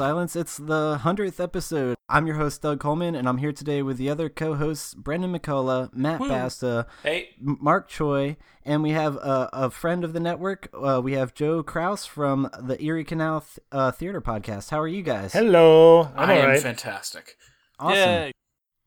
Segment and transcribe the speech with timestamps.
[0.00, 0.34] Silence.
[0.34, 1.94] It's the 100th episode.
[2.08, 5.38] I'm your host, Doug Coleman, and I'm here today with the other co hosts, Brendan
[5.38, 10.70] McCullough, Matt Basta, Hey, Mark Choi, and we have a, a friend of the network.
[10.72, 14.70] Uh, we have Joe Kraus from the Erie Canal Th- uh, Theater Podcast.
[14.70, 15.34] How are you guys?
[15.34, 16.10] Hello.
[16.16, 16.62] I'm I am alright.
[16.62, 17.36] fantastic.
[17.78, 17.98] Awesome.
[17.98, 18.32] Yay.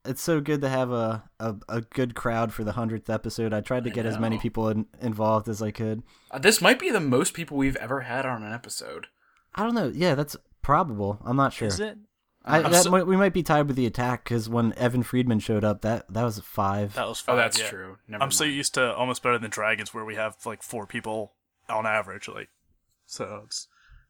[0.05, 3.53] It's so good to have a, a, a good crowd for the 100th episode.
[3.53, 6.01] I tried to I get as many people in, involved as I could.
[6.31, 9.05] Uh, this might be the most people we've ever had on an episode.
[9.53, 9.91] I don't know.
[9.93, 11.19] Yeah, that's probable.
[11.23, 11.67] I'm not sure.
[11.67, 11.97] Is it?
[12.45, 15.39] I, that so- might, we might be tied with the attack because when Evan Friedman
[15.39, 16.93] showed up, that that was five.
[16.95, 17.69] That was Oh, that's yeah.
[17.69, 17.97] true.
[18.07, 21.33] Never I'm so used to almost better than dragons, where we have like four people
[21.69, 22.27] on average.
[22.27, 22.49] Like,
[23.05, 23.67] so it's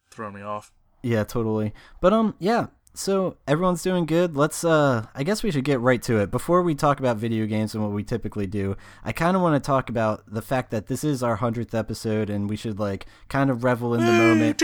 [0.09, 0.71] throwing me off.
[1.03, 1.73] Yeah, totally.
[2.01, 2.67] But um, yeah.
[2.95, 4.35] So everyone's doing good.
[4.37, 6.29] Let's uh, I guess we should get right to it.
[6.29, 9.61] Before we talk about video games and what we typically do, I kind of want
[9.61, 13.07] to talk about the fact that this is our hundredth episode, and we should like
[13.29, 14.59] kind of revel in the moment.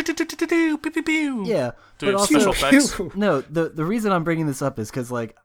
[1.48, 1.48] Yeah.
[1.48, 3.00] Yeah, Doing but also special effects.
[3.16, 3.42] no.
[3.42, 5.36] The the reason I'm bringing this up is because like,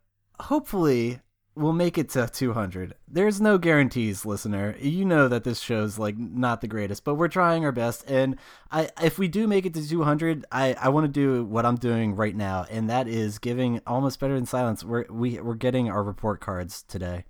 [0.41, 1.21] hopefully
[1.57, 2.95] we'll make it to 200.
[3.09, 4.77] There's no guarantees, listener.
[4.81, 8.05] You know that this show's like not the greatest, but we're trying our best.
[8.11, 8.37] And
[8.71, 11.77] I, if we do make it to 200, I, I want to do what I'm
[11.77, 14.83] doing right now, and that is giving almost better than silence.
[14.85, 17.25] We're we we're getting our report cards today.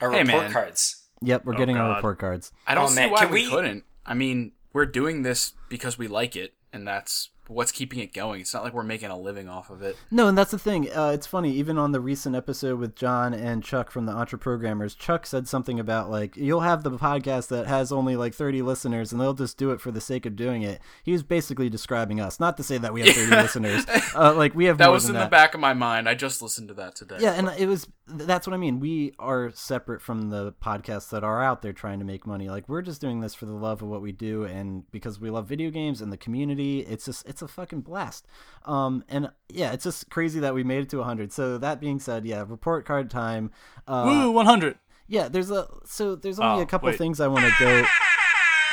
[0.00, 0.52] Our Hey, report man.
[0.52, 0.96] cards.
[1.22, 2.52] Yep, we're Oh, getting our report cards.
[2.66, 3.84] I don't Oh, see man, why can we, we- couldn't.
[4.06, 8.40] I mean, we're doing this because we like it, and that's what's keeping it going.
[8.40, 9.96] It's not like we're making a living off of it.
[10.10, 10.88] No, and that's the thing.
[10.90, 11.52] Uh, it's funny.
[11.52, 15.80] Even on the recent episode with John and Chuck from the Entreprogrammers, Chuck said something
[15.80, 19.58] about like you'll have the podcast that has only like 30 listeners, and they'll just
[19.58, 20.80] do it for the sake of doing it.
[21.02, 22.38] He was basically describing us.
[22.38, 23.84] Not to say that we have 30 listeners.
[24.14, 25.24] Uh, like we have That was in that.
[25.24, 26.08] the back of my mind.
[26.08, 27.16] I just listened to that today.
[27.18, 28.80] Yeah, and it was that's what I mean.
[28.80, 32.48] We are separate from the podcasts that are out there trying to make money.
[32.48, 35.30] Like we're just doing this for the love of what we do and because we
[35.30, 36.80] love video games and the community.
[36.80, 38.26] It's just it's a fucking blast.
[38.64, 41.32] Um and yeah, it's just crazy that we made it to 100.
[41.32, 43.50] So that being said, yeah, report card time.
[43.86, 44.76] Uh Woo, 100.
[45.08, 46.98] yeah, there's a so there's only Oh, a couple wait.
[46.98, 47.84] things I want to go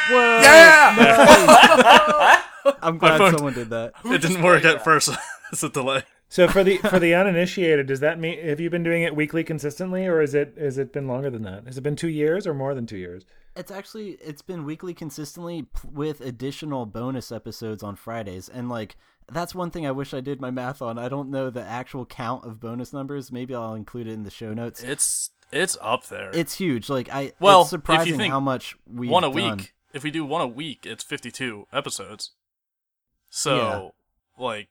[0.09, 0.39] Whoa.
[0.41, 2.41] Yeah!
[2.81, 3.93] I'm glad phone- someone did that.
[4.05, 5.09] It didn't work at first.
[5.51, 6.03] it's a delay.
[6.29, 9.43] So for the for the uninitiated, does that mean have you been doing it weekly
[9.45, 11.65] consistently, or is it has it been longer than that?
[11.67, 13.23] Has it been two years or more than two years?
[13.57, 18.95] It's actually it's been weekly consistently p- with additional bonus episodes on Fridays and like
[19.29, 20.97] that's one thing I wish I did my math on.
[20.97, 23.31] I don't know the actual count of bonus numbers.
[23.31, 24.81] Maybe I'll include it in the show notes.
[24.83, 26.31] It's it's up there.
[26.33, 26.89] It's huge.
[26.89, 29.73] Like I Well, it's surprising how much we one a week.
[29.93, 32.31] If we do one a week, it's 52 episodes.
[33.29, 33.93] So,
[34.37, 34.69] like,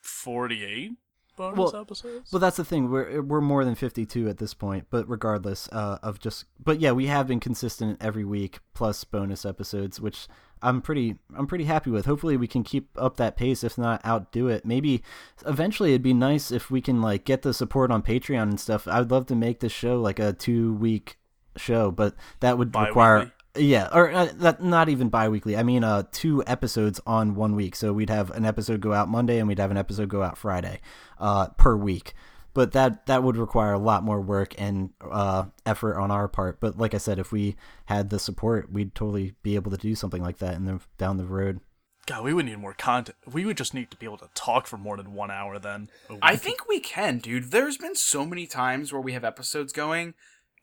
[0.00, 0.92] 48
[1.36, 2.32] bonus Well, episodes?
[2.32, 2.90] Well, that's the thing.
[2.90, 6.92] We're we're more than 52 at this point, but regardless uh, of just but yeah,
[6.92, 10.28] we have been consistent every week plus bonus episodes, which
[10.62, 12.06] I'm pretty I'm pretty happy with.
[12.06, 14.64] Hopefully we can keep up that pace if not outdo it.
[14.64, 15.02] Maybe
[15.46, 18.86] eventually it'd be nice if we can like get the support on Patreon and stuff.
[18.86, 21.18] I'd love to make this show like a 2 week
[21.56, 23.36] show, but that would require Bi-weekly?
[23.56, 25.56] Yeah, or uh, that not even bi-weekly.
[25.56, 27.76] I mean uh 2 episodes on one week.
[27.76, 30.38] So we'd have an episode go out Monday and we'd have an episode go out
[30.38, 30.80] Friday
[31.18, 32.14] uh per week
[32.54, 36.60] but that that would require a lot more work and uh, effort on our part.
[36.60, 39.94] But like I said, if we had the support, we'd totally be able to do
[39.94, 41.60] something like that in the down the road.
[42.06, 43.16] God, we would need more content.
[43.30, 45.88] We would just need to be able to talk for more than one hour then.
[46.20, 47.52] I think we can, dude.
[47.52, 50.14] There's been so many times where we have episodes going,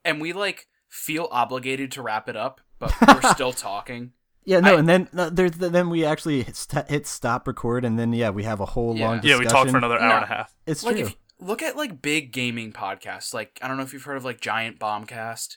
[0.03, 4.13] and we like feel obligated to wrap it up, but we're still talking.
[4.45, 7.85] Yeah, no, I- and then uh, there's then we actually hit, st- hit stop record,
[7.85, 9.07] and then yeah, we have a whole Yeah.
[9.07, 9.41] long discussion.
[9.43, 10.15] Yeah, we talked for another hour No.
[10.15, 10.55] and a half.
[10.65, 11.05] It's like true.
[11.07, 14.25] if look at like big gaming podcasts like i don't know if you've heard of
[14.25, 15.55] like giant bombcast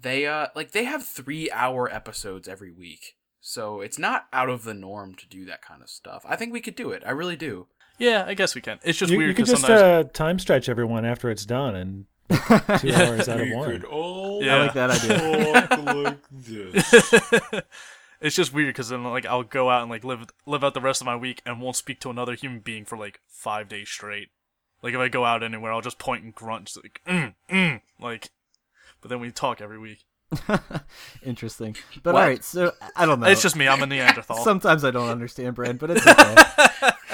[0.00, 4.62] they uh like they have three hour episodes every week so it's not out of
[4.62, 7.10] the norm to do that kind of stuff i think we could do it i
[7.10, 7.66] really do
[7.98, 8.78] Yeah, I guess we can.
[8.84, 10.06] It's just You, weird you could because just sometimes.
[10.06, 13.84] uh, time stretch everyone after it's done and two hours out of one.
[13.84, 14.56] all Yeah.
[14.56, 15.94] I like that idea.
[15.94, 17.62] like this.
[18.20, 20.80] it's just weird because then like I'll go out and like live live out the
[20.80, 23.88] rest of my week and won't speak to another human being for like five days
[23.88, 24.28] straight.
[24.82, 27.80] Like if I go out anywhere, I'll just point and grunt, just like mm, mm,
[28.00, 28.30] like.
[29.00, 30.04] But then we talk every week.
[31.22, 31.76] Interesting.
[32.02, 32.22] But What?
[32.22, 33.26] all right, so I don't know.
[33.26, 33.66] It's just me.
[33.68, 34.44] I'm a Neanderthal.
[34.44, 36.36] Sometimes I don't understand, Brad, but it's okay.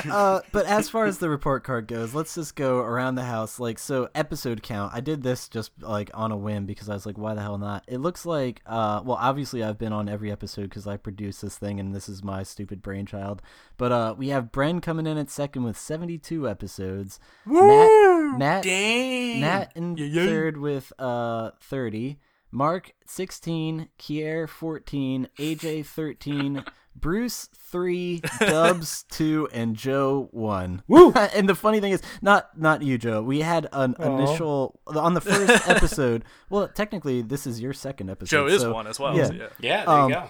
[0.10, 3.60] uh, but as far as the report card goes, let's just go around the house.
[3.60, 4.92] Like, so episode count.
[4.94, 7.58] I did this just like on a whim because I was like, why the hell
[7.58, 7.84] not?
[7.86, 11.56] It looks like, uh, well, obviously I've been on every episode because I produced this
[11.56, 13.42] thing and this is my stupid brainchild.
[13.76, 17.18] But uh, we have Bren coming in at second with 72 episodes.
[17.46, 20.26] Matt, Matt, dang Matt in Yeah, yeah.
[20.26, 22.18] third with uh 30.
[22.54, 26.64] Mark 16, Kier 14, AJ 13,
[26.96, 30.80] Bruce three, Dubs two, and Joe one.
[30.86, 31.10] Woo!
[31.16, 33.20] and the funny thing is, not not you, Joe.
[33.20, 34.02] We had an Aw.
[34.18, 36.24] initial on the first episode.
[36.48, 38.30] Well, technically, this is your second episode.
[38.30, 39.16] Joe is one as well.
[39.16, 39.26] yeah.
[39.26, 39.48] so yeah.
[39.58, 40.22] Yeah, there Um, you go.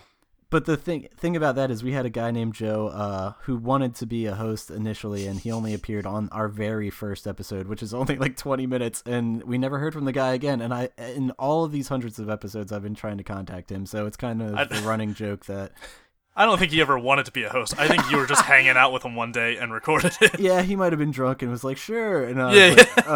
[0.54, 3.56] But the thing thing about that is we had a guy named Joe uh, who
[3.56, 7.66] wanted to be a host initially, and he only appeared on our very first episode,
[7.66, 10.60] which is only like 20 minutes, and we never heard from the guy again.
[10.60, 13.84] And I, in all of these hundreds of episodes, I've been trying to contact him,
[13.84, 15.72] so it's kind of I- the running joke that
[16.36, 17.74] I don't think he ever wanted to be a host.
[17.76, 20.38] I think you were just hanging out with him one day and recorded it.
[20.38, 23.08] yeah, he might have been drunk and was like, sure, and I was Yeah, like,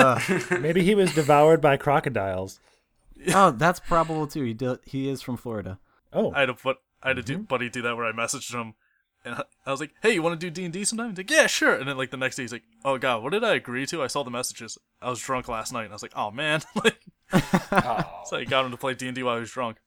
[0.50, 2.58] uh, Maybe he was devoured by crocodiles.
[3.32, 4.42] oh, that's probable too.
[4.42, 5.78] He do, he is from Florida.
[6.12, 8.52] Oh, I had a but I had a do, buddy do that where I messaged
[8.52, 8.74] him
[9.24, 11.18] and I- I was like, "Hey, you want to do D and D sometime?" He's
[11.18, 13.44] like, "Yeah, sure." And then like the next day, he's like, "Oh God, what did
[13.44, 14.78] I agree to?" I saw the messages.
[15.02, 16.98] I was drunk last night, and I was like, "Oh man!" like,
[17.32, 18.22] Oh.
[18.26, 19.78] so I got him to play D and D while he was drunk.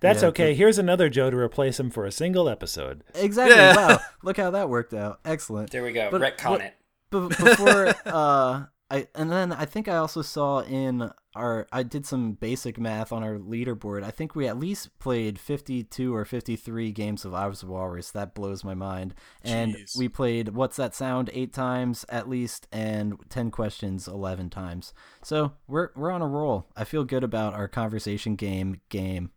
[0.00, 0.54] that's Yeah, okay.
[0.54, 3.02] Here's another Joe to replace him for a single episode.
[3.14, 3.56] Exactly.
[3.56, 3.76] Yeah.
[3.76, 5.20] Wow, look how that worked out.
[5.24, 5.70] Excellent.
[5.70, 6.10] There we go.
[6.10, 6.74] But Retcon what- it.
[7.10, 12.04] Be- before uh I and then I think I also saw in our I did
[12.06, 14.02] some basic math on our leaderboard.
[14.02, 18.10] I think we at least played 52 or 53 games of Ives of Walrus.
[18.10, 19.14] That blows my mind.
[19.44, 19.96] And Jeez.
[19.96, 24.92] we played What's That Sound 8 times at least and 10 questions 11 times.
[25.22, 26.66] So, we're we're on a roll.
[26.76, 29.30] I feel good about our conversation game game.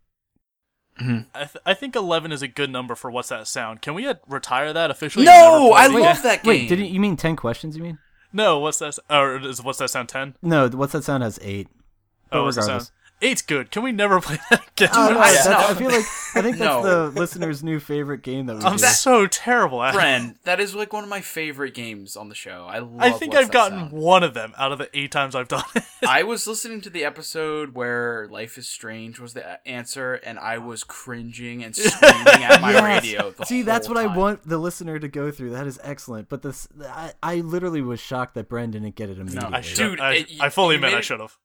[1.00, 3.82] I, th- I think eleven is a good number for what's that sound.
[3.82, 5.26] Can we uh, retire that officially?
[5.26, 6.50] No, I play love that game.
[6.50, 7.98] Wait, did you, you mean 10 questions you mean?
[8.34, 8.98] No, what's that?
[9.10, 10.10] Or is what's that sound?
[10.10, 10.36] Ten?
[10.42, 11.68] No, What's That Sound has 8.
[12.32, 12.92] But Oh, what's that regardless.
[13.22, 13.32] Sound?
[13.32, 13.72] Eight's good.
[13.72, 14.90] Can we never play that again?
[14.94, 15.58] Oh, no, I- that's- no.
[15.58, 16.06] I feel like
[16.36, 17.10] I think that's No.
[17.12, 18.84] the listener's new favorite game that we I'm do.
[18.86, 19.98] so terrible at it.
[19.98, 22.66] Bren, that is like one of my favorite games on the show.
[22.68, 22.96] I love.
[23.00, 23.92] I think What's I've That gotten Sound.
[23.94, 25.84] one of them out of the eight times I've done it.
[26.08, 30.58] I was listening to the episode where "Life is Strange" was the answer, and I
[30.58, 32.84] was cringing and screaming at my Yes.
[33.04, 33.32] radio.
[33.32, 35.52] The See, that's whole what I want the listener to go through.
[35.52, 36.28] That is excellent.
[36.30, 39.54] But this, I, I literally was shocked that Bren didn't get it immediately.
[39.54, 39.78] I should.
[39.78, 41.38] Dude, I, it- I fully you admit I should have.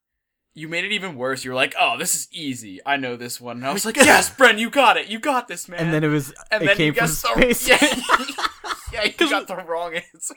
[0.59, 1.45] You made it even worse.
[1.45, 2.81] You were like, "Oh, this is easy.
[2.85, 5.09] I know this one." And I was like, "Yes, Bren, you got it.
[5.09, 7.23] You got this, man." and then it was, and it then came you from guessed
[7.23, 7.69] the space.
[8.93, 10.35] yeah, yeah, you got the wrong answer.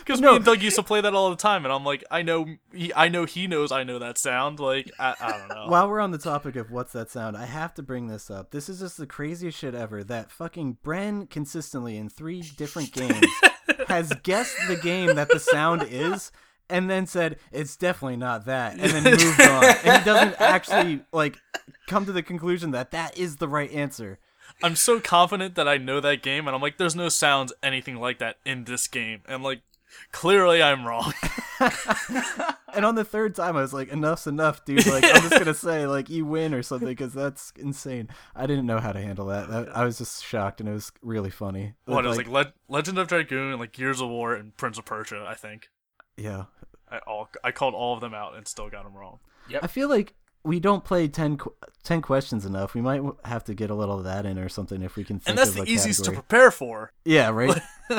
[0.00, 0.30] Because No.
[0.30, 2.46] me and Doug used to play that all the time, and I'm like, I know,
[2.74, 4.58] he, I know he knows I know that sound.
[4.58, 5.66] Like, I, I don't know.
[5.68, 8.50] While we're on the topic of what's that sound, I have to bring this up.
[8.50, 10.02] This is just the craziest shit ever.
[10.02, 13.24] That fucking Bren consistently in three different games
[13.88, 16.32] has guessed the game that the sound is,
[16.72, 19.64] and then said it's definitely not that, and then moved on.
[19.84, 21.36] And he doesn't actually like
[21.86, 24.18] come to the conclusion that that is the right answer.
[24.62, 27.96] I'm so confident that I know that game, and I'm like, there's no sounds anything
[27.96, 29.60] like that in this game, and like,
[30.10, 31.12] clearly I'm wrong.
[32.74, 34.86] And on the third time, I was like, "Enough's enough, dude.
[34.86, 38.66] Like, I'm just gonna say, like, you win or something, because that's insane." I didn't
[38.66, 39.50] know how to handle that.
[39.50, 39.76] that.
[39.76, 41.74] I was just shocked, and it was really funny.
[41.84, 44.86] what it was like, Le- Legend of Dragoon, like Gears of War, and Prince of
[44.86, 45.22] Persia.
[45.28, 45.68] I think
[46.22, 46.44] yeah.
[46.90, 49.18] I all I called all of them out and still got them wrong.
[49.62, 50.14] I feel like
[50.44, 52.74] we don't play 10, qu- 10 questions enough.
[52.74, 55.18] We might have to get a little of that in or something if we can
[55.20, 56.92] think And that's of the a easiest to prepare for.
[57.04, 57.60] Yeah, right.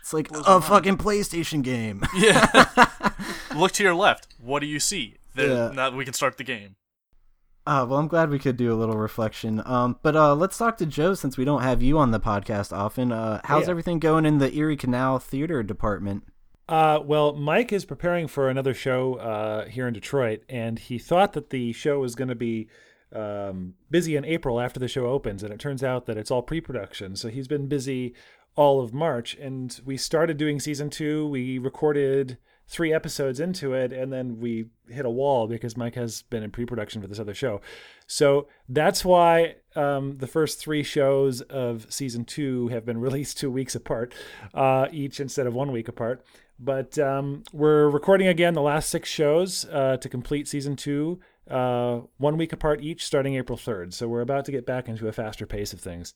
[0.00, 2.02] it's like a fucking PlayStation game.
[2.16, 2.46] Yeah.
[3.56, 4.28] Look to your left.
[4.40, 5.16] What do you see?
[5.34, 5.70] There, Yeah.
[5.74, 6.76] Now we can start the game.
[7.66, 9.62] Uh, well, I'm glad we could do a little reflection.
[9.66, 12.72] Um, but uh, let's talk to Joe since we don't have you on the podcast
[12.76, 13.12] often.
[13.12, 13.70] Uh, how's Yeah.
[13.70, 16.24] everything going in the Erie Canal Theater Department?
[16.70, 21.32] Uh, well, Mike is preparing for another show uh, here in Detroit, and he thought
[21.32, 22.68] that the show was going to be
[23.12, 26.42] um, busy in April after the show opens, and it turns out that it's all
[26.42, 27.16] pre-production.
[27.16, 28.14] So he's been busy
[28.54, 31.26] all of March, and we started doing season two.
[31.26, 36.22] We recorded three episodes into it, and then we hit a wall because Mike has
[36.22, 37.60] been in pre-production for this other show.
[38.06, 43.50] So that's why um, the first three shows of season two have been released two
[43.50, 44.14] weeks apart,
[44.54, 46.24] uh, each instead of one week apart.
[46.62, 51.18] But um, we're recording again the last six shows uh, to complete season two,
[51.50, 53.94] uh, one week apart each, starting April 3rd.
[53.94, 56.12] So we're about to get back into a faster pace of things.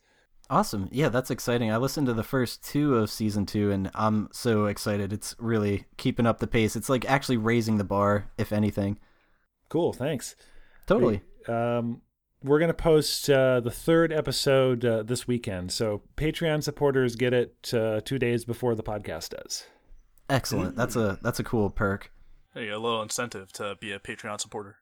[0.50, 0.90] Awesome.
[0.92, 1.70] Yeah, that's exciting.
[1.70, 5.14] I listened to the first two of season two, and I'm so excited.
[5.14, 6.76] It's really keeping up the pace.
[6.76, 8.98] It's like actually raising the bar, if anything.
[9.70, 10.36] Cool, thanks.
[10.86, 11.22] Totally.
[11.48, 12.02] Um,
[12.42, 15.72] we're going to post uh, the third episode uh, this weekend.
[15.72, 19.64] So Patreon supporters get it uh, two days before the podcast does.
[20.30, 20.76] Excellent.
[20.76, 22.10] That's a that's a cool perk.
[22.54, 24.76] There you go, a little incentive to be a Patreon supporter.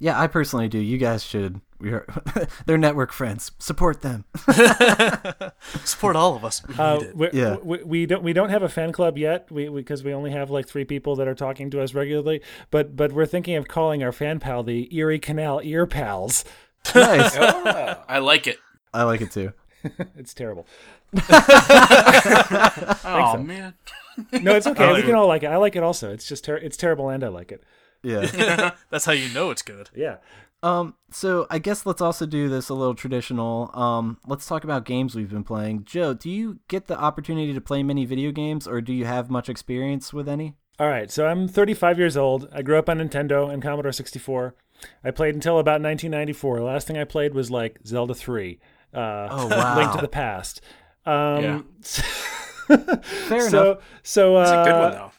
[0.00, 0.78] Yeah, I personally do.
[0.78, 1.60] You guys should.
[1.80, 2.06] We are
[2.66, 3.50] they're network friends.
[3.58, 4.24] Support them.
[5.84, 6.62] Support all of us.
[6.66, 7.34] We Uh, need it.
[7.34, 7.56] Yeah.
[7.62, 9.50] we, we don't we don't have a fan club yet.
[9.50, 12.42] We because we, only have like three people that are talking to us regularly.
[12.70, 16.44] But but we're thinking of calling our fan pal the Erie Canal Ear Pals.
[16.94, 17.36] nice.
[17.36, 18.02] Oh.
[18.08, 18.58] I like it.
[18.94, 19.52] I like it too.
[20.16, 20.66] it's terrible.
[23.04, 23.74] Oh man.
[24.42, 24.92] No, it's okay.
[24.92, 25.06] We yeah.
[25.06, 25.46] can all like it.
[25.46, 26.12] I like it also.
[26.12, 27.62] It's just ter- it's terrible, and I like it.
[28.02, 28.72] Yeah.
[28.90, 29.90] That's how you know it's good.
[29.94, 30.16] Yeah.
[30.62, 33.70] Um, so I guess let's also do this a little traditional.
[33.74, 35.84] Um, let's talk about games we've been playing.
[35.84, 39.30] Joe, do you get the opportunity to play many video games, or do you have
[39.30, 40.54] much experience with any?
[40.80, 42.48] All right, so I'm 35 years old.
[42.52, 44.54] I grew up on Nintendo and Commodore 64.
[45.04, 46.58] I played until about 1994.
[46.58, 48.60] The last thing I played was like Zelda 3,
[48.94, 48.98] uh,
[49.30, 49.76] Oh, wow.
[49.78, 50.60] Link to the Past.
[51.04, 51.66] Um,
[53.02, 53.78] Fair so, enough.
[54.02, 55.10] so It's uh, a good one though.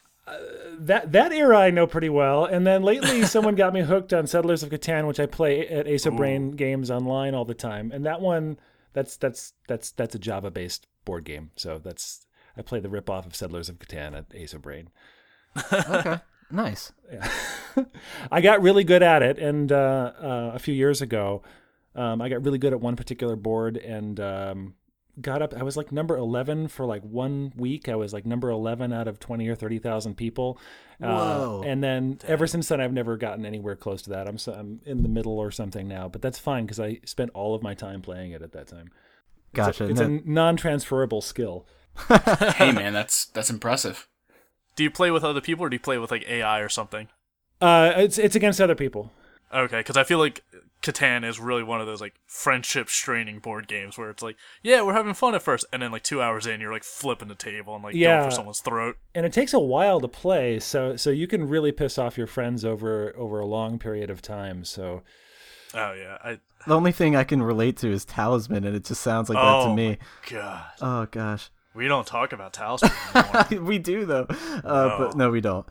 [0.80, 2.44] that that era I know pretty well.
[2.44, 5.86] And then lately, someone got me hooked on Settlers of Catan, which I play at
[5.86, 7.90] Asobrain Games online all the time.
[7.92, 8.58] And that one,
[8.92, 11.50] that's that's that's that's a Java based board game.
[11.56, 12.26] So that's
[12.56, 14.86] I play the ripoff of Settlers of Catan at Asobrain.
[15.72, 16.20] Okay.
[16.52, 16.92] Nice.
[17.12, 17.30] Yeah.
[18.32, 21.42] I got really good at it, and uh, uh, a few years ago,
[21.94, 24.74] um, I got really good at one particular board, and um,
[25.20, 25.54] got up.
[25.54, 27.88] I was like number eleven for like one week.
[27.88, 30.58] I was like number eleven out of twenty or thirty thousand people.
[31.02, 31.62] Uh, Whoa.
[31.64, 34.28] and then ever since then, I've never gotten anywhere close to that.
[34.28, 37.30] I'm so, I'm in the middle or something now, but that's fine because I spent
[37.34, 38.90] all of my time playing it at that time.
[39.54, 39.86] Gotcha.
[39.86, 41.66] It's No- a non-transferable skill.
[42.56, 44.08] hey man, that's that's impressive.
[44.76, 47.08] Do you play with other people or do you play with like AI or something?
[47.60, 49.12] Uh, it's it's against other people.
[49.52, 50.44] Okay, because I feel like
[50.82, 54.80] Catan is really one of those like friendship straining board games where it's like, yeah,
[54.82, 57.34] we're having fun at first, and then like two hours in, you're like flipping the
[57.34, 58.18] table and like Yeah.
[58.20, 58.96] going for someone's throat.
[59.14, 62.26] and it takes a while to play so so you can really piss off your
[62.26, 65.02] friends over over a long period of time so
[65.74, 69.02] Oh yeah, I the only thing I can relate to is Talisman, and it just
[69.02, 69.98] sounds like that oh to me.
[70.30, 71.50] God, Oh gosh.
[71.74, 73.64] we don't talk about Talisman anymore.
[73.68, 74.26] we do though,
[74.64, 75.66] uh, but no, we don't.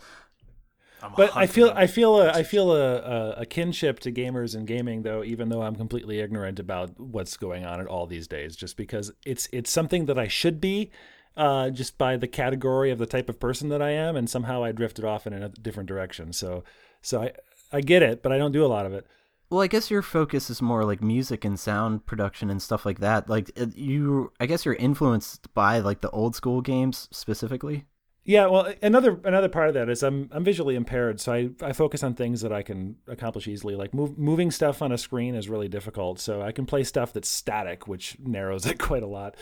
[1.01, 4.55] I'm but i feel i feel a i feel a, a, a kinship to gamers
[4.55, 8.27] and gaming though even though i'm completely ignorant about what's going on at all these
[8.27, 10.91] days just because it's it's something that i should be
[11.37, 14.63] uh, just by the category of the type of person that i am and somehow
[14.63, 16.63] i drifted off in a different direction so
[17.01, 17.31] so i
[17.71, 19.05] i get it but i don't do a lot of it
[19.49, 22.99] Well, I guess your focus is more like music and sound production and stuff like
[22.99, 23.27] that.
[23.29, 27.85] Like you, I guess you're influenced by like the old school games specifically.
[28.25, 31.73] Yeah, well, another another part of that is I'm I'm visually impaired, so I, I
[31.73, 33.75] focus on things that I can accomplish easily.
[33.75, 37.13] Like move, moving stuff on a screen is really difficult, so I can play stuff
[37.13, 39.35] that's static, which narrows it quite a lot.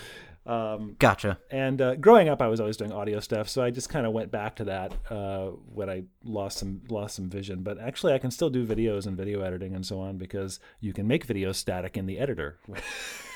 [0.46, 1.38] Um, Gotcha.
[1.52, 4.14] and uh, growing up, I was always doing audio stuff, so I just kind of
[4.14, 7.64] went back to that uh, when I lost some lost some vision.
[7.64, 10.94] But actually, I can still do videos and video editing and so on because you
[10.94, 12.60] can make videos static in the editor.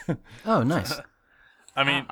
[0.46, 1.00] Oh, nice.
[1.76, 2.08] I mean.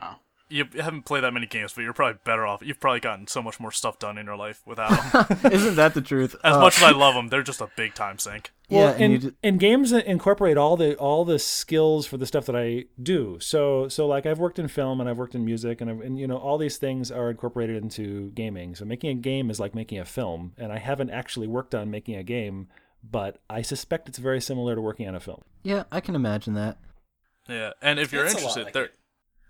[0.50, 2.62] You haven't played that many games, but you're probably better off.
[2.64, 4.90] You've probably gotten so much more stuff done in your life without
[5.30, 5.38] them.
[5.52, 6.36] Isn't that the truth?
[6.44, 8.52] As Uh, much as I love them, they're just a big time sink.
[8.68, 12.26] yeah, and, and, you ju- and games incorporate all the all the skills for the
[12.26, 13.38] stuff that I do.
[13.40, 16.18] So so like I've worked in film and I've worked in music and I've, and
[16.20, 18.76] you know all these things are incorporated into gaming.
[18.76, 21.92] So making a game is like making a film, and I haven't actually worked on
[21.92, 22.68] making a game,
[23.04, 25.42] but I suspect it's very similar to working on a film.
[25.64, 26.78] yeah, I can imagine that.
[27.48, 28.94] Yeah, and if you're It's interested, like there it.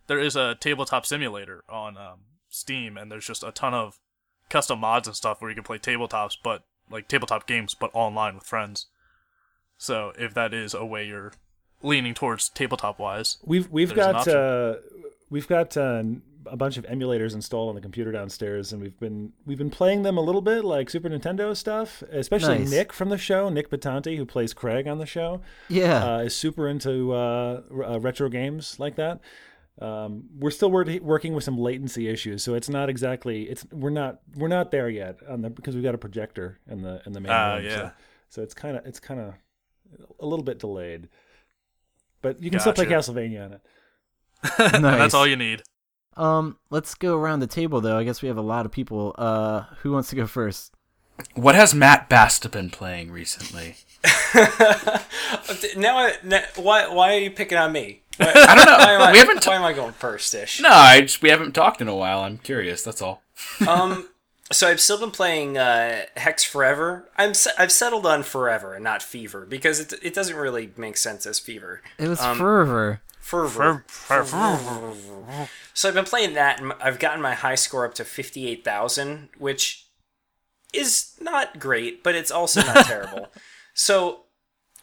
[0.09, 3.99] There is a tabletop simulator on um, Steam, and there's just a ton of
[4.49, 8.33] custom mods and stuff where you can play tabletops, but like tabletop games, but online
[8.33, 8.87] with friends.
[9.77, 11.31] So if that is a way you're
[11.83, 14.77] leaning towards tabletop wise, We've we've got uh,
[15.29, 16.03] we've got uh,
[16.47, 20.01] a bunch of emulators installed on the computer downstairs, and we've been we've been playing
[20.01, 22.01] them a little bit, like Super Nintendo stuff.
[22.11, 22.71] Especially Nice.
[22.71, 25.41] Nick from the show, Nick Batanti, who plays Craig on the show.
[25.69, 26.15] Yeah.
[26.15, 29.19] uh, is super into uh, r- uh, retro games like that.
[29.81, 33.89] Um, we're still wor- working with some latency issues, so it's not exactly it's we're
[33.89, 37.13] not we're not there yet on the because we've got a projector in the in
[37.13, 37.65] the main Ah, room.
[37.65, 37.75] yeah.
[37.77, 37.91] So,
[38.29, 39.33] so it's kind of it's kind of
[40.19, 41.07] a little bit delayed,
[42.21, 43.11] but you can still play Gotcha.
[43.13, 43.61] Castlevania on it.
[44.59, 44.81] Nice.
[44.81, 45.61] that's all you need.
[46.17, 47.97] um, let's go around the table though.
[47.97, 49.15] I guess we have a lot of people.
[49.17, 50.73] Uh, who wants to go first?
[51.35, 53.75] What has Matt Basta been playing recently?
[55.75, 57.98] now, I, now, why why are you picking on me?
[58.19, 58.77] Why, I don't know.
[58.77, 59.35] why am I, we haven't.
[59.45, 60.59] why Ta- am I going first, ish?
[60.61, 62.19] no, I just we haven't talked in a while.
[62.21, 62.83] I'm curious.
[62.83, 63.21] That's all.
[63.67, 64.09] Um,
[64.51, 67.07] so I've still been playing uh, Hex Forever.
[67.17, 70.97] I'm se- I've settled on Forever and not Fever because it it doesn't really make
[70.97, 71.81] sense as Fever.
[71.97, 73.01] It was Um, Fervor.
[73.19, 73.83] Fervor.
[75.73, 79.29] So I've been playing that, and I've gotten my high score up to fifty-eight thousand,
[79.37, 79.85] which
[80.73, 83.27] is not great, but it's also not terrible.
[83.73, 84.21] So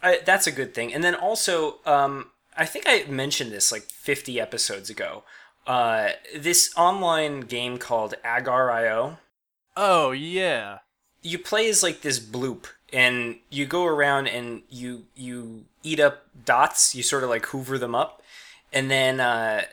[0.01, 0.93] I, that's a good thing.
[0.93, 5.23] And then also, um, I think I mentioned this like fifty episodes ago.
[5.65, 9.17] Uh, this online game called Agar.io.
[9.75, 10.79] Oh yeah,
[11.21, 16.25] You play as like this bloop, and you go around and you you eat up
[16.45, 16.95] dots.
[16.95, 18.21] You sort of like hoover them up,
[18.73, 19.63] and then uh,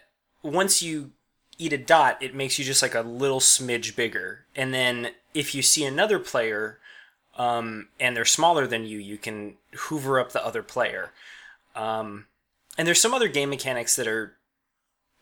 [0.43, 1.13] once you
[1.59, 4.45] eat a dot, it makes you just like a little smidge bigger.
[4.57, 6.79] And then if you see another player
[7.37, 11.13] um, and they're smaller than you, you can hoover up the other player.
[11.77, 12.27] Um,
[12.79, 14.37] and there's some other game mechanics that are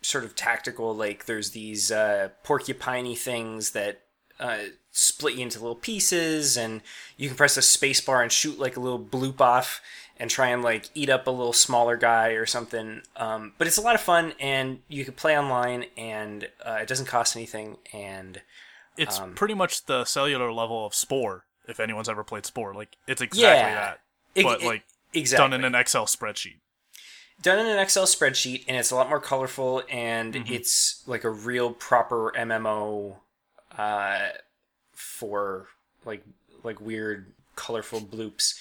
[0.02, 0.94] sort of tactical.
[0.94, 4.02] Like there's these uh, porcupiney things that
[4.40, 4.58] uh,
[4.90, 6.80] split you into little pieces, and
[7.16, 9.80] you can press a spacebar and shoot like a little bloop off
[10.18, 13.02] and try and like eat up a little smaller guy or something.
[13.16, 16.88] Um, but it's a lot of fun, and you can play online, and uh, it
[16.88, 17.78] doesn't cost anything.
[17.92, 18.40] And
[18.98, 21.46] It's Um, pretty much the cellular level of Spore.
[21.66, 23.74] If anyone's ever played Spore, like it's exactly Yeah.
[23.74, 24.00] that,
[24.34, 24.82] It- but it- like
[25.14, 26.58] exactly done in an Excel spreadsheet.
[27.42, 30.52] Done in an Excel spreadsheet, and it's a lot more colorful, and Mm-hmm.
[30.52, 33.16] it's like a real proper MMO
[33.76, 34.28] uh,
[34.92, 35.66] for
[36.04, 36.24] like
[36.62, 38.54] like weird colorful bloops.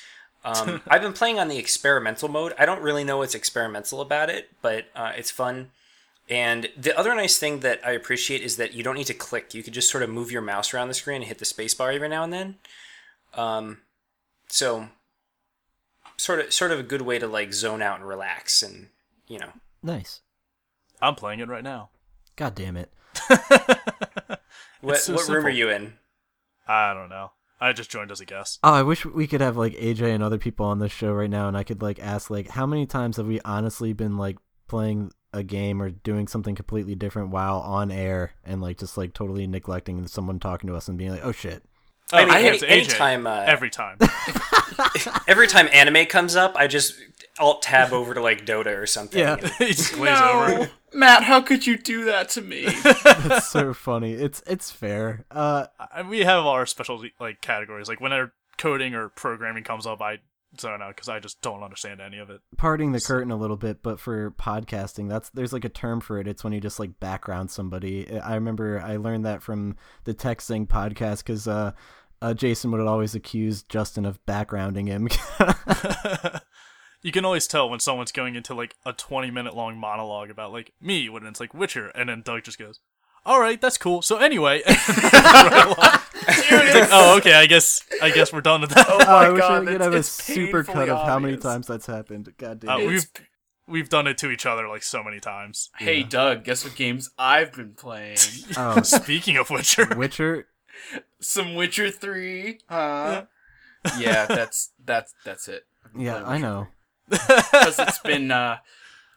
[0.43, 2.53] Um, I've been playing on the experimental mode.
[2.57, 5.71] I don't really know what's experimental about it, but uh, it's fun.
[6.29, 9.53] And the other nice thing that I appreciate is that you don't need to click.
[9.53, 11.93] You can just sort of move your mouse around the screen and hit the spacebar
[11.93, 12.55] every now and then.
[13.33, 13.79] Um,
[14.47, 14.87] so
[16.21, 18.87] sort of sort of a good way to like zone out and relax and
[19.27, 19.51] you know
[19.83, 20.21] Nice.
[21.01, 21.89] I'm playing it right now.
[22.35, 22.93] God damn it.
[24.81, 25.93] what so what room are you in
[26.67, 27.31] I don't know.
[27.59, 28.59] I just joined as a guest.
[28.63, 31.29] Oh, I wish we could have like AJ and other people on this show right
[31.29, 34.37] now, and I could like ask like how many times have we honestly been like
[34.67, 39.13] playing a game or doing something completely different while on air and like just like
[39.13, 41.63] totally neglecting someone talking to us and being like, oh shit.
[42.13, 43.97] Oh, I mean, I any- AJ anytime, uh, every time.
[45.27, 46.95] every time anime comes up i just
[47.39, 49.35] alt tab over to like dota or something Yeah.
[49.59, 50.69] he just glaze over.
[50.93, 52.65] Matt, how could you do that to me?
[53.03, 54.11] That's so funny.
[54.11, 55.23] It's it's fair.
[55.31, 57.87] Uh, I- we have our specialty like categories.
[57.87, 60.17] Like when our coding or programming comes up, I
[60.59, 62.41] zone out because I just don't understand any of it.
[62.57, 66.19] parting the curtain a little bit, but for podcasting, that's there's like a term for
[66.19, 66.27] it.
[66.27, 68.19] It's when you just like background somebody.
[68.19, 71.71] I remember I learned that from the texting podcast because uh,
[72.21, 75.07] uh, Jason would always accuse Justin of backgrounding him.
[77.01, 80.51] you can always tell when someone's going into like a 20 minute long monologue about
[80.51, 82.79] like me when it's like Witcher, and then Doug just goes,
[83.25, 84.61] "All right, that's cool." So anyway,
[86.51, 87.33] Right like, oh, okay.
[87.33, 88.85] I guess I guess we're done with that.
[88.87, 91.07] Oh Oh, I my wish god, I could have a it's super painfully cut of
[91.07, 92.31] how many times that's happened.
[92.37, 93.07] God damn Uh, we've
[93.67, 95.69] we've done it to each other like so many times.
[95.77, 98.17] Hey, Doug, guess what games I've been playing?
[98.57, 100.47] Oh, Speaking of Witcher, Witcher.
[101.19, 103.25] Some Witcher 3, huh?
[103.97, 105.65] yeah, that's that's that's it.
[105.85, 106.67] I've Yeah, I know.
[107.09, 108.57] because it's been uh,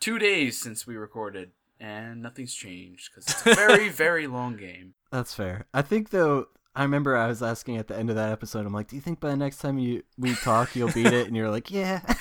[0.01, 4.95] two days since we recorded, and nothing's changed because it's a very, very long game.
[5.11, 5.67] That's fair.
[5.75, 6.49] I think though.
[6.77, 8.67] I remember I was asking at the end of that episode.
[8.67, 11.29] I'm like, "Do you think by the next time you we talk, you'll beat it?"
[11.29, 12.01] And you're like, "Yeah."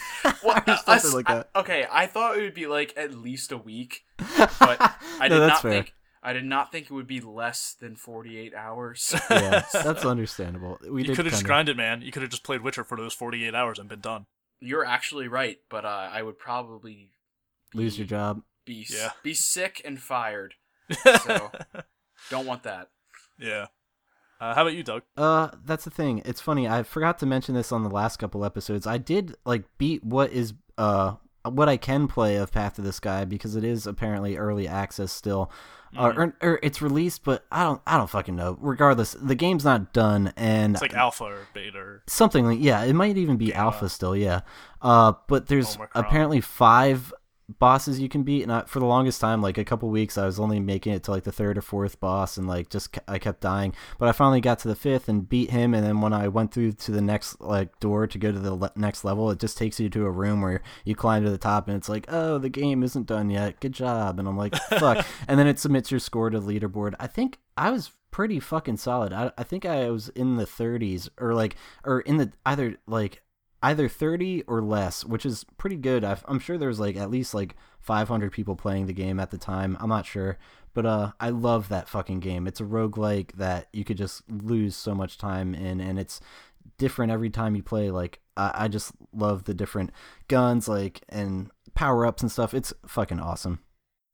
[0.44, 1.50] Well, Or I- something I- like that.
[1.56, 4.78] okay, I thought it would be like at least a week, but
[5.20, 5.72] I No, did that's not fair.
[5.72, 5.94] think
[6.26, 9.14] I did not think it would be less than 48 hours.
[9.30, 10.80] yeah, that's understandable.
[10.90, 12.02] We you could have just kinda- grinded, man.
[12.02, 14.26] You could have just played Witcher for those 48 hours and been done.
[14.62, 17.12] You're actually right, but uh, I would probably
[17.74, 18.42] lose your job.
[18.66, 19.10] Be Yeah.
[19.22, 20.54] be sick and fired.
[21.24, 21.52] So
[22.30, 22.90] don't want that.
[23.38, 23.68] yeah.
[24.40, 25.04] Uh, how about you, Doug?
[25.16, 26.22] Uh, that's the thing.
[26.26, 26.68] It's funny.
[26.68, 28.86] I forgot to mention this on the last couple episodes.
[28.88, 32.92] I did like beat what is uh what I can play of Path to the
[32.94, 35.52] Sky because it is apparently early access still.
[35.98, 38.58] Uh, or, or it's released, but I don't I don't fucking know.
[38.60, 41.78] Regardless, the game's not done, and It's like alpha or beta.
[41.78, 42.04] Or...
[42.08, 44.16] something like yeah, it might even be alpha still.
[44.16, 44.42] Yeah.
[44.82, 46.06] Uh, but there's Omicron.
[46.06, 47.14] apparently five
[47.48, 50.26] bosses you can beat, and I, for the longest time, like a couple weeks, I
[50.26, 53.20] was only making it to like the third or fourth boss, and like just I
[53.20, 53.74] kept dying.
[53.98, 56.54] But I finally got to the fifth and beat him, and then when I went
[56.54, 59.58] through to the next like door to go to the le- next level, it just
[59.58, 62.38] takes you to a room where you climb to the top, and it's like, oh,
[62.38, 63.60] the game isn't done yet.
[63.60, 65.06] Good job, and I'm like, fuck.
[65.28, 66.96] and then it submits your score to the leaderboard.
[67.00, 69.12] I think I was pretty fucking solid.
[69.12, 73.24] I, I think I was in the 30s or like or in the either like
[73.64, 76.04] either 30 or less, which is pretty good.
[76.04, 79.38] i I'm sure there's like at least like 500 people playing the game at the
[79.38, 79.78] time.
[79.80, 80.38] I'm not sure,
[80.74, 82.46] but uh I love that fucking game.
[82.46, 86.20] It's a roguelike that you could just lose so much time in and it's
[86.78, 89.92] different every time you play like I, I just love the different
[90.28, 92.54] guns like and power-ups and stuff.
[92.54, 93.60] It's fucking awesome.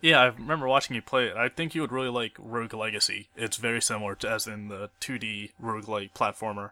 [0.02, 1.36] Yeah, I remember watching you play it.
[1.36, 3.30] I think you would really like Rogue Legacy.
[3.36, 6.72] It's very similar to as in the 2D roguelike platformer,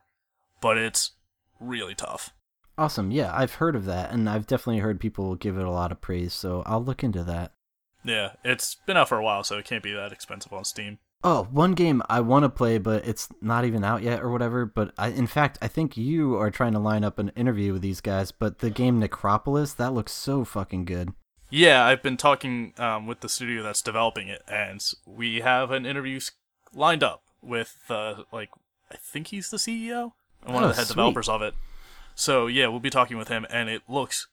[0.61, 1.11] but it's
[1.59, 2.31] really tough.
[2.77, 3.11] Awesome.
[3.11, 6.01] Yeah, I've heard of that and I've definitely heard people give it a lot of
[6.01, 7.53] praise, so I'll look into that.
[8.03, 10.99] Yeah, it's been out for a while, so it can't be that expensive on Steam.
[11.23, 14.65] Oh, one game I want to play, but it's not even out yet or whatever.
[14.67, 17.81] But I, in fact, I think you are trying to line up an interview with
[17.81, 18.31] these guys.
[18.31, 21.13] But the game Necropolis, that looks so fucking good.
[21.49, 25.85] Yeah, I've been talking um, with the studio that's developing it, and we have an
[25.87, 26.19] interview
[26.73, 28.49] lined up with uh, like
[28.91, 30.11] I think he's the CEO
[30.45, 30.93] and one Oh, of the head sweet.
[30.95, 31.55] developers of it.
[32.19, 34.27] So yeah, we'll be talking with him, and it looks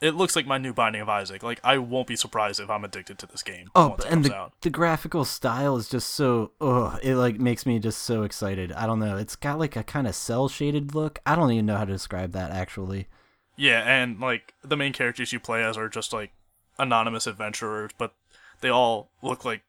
[0.00, 1.42] it looks like my new Binding of Isaac.
[1.42, 4.14] Like I won't be surprised if I'm addicted to this game Oh, once it and
[4.24, 4.52] comes the, out.
[4.62, 8.72] the graphical style is just so ugh, it like makes me just so excited.
[8.72, 9.18] I don't know.
[9.18, 11.18] It's got like a kind of cell shaded look.
[11.26, 13.08] I don't even know how to describe that actually.
[13.56, 16.30] Yeah, and like the main characters you play as are just like
[16.78, 18.14] anonymous adventurers, but
[18.62, 19.62] they all look like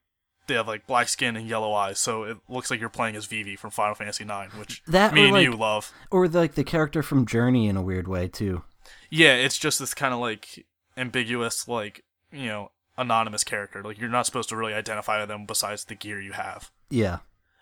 [0.49, 3.25] they have like black skin and yellow eyes, so it looks like you're playing as
[3.25, 5.93] Vivi from Final Fantasy IX, which That me and like- you love.
[6.11, 8.63] Or like the character from Journey in a weird way too.
[9.09, 10.65] Yeah, it's just this kind of like
[10.97, 13.81] ambiguous, like you know, anonymous character.
[13.81, 16.71] Like you're not supposed to really identify them besides the gear you have.
[16.89, 17.19] Yeah.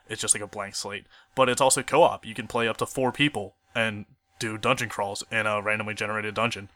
[0.09, 1.05] It's just like a blank slate.
[1.35, 2.25] But it's also co-op.
[2.25, 4.05] You can play up to four people and
[4.39, 6.69] do dungeon crawls in a randomly generated dungeon.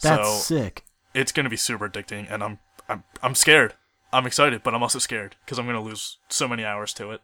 [0.00, 0.84] That's so sick.
[1.14, 3.74] it's gonna be super addicting, and I'm I'm I'm scared.
[4.12, 7.20] I'm excited, but I'm also scared because I'm gonna lose so many hours to it.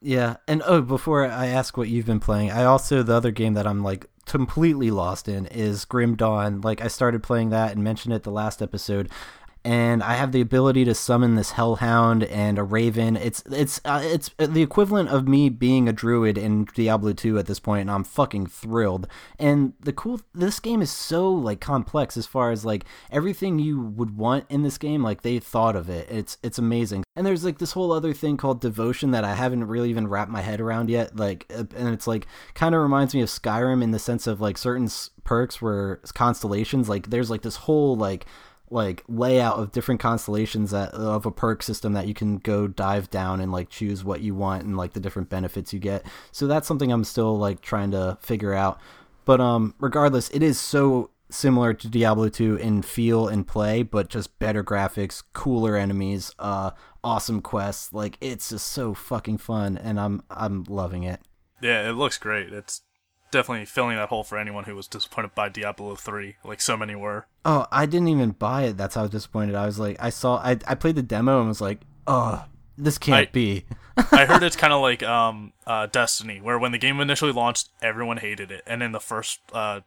[0.00, 3.54] Yeah, and oh, before I ask what you've been playing, I also the other game
[3.54, 6.60] that I'm like completely lost in is Grim Dawn.
[6.60, 9.10] Like I started playing that and mentioned it the last episode,
[9.66, 13.16] and I have the ability to summon this Hellhound and a Raven.
[13.16, 17.46] It's it's uh, it's the equivalent of me being a druid in Diablo 2 at
[17.46, 19.08] this point, and I'm fucking thrilled.
[19.40, 23.80] And the cool this game is so like complex as far as like everything you
[23.80, 26.08] would want in this game, like they thought of it.
[26.12, 27.02] It's it's amazing.
[27.16, 30.30] And there's like this whole other thing called devotion that I haven't really even wrapped
[30.30, 31.16] my head around yet.
[31.16, 34.40] Like, uh, and it's like kind of reminds me of Skyrim in the sense of
[34.40, 34.88] like certain
[35.24, 36.88] perks were constellations.
[36.88, 38.26] Like, there's like this whole like
[38.70, 43.10] like layout of different constellations that of a perk system that you can go dive
[43.10, 46.04] down and like choose what you want and like the different benefits you get.
[46.32, 48.80] So that's something I'm still like trying to figure out.
[49.24, 54.08] But um regardless, it is so similar to Diablo 2 in feel and play, but
[54.08, 56.72] just better graphics, cooler enemies, uh
[57.04, 57.92] awesome quests.
[57.92, 61.20] Like it's just so fucking fun and I'm I'm loving it.
[61.62, 62.52] Yeah, it looks great.
[62.52, 62.82] It's
[63.30, 66.94] definitely filling that hole for anyone who was disappointed by Diablo 3, like so many
[66.94, 67.26] were.
[67.48, 68.76] Oh, I didn't even buy it.
[68.76, 69.78] That's how disappointed I was.
[69.78, 72.44] Like I saw I I played the demo and was like, "Oh,
[72.76, 73.64] this can't I- be."
[74.12, 77.68] I heard it's kind of like um, uh, Destiny, where when the game initially launched,
[77.80, 79.82] everyone hated it, and then the first uh,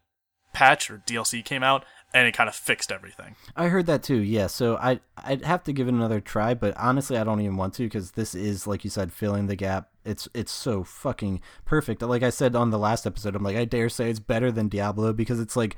[0.54, 3.36] patch or DLC came out, and it kind of fixed everything.
[3.58, 4.20] I heard that too.
[4.20, 7.58] Yeah, so I I'd have to give it another try, but honestly, I don't even
[7.58, 9.90] want to because this is like you said, filling the gap.
[10.06, 12.02] It's it's so fucking perfect.
[12.02, 14.70] Like I said on the last episode, I'm like I dare say it's better than
[14.70, 15.76] Diablo because it's like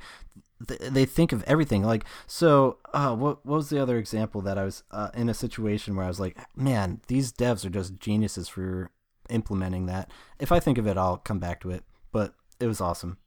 [0.66, 1.82] th- they think of everything.
[1.82, 5.34] Like so, uh, what what was the other example that I was uh, in a
[5.34, 8.90] situation where I was like, man, these devs are just geniuses for
[9.30, 10.10] implementing that.
[10.38, 11.84] If I think of it, I'll come back to it.
[12.12, 13.18] But it was awesome.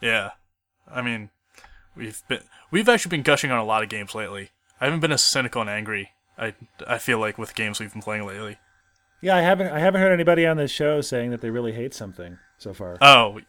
[0.00, 0.30] Yeah,
[0.86, 1.30] I mean,
[1.96, 4.50] we've been we've actually been gushing on a lot of games lately.
[4.80, 6.10] I haven't been as cynical and angry.
[6.36, 6.54] I
[6.86, 8.58] I feel like with games we've been playing lately.
[9.20, 11.94] Yeah, I haven't I haven't heard anybody on this show saying that they really hate
[11.94, 12.98] something so far.
[13.00, 13.40] Oh,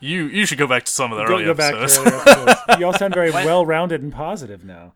[0.00, 2.08] you you should go back to some of the go, early go back to episodes.
[2.08, 2.60] earlier episodes.
[2.78, 4.92] You all sound very well-rounded and positive now.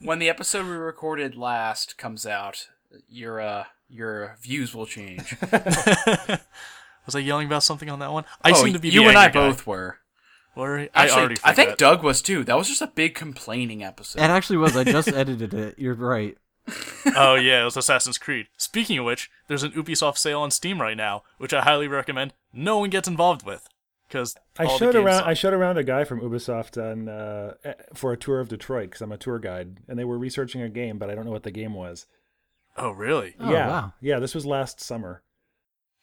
[0.00, 2.68] When the episode we recorded last comes out,
[3.08, 5.36] your uh your views will change.
[5.50, 8.24] was I yelling about something on that one?
[8.42, 9.32] I oh, seem to be the you and I guy.
[9.32, 9.98] both were.
[10.54, 10.82] Were I?
[10.82, 11.76] I Actually, already I think.
[11.78, 12.44] Doug was too.
[12.44, 14.20] That was just a big complaining episode.
[14.20, 14.76] It actually was.
[14.76, 15.78] I just edited it.
[15.78, 16.36] You're right.
[17.16, 18.46] Oh yeah, it was Assassin's Creed.
[18.56, 22.34] Speaking of which, there's an Ubisoft sale on Steam right now, which I highly recommend
[22.52, 23.68] no one gets involved with,
[24.08, 25.24] because I showed around.
[25.24, 28.90] I showed around a guy from Ubisoft on uh, eh, for a tour of Detroit
[28.90, 31.32] because I'm a tour guide, and they were researching a game, but I don't know
[31.32, 32.06] what the game was.
[32.76, 33.34] Oh really?
[33.38, 33.92] Oh, yeah, wow.
[34.00, 34.18] yeah.
[34.18, 35.22] This was last summer.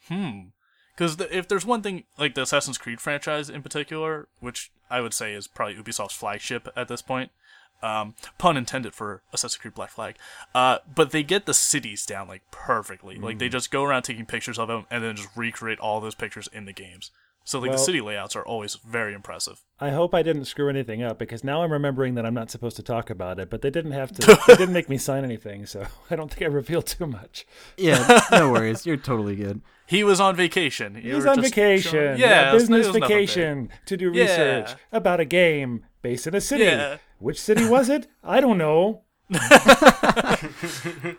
[0.07, 0.49] Hmm.
[0.95, 4.99] Because the, if there's one thing like the Assassin's Creed franchise in particular, which I
[4.99, 7.31] would say is probably Ubisoft's flagship at this point,
[7.81, 10.15] um, pun intended for Assassin's Creed Black Flag,
[10.53, 13.15] uh, but they get the cities down like perfectly.
[13.17, 13.39] Like Mm.
[13.39, 16.47] they just go around taking pictures of them and then just recreate all those pictures
[16.51, 17.11] in the games.
[17.45, 19.61] So like Well- the city layouts are always very impressive.
[19.79, 22.75] I hope I didn't screw anything up because now I'm remembering that I'm not supposed
[22.75, 24.39] to talk about it, but they didn't have to.
[24.45, 27.47] they didn't make me sign anything, so I don't think I revealed too much.
[27.77, 28.85] Yeah, no worries.
[28.85, 29.61] You're totally good.
[29.89, 30.93] He was on vacation.
[30.93, 34.21] He was on just vacation, showing- yeah, yeah, business was vacation to do Yeah.
[34.21, 36.65] research about a game based in a city.
[36.65, 36.97] Yeah.
[37.19, 38.07] Which city was it?
[38.23, 39.03] I don't know.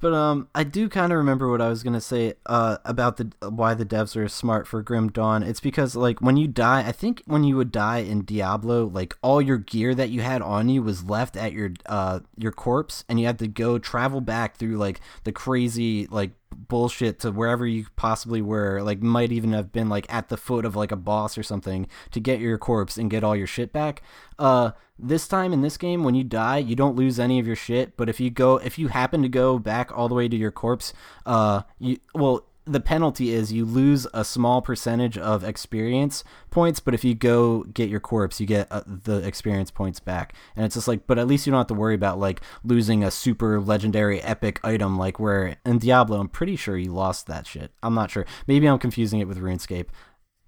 [0.00, 3.32] But um, I do kind of remember what I was gonna say uh about the
[3.50, 5.42] why the devs are smart for Grim Dawn.
[5.42, 9.14] It's because like when you die, I think when you would die in Diablo, like
[9.22, 13.04] all your gear that you had on you was left at your uh your corpse,
[13.10, 16.30] and you had to go travel back through like the crazy like
[16.70, 20.64] bullshit to wherever you possibly were, like might even have been like at the foot
[20.64, 23.74] of like a boss or something to get your corpse and get all your shit
[23.74, 24.02] back.
[24.38, 27.56] Uh, this time in this game, when you die, you don't lose any of your
[27.56, 27.96] shit.
[27.96, 30.50] But if you go, if you happen to go back all the way to your
[30.50, 30.94] corpse,
[31.26, 36.94] uh, you well, the penalty is you lose a small percentage of experience points, but
[36.94, 40.34] if you go get your corpse, you get uh, the experience points back.
[40.54, 43.02] And it's just like, but at least you don't have to worry about like losing
[43.02, 47.46] a super legendary epic item like where in Diablo, I'm pretty sure you lost that
[47.46, 47.72] shit.
[47.82, 48.26] I'm not sure.
[48.46, 49.88] Maybe I'm confusing it with RuneScape.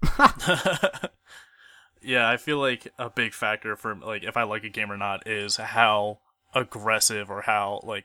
[2.03, 4.97] yeah, I feel like a big factor for like if I like a game or
[4.97, 6.19] not is how
[6.55, 8.05] aggressive or how like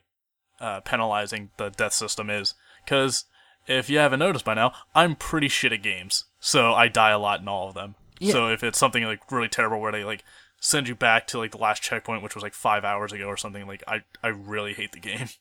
[0.60, 3.26] uh, penalizing the death system is because
[3.68, 7.20] if you haven't noticed by now, I'm pretty shit at games, so I die a
[7.20, 7.96] lot in all of them.
[8.20, 8.32] Yeah.
[8.32, 10.24] So if it's something like really terrible where they like
[10.60, 13.38] send you back to like the last checkpoint, which was like five hours ago or
[13.38, 15.28] something, like I I really hate the game.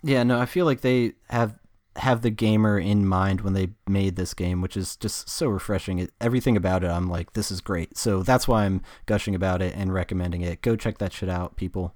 [0.00, 1.58] Yeah, no, I feel like they have
[1.96, 5.98] have the gamer in mind when they made this game, which is just so refreshing.
[5.98, 7.98] It, everything about it, I'm like, this is great.
[7.98, 10.62] So that's why I'm gushing about it and recommending it.
[10.62, 11.94] Go check that shit out, people.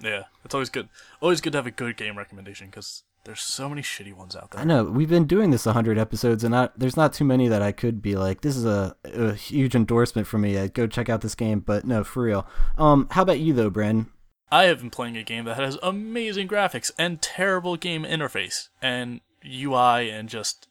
[0.00, 0.88] Yeah, it's always good.
[1.20, 4.50] Always good to have a good game recommendation because there's so many shitty ones out
[4.50, 4.60] there.
[4.60, 7.62] I know we've been doing this 100 episodes, and I, there's not too many that
[7.62, 10.58] I could be like, this is a, a huge endorsement for me.
[10.58, 12.46] I'd go check out this game, but no, for real.
[12.78, 14.06] Um, how about you though, Bren?
[14.52, 19.20] I have been playing a game that has amazing graphics and terrible game interface and
[19.44, 20.66] UI and just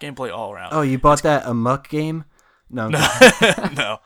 [0.00, 0.72] gameplay all around.
[0.72, 1.22] Oh, you bought it's...
[1.22, 2.24] that Amok game?
[2.70, 3.06] No, no,
[3.76, 3.98] no.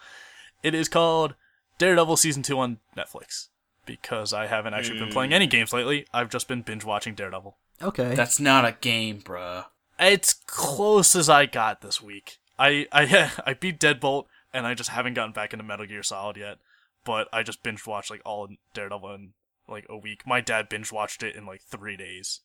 [0.63, 1.35] It is called
[1.79, 3.49] Daredevil Season Two on Netflix
[3.87, 6.07] because I haven't actually been playing any games lately.
[6.13, 7.57] I've just been binge watching Daredevil.
[7.83, 8.15] Okay.
[8.15, 9.67] That's not a game, bruh.
[9.99, 12.39] It's close as I got this week.
[12.59, 16.37] I I I beat Deadbolt and I just haven't gotten back into Metal Gear Solid
[16.37, 16.59] yet.
[17.05, 19.33] But I just binge watched like all Daredevil in
[19.69, 20.27] like a week.
[20.27, 22.41] My dad binge watched it in like three days.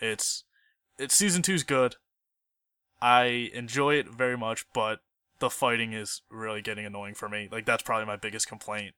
[0.00, 0.44] It's
[0.98, 1.96] it's season two's good.
[3.00, 5.00] I enjoy it very much, but
[5.38, 7.48] the fighting is really getting annoying for me.
[7.50, 8.94] Like that's probably my biggest complaint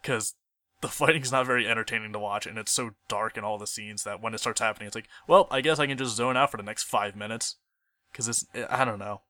[0.00, 0.34] because
[0.84, 4.04] the fighting's not very entertaining to watch, and it's so dark in all the scenes
[4.04, 6.50] that when it starts happening, it's like, well, I guess I can just zone out
[6.50, 7.56] for the next five minutes,
[8.12, 9.22] because it's I don't know,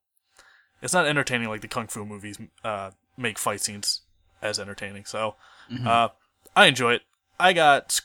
[0.82, 4.00] it's not entertaining like the kung fu movies uh, make fight scenes
[4.42, 5.04] as entertaining.
[5.04, 5.36] So
[5.70, 5.86] mm-hmm.
[5.86, 6.08] uh,
[6.56, 7.02] I enjoy it.
[7.38, 8.00] I got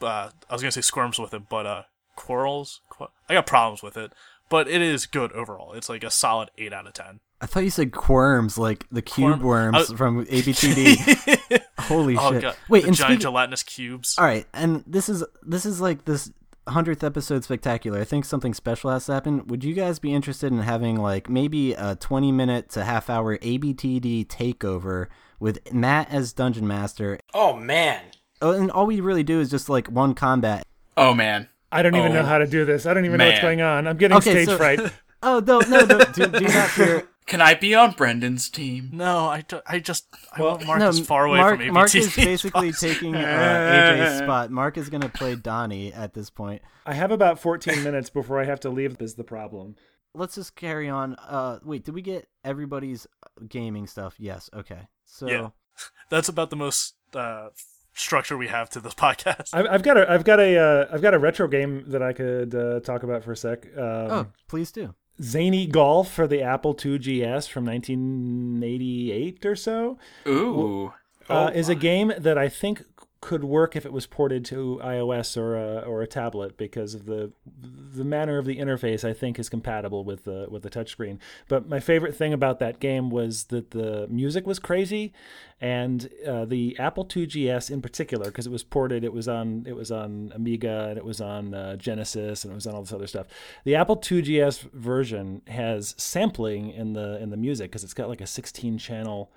[0.00, 1.82] uh, I was gonna say squirms with it, but uh,
[2.14, 2.82] quarrels.
[2.88, 4.12] Qu- I got problems with it,
[4.48, 5.72] but it is good overall.
[5.72, 7.18] It's like a solid eight out of ten.
[7.42, 9.42] I thought you said quirms, like the cube Quirm?
[9.42, 11.60] worms from ABTD.
[11.80, 12.42] Holy oh, shit!
[12.42, 12.56] God.
[12.68, 14.14] Wait, the and giant speak- gelatinous cubes.
[14.16, 16.30] All right, and this is this is like this
[16.68, 18.00] hundredth episode spectacular.
[18.00, 19.44] I think something special has to happen.
[19.48, 23.36] Would you guys be interested in having like maybe a twenty minute to half hour
[23.38, 25.08] ABTD takeover
[25.40, 27.18] with Matt as dungeon master?
[27.34, 28.02] Oh man!
[28.40, 30.64] Oh, and all we really do is just like one combat.
[30.96, 31.48] Oh man!
[31.72, 32.86] I don't even oh, know how to do this.
[32.86, 33.26] I don't even man.
[33.26, 33.88] know what's going on.
[33.88, 34.78] I'm getting okay, stage so, fright.
[35.24, 36.04] oh no, no, no!
[36.04, 37.08] Do, do not fear.
[37.26, 38.90] Can I be on Brendan's team?
[38.92, 40.06] No, I, do, I just
[40.36, 41.72] I well, want Mark no, as far away Mark, from ABT.
[41.72, 43.18] Mark is basically taking uh,
[43.98, 44.50] AJ's spot.
[44.50, 46.62] Mark is going to play Donnie at this point.
[46.84, 49.00] I have about 14 minutes before I have to leave.
[49.00, 49.76] Is the problem?
[50.14, 51.14] Let's just carry on.
[51.14, 53.06] Uh, wait, did we get everybody's
[53.48, 54.14] gaming stuff?
[54.18, 54.50] Yes.
[54.52, 54.88] Okay.
[55.04, 55.48] So yeah.
[56.10, 57.48] that's about the most uh,
[57.94, 59.54] structure we have to this podcast.
[59.54, 62.54] I've, got a I've got a uh, I've got a retro game that I could
[62.54, 63.66] uh, talk about for a sec.
[63.76, 64.94] Um, oh, please do.
[65.20, 69.98] Zany Golf for the Apple IIgs from 1988 or so.
[70.26, 70.92] Ooh.
[71.28, 72.84] Uh, oh is a game that I think
[73.22, 77.06] could work if it was ported to iOS or a, or a tablet because of
[77.06, 81.18] the the manner of the interface I think is compatible with the with the touchscreen.
[81.48, 85.12] But my favorite thing about that game was that the music was crazy,
[85.60, 89.04] and uh, the Apple IIgs in particular because it was ported.
[89.04, 92.56] It was on it was on Amiga and it was on uh, Genesis and it
[92.56, 93.28] was on all this other stuff.
[93.64, 98.20] The Apple IIgs version has sampling in the in the music because it's got like
[98.20, 99.30] a 16 channel.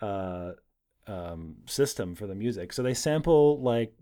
[0.00, 0.52] Uh,
[1.06, 2.72] um, system for the music.
[2.72, 3.92] So they sample like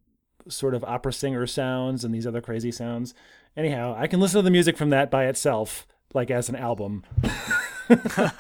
[0.48, 3.14] sort of opera singer sounds and these other crazy sounds.
[3.56, 7.04] Anyhow, I can listen to the music from that by itself, like as an album.
[7.90, 8.32] oh,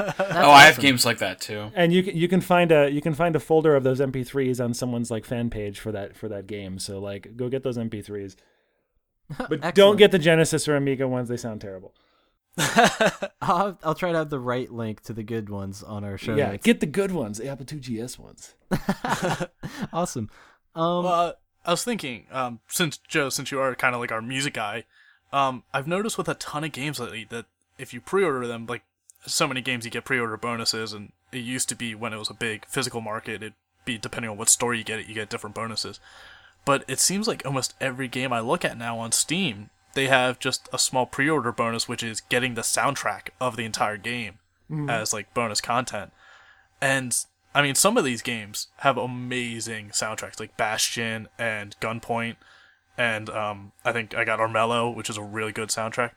[0.50, 1.70] I have games like that too.
[1.74, 4.62] And you can you can find a you can find a folder of those MP3s
[4.62, 6.78] on someone's like fan page for that for that game.
[6.78, 8.36] So like go get those MP3s.
[9.48, 11.94] But don't get the Genesis or Amiga ones; they sound terrible.
[13.40, 16.36] I'll, I'll try to have the right link to the good ones on our show.
[16.36, 16.64] Yeah, notes.
[16.64, 18.54] get the good ones, the Apple IIgs ones.
[19.92, 20.30] awesome.
[20.74, 21.32] Um, well, uh,
[21.64, 24.84] I was thinking, um, since Joe, since you are kind of like our music guy,
[25.32, 27.46] um, I've noticed with a ton of games lately that
[27.78, 28.82] if you pre-order them, like
[29.26, 32.30] so many games, you get pre-order bonuses, and it used to be when it was
[32.30, 35.28] a big physical market, it'd be depending on what store you get it, you get
[35.28, 35.98] different bonuses.
[36.64, 40.38] But it seems like almost every game I look at now on Steam they have
[40.38, 44.38] just a small pre-order bonus, which is getting the soundtrack of the entire game
[44.70, 44.90] mm-hmm.
[44.90, 46.12] as like bonus content.
[46.80, 47.16] And
[47.54, 52.36] I mean, some of these games have amazing soundtracks, like Bastion and Gunpoint,
[52.98, 56.10] and um, I think I got Armello, which is a really good soundtrack.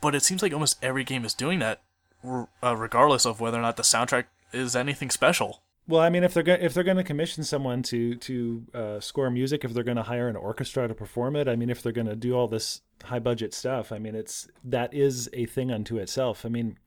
[0.00, 1.82] But it seems like almost every game is doing that,
[2.24, 5.62] uh, regardless of whether or not the soundtrack is anything special.
[5.88, 9.00] Well, I mean, if they're go- if they're going to commission someone to to uh,
[9.00, 11.82] score music, if they're going to hire an orchestra to perform it, I mean, if
[11.82, 15.46] they're going to do all this high budget stuff, I mean, it's that is a
[15.46, 16.44] thing unto itself.
[16.44, 16.78] I mean,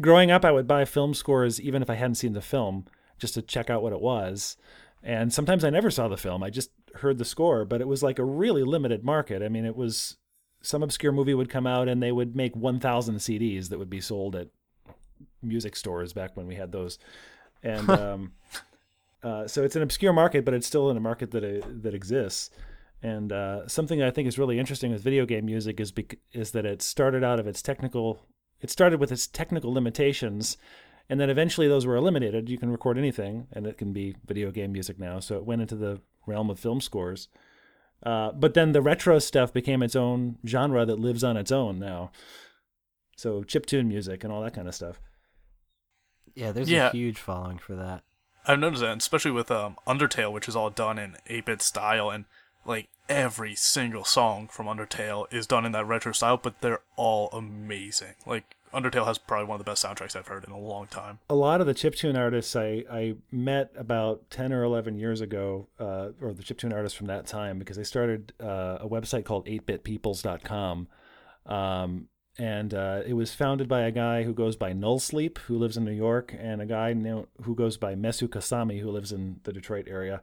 [0.00, 2.86] growing up, I would buy film scores even if I hadn't seen the film
[3.18, 4.56] just to check out what it was.
[5.02, 6.42] And sometimes I never saw the film.
[6.42, 9.42] I just heard the score, but it was like a really limited market.
[9.42, 10.18] I mean, it was
[10.62, 14.00] some obscure movie would come out and they would make 1,000 CDs that would be
[14.00, 14.48] sold at
[15.42, 16.98] music stores back when we had those.
[17.62, 18.32] And um,
[19.22, 21.94] uh, so it's an obscure market, but it's still in a market that uh, that
[21.94, 22.50] exists.
[23.02, 26.50] And uh, something I think is really interesting with video game music is bec- is
[26.52, 28.26] that it started out of its technical
[28.60, 30.58] it started with its technical limitations
[31.08, 32.48] and then eventually those were eliminated.
[32.48, 35.18] You can record anything and it can be video game music now.
[35.18, 37.28] So it went into the realm of film scores.
[38.02, 41.78] Uh, but then the retro stuff became its own genre that lives on its own
[41.78, 42.12] now.
[43.16, 45.00] So chip tune music and all that kind of stuff
[46.34, 46.88] yeah there's yeah.
[46.88, 48.02] a huge following for that
[48.46, 52.24] i've noticed that especially with um, undertale which is all done in 8-bit style and
[52.64, 57.28] like every single song from Undertale is done in that retro style, but they're all
[57.32, 58.14] amazing.
[58.26, 61.18] Like Undertale has probably one of the best soundtracks I've heard in a long time.
[61.28, 65.68] A lot of the chiptune artists I, I met about 10 or 11 years ago,
[65.78, 69.46] uh, or the chiptune artists from that time, because they started uh, a website called
[69.46, 70.88] 8bitpeoples.com.
[71.46, 72.08] Um,
[72.40, 75.76] and uh, it was founded by a guy who goes by Null Sleep, who lives
[75.76, 79.52] in New York, and a guy who goes by Mesu Kasami, who lives in the
[79.52, 80.22] Detroit area.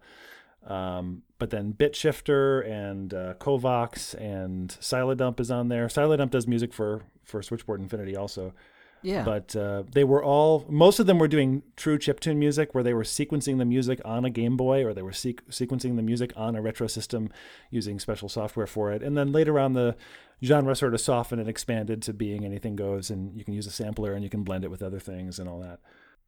[0.66, 5.86] Um, but then BitShifter and uh, Kovacs and Silodump is on there.
[5.86, 8.52] Silodump does music for for Switchboard Infinity also.
[9.08, 9.24] Yeah.
[9.24, 12.93] But uh, they were all most of them were doing true chiptune music where they
[12.93, 16.34] were sequencing the music on a Game Boy or they were sequ- sequencing the music
[16.36, 17.30] on a retro system
[17.72, 19.02] using special software for it.
[19.02, 19.96] And then later on the
[20.43, 23.72] genre sort of softened and expanded to being anything goes and you can use a
[23.72, 25.80] sampler and you can blend it with other things and all that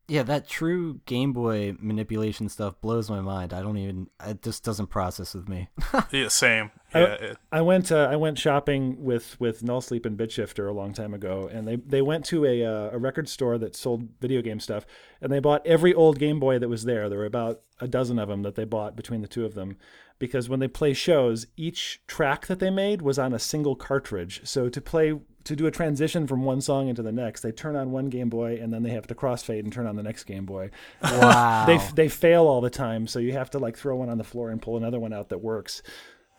[0.09, 3.53] yeah, that true Game Boy manipulation stuff blows my mind.
[3.53, 5.69] I don't even it just doesn't process with me.
[6.11, 6.71] yeah, same.
[6.93, 7.37] Yeah, I, it...
[7.51, 11.13] I went uh, I went shopping with with Null Sleep and BitShifter a long time
[11.13, 14.59] ago, and they they went to a uh, a record store that sold video game
[14.59, 14.85] stuff,
[15.21, 17.07] and they bought every old Game Boy that was there.
[17.07, 19.77] There were about a dozen of them that they bought between the two of them,
[20.17, 24.41] because when they play shows, each track that they made was on a single cartridge.
[24.43, 27.75] So to play to do a transition from one song into the next, they turn
[27.75, 30.25] on one Game Boy and then they have to crossfade and turn on the next
[30.25, 30.69] Game Boy.
[31.01, 31.65] Wow.
[31.65, 34.23] they they fail all the time, so you have to like throw one on the
[34.23, 35.81] floor and pull another one out that works.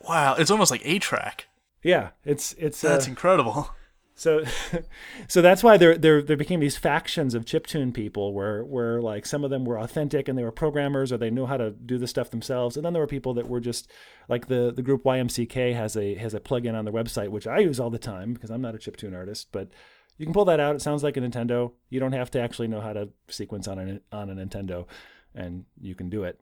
[0.09, 1.49] Wow, it's almost like a track.
[1.83, 3.71] Yeah, it's it's that's uh, incredible.
[4.21, 4.45] So,
[5.29, 9.25] so that's why there there there became these factions of chiptune people, where where like
[9.25, 11.97] some of them were authentic and they were programmers or they knew how to do
[11.97, 13.91] the stuff themselves, and then there were people that were just
[14.29, 17.61] like the the group YMCK has a has a plugin on their website which I
[17.61, 19.71] use all the time because I'm not a chiptune artist, but
[20.19, 20.77] you can pull that out.
[20.77, 21.73] It sounds like a Nintendo.
[21.89, 24.87] You don't have to actually know how to sequence on a on a Nintendo,
[25.35, 26.39] and you can do it.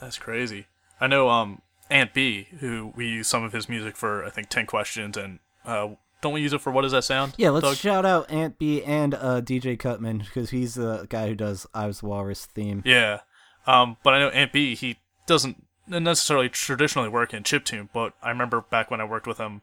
[0.00, 0.66] That's crazy.
[1.00, 4.50] I know um Ant B, who we use some of his music for, I think
[4.50, 5.88] Ten Questions and uh,
[6.20, 7.34] don't we use it for what does that sound?
[7.36, 7.76] Yeah, let's Doug?
[7.76, 11.86] shout out Ant B and uh, DJ Cutman because he's the guy who does I
[11.86, 12.82] Was Walrus theme.
[12.84, 13.20] Yeah,
[13.66, 18.30] um, but I know Ant B he doesn't necessarily traditionally work in chiptune, but I
[18.30, 19.62] remember back when I worked with him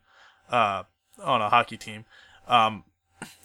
[0.50, 0.84] uh,
[1.22, 2.06] on a hockey team,
[2.48, 2.84] um,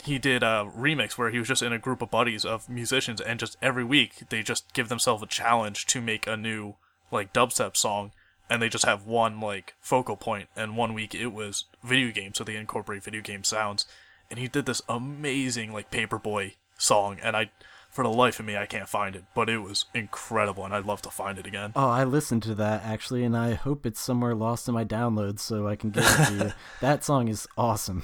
[0.04, 3.20] he did a remix where he was just in a group of buddies of musicians,
[3.20, 6.74] and just every week they just give themselves a challenge to make a new
[7.10, 8.12] like dubstep song
[8.50, 12.36] and they just have one like focal point and one week it was video games
[12.36, 13.86] so they incorporate video game sounds.
[14.28, 17.50] And he did this amazing like paperboy song and i
[17.90, 20.86] for the life of me i can't find it but it was incredible and i'd
[20.86, 21.72] love to find it again.
[21.76, 25.40] Oh i listened to that actually and i hope it's somewhere lost in my downloads
[25.40, 26.52] so i can get it to you.
[26.80, 28.02] That song is awesome.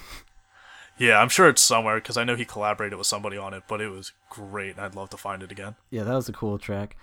[0.99, 3.81] Yeah i'm sure it's somewhere because i know he collaborated with somebody on it but
[3.81, 5.77] it was great and i'd love to find it again.
[5.91, 6.97] Yeah that was a cool track.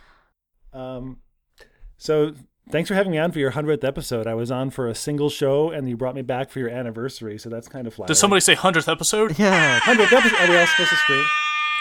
[0.74, 1.18] Um
[1.98, 2.34] so
[2.70, 4.26] Thanks for having me on for your 100th episode.
[4.26, 7.38] I was on for a single show and you brought me back for your anniversary,
[7.38, 8.14] so that's kind of flattering.
[8.14, 9.38] Did somebody say 100th episode?
[9.38, 9.80] Yeah.
[9.82, 10.38] 100th episode.
[10.40, 11.26] Are we all supposed to scream?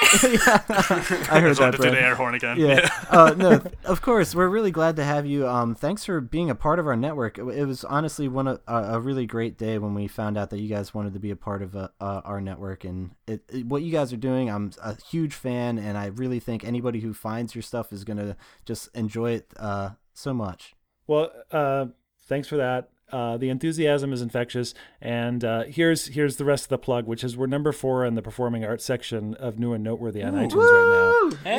[0.25, 0.63] yeah.
[1.31, 1.73] I heard that.
[1.73, 2.59] To do the air horn again.
[2.59, 2.89] Yeah.
[3.11, 4.35] uh, no, of course.
[4.35, 5.47] We're really glad to have you.
[5.47, 7.39] Um, thanks for being a part of our network.
[7.39, 10.61] It was honestly one of, uh, a really great day when we found out that
[10.61, 13.67] you guys wanted to be a part of uh, uh, our network, and it, it,
[13.67, 14.51] what you guys are doing.
[14.51, 18.37] I'm a huge fan, and I really think anybody who finds your stuff is gonna
[18.65, 20.75] just enjoy it uh, so much.
[21.07, 21.87] Well, uh,
[22.27, 22.91] thanks for that.
[23.11, 27.23] Uh, the enthusiasm is infectious, and uh, here's here's the rest of the plug, which
[27.23, 30.55] is we're number four in the performing arts section of new and noteworthy on iTunes
[30.55, 31.37] right now.
[31.45, 31.57] Hey,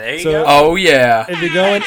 [0.00, 0.44] there you So- go.
[0.48, 1.26] Oh yeah.
[1.28, 1.84] If you go and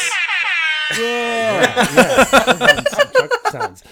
[0.99, 2.83] yeah, yeah.
[2.83, 3.83] Some truck sounds.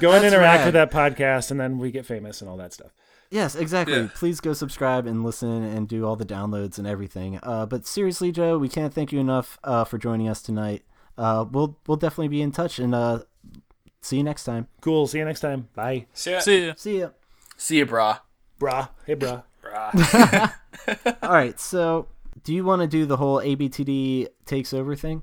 [0.00, 0.64] go and interact rad.
[0.64, 2.90] with that podcast, and then we get famous and all that stuff.
[3.30, 3.94] Yes, exactly.
[3.96, 4.08] Yeah.
[4.14, 7.38] Please go subscribe and listen and do all the downloads and everything.
[7.42, 10.82] Uh, but seriously, Joe, we can't thank you enough uh, for joining us tonight.
[11.18, 13.20] Uh, we'll we'll definitely be in touch and uh,
[14.00, 14.68] see you next time.
[14.80, 15.06] Cool.
[15.06, 15.68] See you next time.
[15.74, 16.38] Bye, See ya.
[16.40, 16.74] See ya.
[16.76, 17.08] See ya.
[17.56, 18.20] See you, brah.
[18.60, 18.90] brah.
[19.06, 19.44] Hey, brah.
[19.62, 20.52] Brah.
[21.22, 21.58] all right.
[21.58, 22.08] So,
[22.44, 25.22] do you want to do the whole ABTD takes over thing?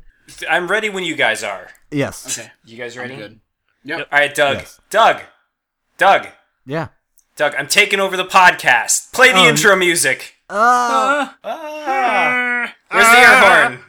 [0.50, 1.70] I'm ready when you guys are.
[1.92, 2.40] Yes.
[2.40, 2.52] Okay.
[2.66, 3.16] You guys ready?
[3.16, 3.40] Good.
[3.84, 4.08] Yep.
[4.12, 4.58] All right, Doug.
[4.58, 4.82] Yes.
[4.90, 5.22] Doug.
[5.98, 6.28] Doug.
[6.66, 6.88] Yeah.
[7.36, 9.12] Doug, I'm taking over the podcast.
[9.12, 10.36] Play the Oh, intro music.
[10.50, 12.64] Uh, uh Ah.
[12.64, 13.80] Uh, Where's the air uh, horn?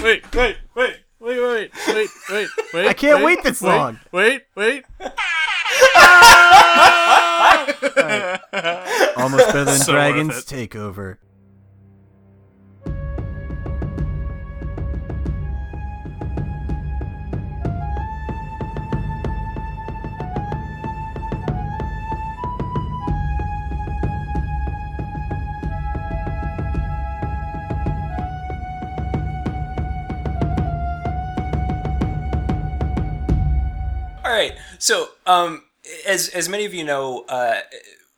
[0.02, 2.86] Wait, wait, wait, wait, wait, wait, wait, wait.
[2.88, 4.00] I can't wait this long.
[4.12, 4.84] Wait, wait.
[5.94, 7.70] Ah!
[9.16, 10.46] almost better than So worth Dragons it.
[10.46, 11.18] Takeover.
[34.80, 35.64] So, um,
[36.06, 37.60] as as many of you know, uh,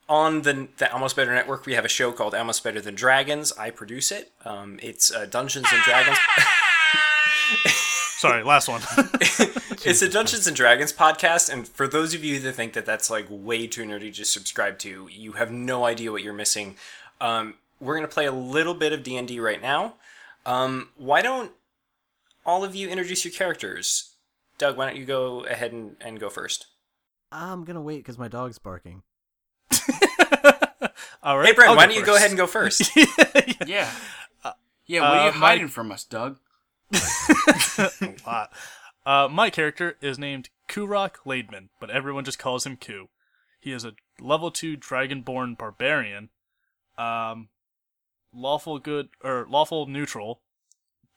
[0.09, 3.53] on the the Almost Better Network, we have a show called Almost Better Than Dragons.
[3.59, 4.31] I produce it.
[4.45, 6.17] Um, it's uh, Dungeons and Dragons.
[7.67, 8.81] Sorry, last one.
[9.85, 13.11] it's a Dungeons and Dragons podcast, and for those of you that think that that's
[13.11, 16.77] like way too nerdy to subscribe to, you have no idea what you're missing.
[17.21, 19.95] Um, we're gonna play a little bit of D and D right now.
[20.47, 21.51] Um, why don't
[22.47, 24.12] all of you introduce your characters?
[24.63, 26.69] Doug, why don't you go ahead and, and go first?
[27.33, 29.03] I'm gonna wait because my dog's barking.
[31.21, 31.49] All right.
[31.49, 32.89] Hey, Brent, I'll why don't you go ahead and go first?
[33.67, 33.91] Yeah.
[34.87, 35.01] Yeah.
[35.01, 36.39] What are uh, you my- hiding from us, Doug?
[36.93, 38.53] a lot.
[39.05, 43.09] Uh, my character is named Kurok Laidman, but everyone just calls him Ku.
[43.59, 46.29] He is a level two dragonborn barbarian,
[46.97, 47.49] um,
[48.33, 50.41] lawful good or lawful neutral,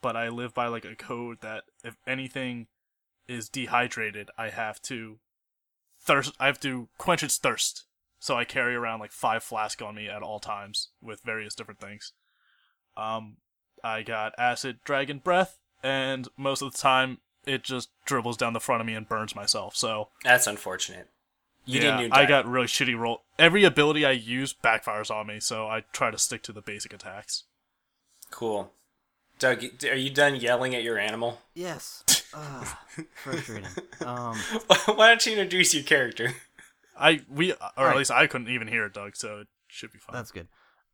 [0.01, 2.65] but I live by like a code that if anything
[3.27, 5.19] is dehydrated, I have to
[5.99, 6.33] thirst.
[6.39, 7.85] I have to quench its thirst.
[8.19, 11.79] So I carry around like five flasks on me at all times with various different
[11.79, 12.13] things.
[12.97, 13.37] Um,
[13.83, 18.59] I got acid dragon breath, and most of the time it just dribbles down the
[18.59, 19.75] front of me and burns myself.
[19.75, 21.09] So That's unfortunate.
[21.65, 22.13] You yeah, didn't.
[22.13, 23.23] I got really shitty roll.
[23.39, 26.93] Every ability I use backfires on me, so I try to stick to the basic
[26.93, 27.43] attacks.
[28.29, 28.71] cool.
[29.39, 31.39] Doug, are you done yelling at your animal?
[31.53, 32.03] Yes.
[32.33, 32.79] Ah,
[33.15, 33.65] frustrating.
[34.05, 34.37] Um,
[34.95, 36.33] Why don't you introduce your character?
[36.97, 37.91] I we or Right.
[37.91, 39.15] at least I couldn't even hear it, Doug.
[39.15, 40.15] So it should be fine.
[40.15, 40.47] That's good.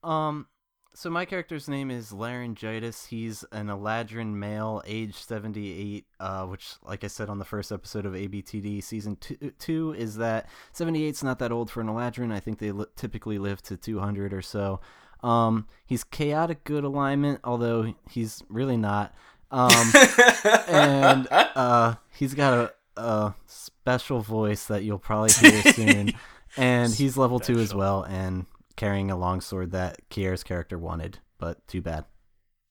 [0.03, 0.47] Um,
[0.93, 3.05] so my character's name is Laryngitis.
[3.07, 8.05] He's an Eladrin male, age 78, uh, which, like I said on the first episode
[8.05, 12.33] of ABTD season two, two is that 78's not that old for an Eladrin.
[12.33, 14.81] I think they li- typically live to 200 or so.
[15.23, 19.13] Um, he's chaotic good alignment, although he's really not.
[19.51, 19.71] Um,
[20.67, 26.13] and uh, he's got a, a special voice that you'll probably hear soon.
[26.57, 28.45] And he's level two as well, and
[28.75, 32.05] carrying a longsword that Kier's character wanted, but too bad.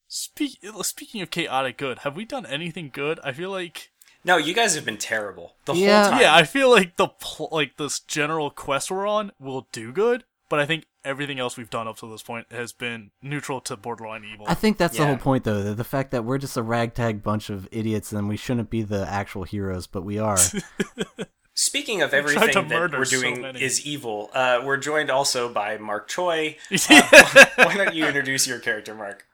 [0.07, 3.19] Speak, speaking of chaotic good, have we done anything good?
[3.23, 3.91] I feel like
[4.25, 6.01] No, you guys have been terrible the Yeah.
[6.03, 6.21] whole time.
[6.21, 10.25] yeah, I feel like the pl- like this general quest we're on will do good,
[10.51, 13.77] but I think everything else we've done up to this point has been neutral to
[13.77, 14.45] borderline evil.
[14.49, 15.63] I think that's the whole point, though.
[15.63, 18.81] The, the fact that we're just a ragtag bunch of idiots and we shouldn't be
[18.83, 20.37] the actual heroes, but we are.
[21.53, 23.61] Speaking of everything that we're doing many.
[23.61, 26.57] is evil, uh, we're joined also by Mark Choi.
[26.89, 29.25] Uh, why don't you introduce your character, Mark?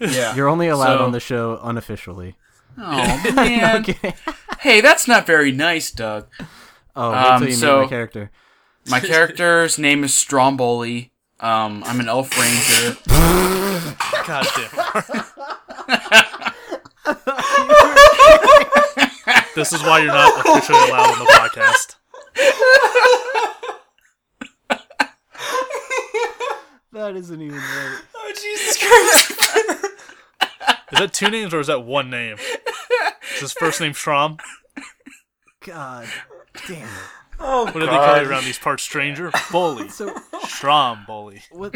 [0.00, 0.34] Yeah.
[0.34, 2.36] You're only allowed So- on the show unofficially.
[2.78, 3.76] Oh man.
[3.82, 4.14] okay.
[4.60, 6.26] Hey, that's not very nice, Doug.
[6.94, 8.30] Oh, wait Um, till you so- meet my character.
[8.88, 11.12] My character's name is Stromboli.
[11.40, 12.96] Um, I'm an elf ranger.
[14.26, 14.70] God damn.
[19.54, 21.96] this is why you're not officially allowed on the podcast.
[26.92, 28.00] That isn't even right.
[28.14, 29.86] Oh, Jesus Christ.
[30.92, 32.38] Is that two names or is that one name?
[33.34, 34.38] Is his first name Strom?
[35.60, 36.08] God
[36.66, 36.88] damn it.
[37.38, 39.30] Oh, What do they call you around these parts, stranger?
[39.52, 39.88] Bully.
[39.88, 40.08] So,
[40.46, 41.42] Shram Bully.
[41.50, 41.74] what?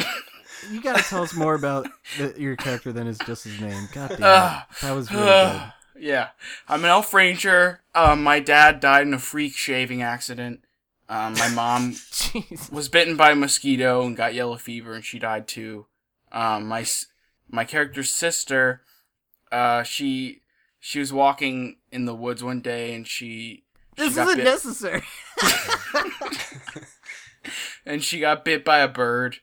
[0.71, 1.87] You gotta tell us more about
[2.19, 3.89] the, your character than is just his name.
[3.93, 4.25] God damn it.
[4.25, 4.67] Ah.
[4.83, 5.63] That was really good.
[5.99, 6.29] Yeah,
[6.69, 7.81] I'm an elf ranger.
[7.95, 10.65] Um, my dad died in a freak shaving accident.
[11.09, 11.97] Um, my mom
[12.73, 15.87] was bitten by a mosquito and got yellow fever, and she died too.
[16.33, 16.87] Um, my
[17.51, 18.83] my character's sister,
[19.51, 20.41] uh, she
[20.79, 23.70] she was walking in the woods one day, and she she
[24.01, 25.03] This got isn't bit- necessary.
[27.87, 29.37] and she got bit by a bird,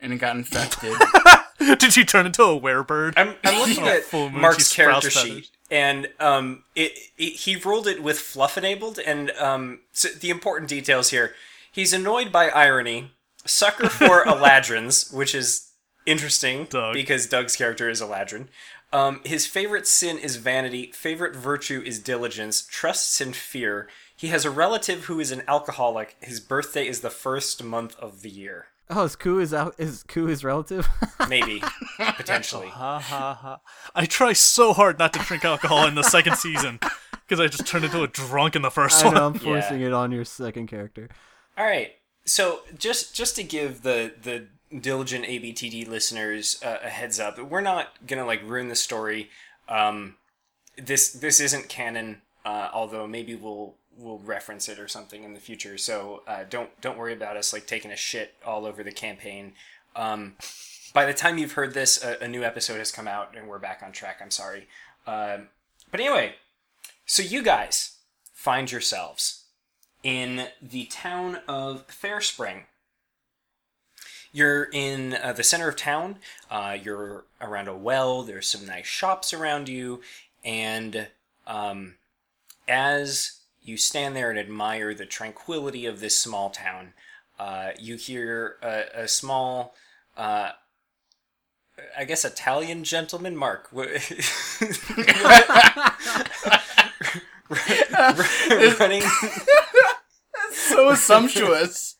[0.00, 0.96] and it got infected.
[1.78, 3.14] Did she turn into a werebird?
[3.16, 7.86] I'm, I'm looking Oh, at moon, Mark's character sheet, and um, it, it he rolled
[7.86, 11.34] it with fluff enabled, and um, so the important details here:
[11.72, 13.10] he's annoyed by irony,
[13.44, 15.70] sucker for eladrins, which is
[16.06, 16.94] interesting Doug.
[16.94, 18.46] because Doug's character is eladrin.
[18.92, 20.92] Um, his favorite sin is vanity.
[20.92, 22.66] Favorite virtue is diligence.
[22.66, 23.88] Trusts in fear.
[24.16, 26.16] He has a relative who is an alcoholic.
[26.20, 28.66] His birthday is the first month of the year.
[28.90, 29.74] Oh, is Ku is out?
[29.76, 30.88] Is Ku his relative?
[31.28, 31.62] Maybe,
[32.16, 32.68] potentially.
[32.68, 33.60] Ha ha ha.
[33.94, 36.80] I try so hard not to drink alcohol in the second season
[37.12, 39.14] because I just turned into a drunk in the first I one.
[39.14, 41.10] know I'm forcing it on your second character.
[41.58, 41.90] All right.
[42.24, 47.60] So just just to give the the diligent ABTD listeners uh, a heads up, we're
[47.60, 49.30] not gonna like ruin the story.
[49.68, 50.16] Um,
[50.76, 55.40] this this isn't canon, uh, although maybe we'll we'll reference it or something in the
[55.40, 55.76] future.
[55.76, 59.52] So uh, don't don't worry about us like taking a shit all over the campaign.
[59.96, 60.36] Um,
[60.94, 63.58] by the time you've heard this, a, a new episode has come out and we're
[63.58, 64.20] back on track.
[64.22, 64.68] I'm sorry.
[65.06, 65.48] Um,
[65.90, 66.34] but anyway,
[67.06, 67.96] so you guys
[68.32, 69.44] find yourselves
[70.02, 72.64] in the town of Fairspring.
[74.32, 76.16] You're in uh, the center of town.
[76.50, 78.22] Uh, you're around a well.
[78.22, 80.00] There's some nice shops around you,
[80.44, 81.08] and
[81.46, 81.94] um,
[82.66, 86.92] as you stand there and admire the tranquility of this small town,
[87.38, 89.74] uh, you hear a, a small,
[90.16, 90.50] uh,
[91.96, 93.68] I guess, Italian gentleman, Mark.
[98.78, 99.02] running
[100.52, 101.96] so sumptuous.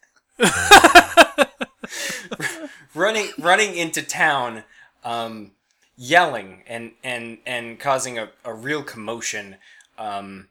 [2.98, 4.64] Running running into town
[5.04, 5.52] um,
[5.96, 9.56] yelling and and and causing a, a real commotion
[9.98, 10.48] um,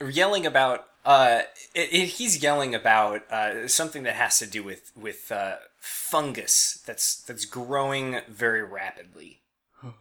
[0.00, 1.42] yelling about uh,
[1.74, 6.82] it, it, he's yelling about uh, something that has to do with with uh, fungus
[6.86, 9.38] that's that's growing very rapidly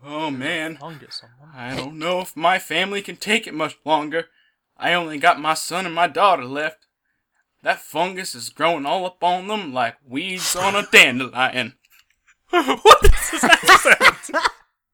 [0.04, 0.80] Oh man,
[1.56, 4.26] I don't know if my family can take it much longer.
[4.76, 6.88] I only got my son and my daughter left.
[7.62, 11.76] That fungus is growing all up on them like weeds on a dandelion.
[12.50, 14.36] what is this accent?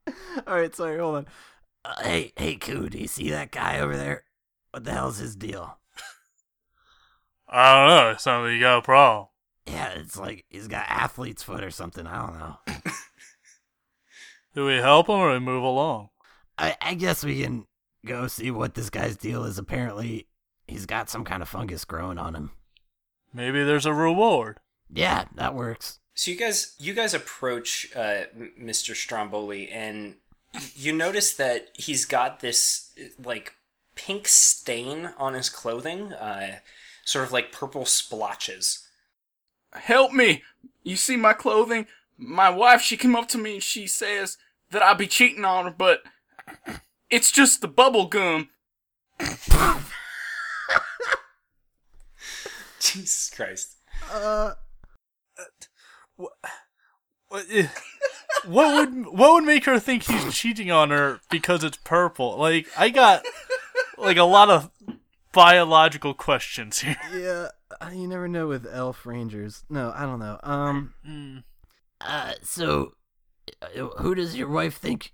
[0.47, 1.27] All right, sorry, hold on.
[1.85, 4.23] Uh, hey, hey, Ku, do you see that guy over there?
[4.71, 5.77] What the hell's his deal?
[7.47, 8.11] I don't know.
[8.11, 9.27] It sounds like you got a problem.
[9.67, 12.07] Yeah, it's like he's got athlete's foot or something.
[12.07, 12.57] I don't know.
[14.55, 16.09] Do we help him or we move along?
[16.57, 17.65] I, I guess we can
[18.05, 19.59] go see what this guy's deal is.
[19.59, 20.27] Apparently,
[20.67, 22.51] he's got some kind of fungus growing on him.
[23.33, 24.59] Maybe there's a reward.
[24.91, 25.99] Yeah, that works.
[26.13, 28.23] So you guys you guys approach uh,
[28.61, 30.15] mr stromboli and
[30.75, 32.91] you notice that he's got this
[33.23, 33.53] like
[33.95, 36.57] pink stain on his clothing uh,
[37.05, 38.87] sort of like purple splotches
[39.73, 40.43] Help me!
[40.83, 41.87] You see my clothing?
[42.17, 44.37] My wife, she came up to me and she says
[44.71, 46.03] that I be cheating on her, but
[47.09, 48.49] it's just the bubble gum.
[52.79, 53.77] jesus christ
[54.11, 54.53] Uh,
[56.15, 57.67] What, eh,
[58.45, 62.37] what would what would make her think he's cheating on her because it's purple?
[62.37, 63.23] Like I got
[63.97, 64.69] like a lot of
[65.31, 66.97] biological questions here.
[67.13, 67.47] yeah,
[67.81, 69.63] uh, you never know with elf rangers.
[69.69, 70.39] No, I don't know.
[70.43, 71.37] Um, Hmm.
[72.01, 72.93] uh, so
[73.61, 75.13] uh, who does your wife think?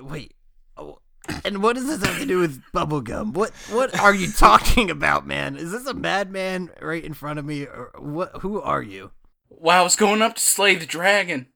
[0.00, 0.34] Wait,
[0.76, 0.98] oh,
[1.44, 3.32] and what does this have to do with bubblegum?
[3.34, 5.56] What what are you talking about, man?
[5.56, 8.36] Is this a madman right in front of me, or what?
[8.40, 9.10] Who are you?
[9.58, 11.48] Well, I was going up to slay the dragon.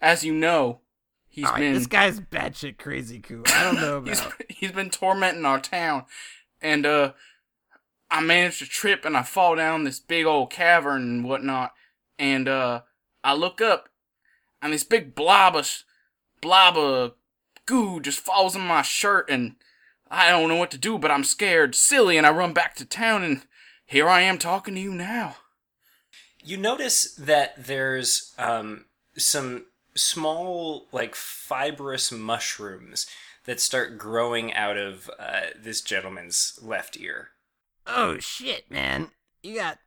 [0.00, 0.80] As you know,
[1.28, 3.42] he's right, been this guy's batshit crazy, Ku.
[3.46, 4.42] I don't know he's about.
[4.48, 6.04] he's been tormenting our town,
[6.60, 7.12] and uh,
[8.10, 11.72] I managed to trip and I fall down this big old cavern and whatnot,
[12.18, 12.82] and uh,
[13.22, 13.88] I look up,
[14.60, 15.84] and this big blob of
[16.40, 17.14] blob of
[17.66, 19.54] goo just falls in my shirt, and
[20.10, 22.84] I don't know what to do, but I'm scared, silly, and I run back to
[22.84, 23.42] town, and
[23.86, 25.36] here I am talking to you now.
[26.42, 28.86] You notice that there's um,
[29.16, 33.06] some small like fibrous mushrooms
[33.44, 37.30] that start growing out of uh, this gentleman's left ear
[37.86, 39.10] Oh shit, man!
[39.42, 39.78] You got?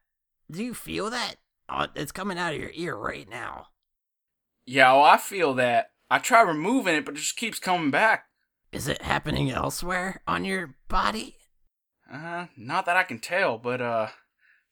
[0.51, 1.35] Do you feel that?
[1.69, 3.67] Oh, it's coming out of your ear right now.
[4.65, 5.91] Yeah, well, I feel that.
[6.09, 8.25] I try removing it, but it just keeps coming back.
[8.71, 11.37] Is it happening elsewhere on your body?
[12.11, 14.07] Uh, not that I can tell, but uh,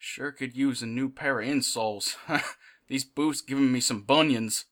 [0.03, 2.15] sure could use a new pair of insoles.
[2.87, 4.65] These boots giving me some bunions.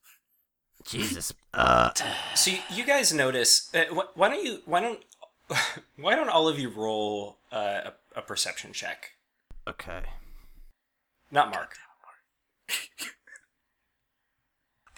[0.86, 1.34] Jesus.
[1.53, 1.91] Uh,
[2.36, 3.73] So you, you guys notice?
[3.73, 4.59] Uh, wh- why don't you?
[4.65, 4.99] Why don't?
[5.97, 9.11] Why don't all of you roll uh, a, a perception check?
[9.67, 10.01] okay.
[11.32, 11.75] Not Mark.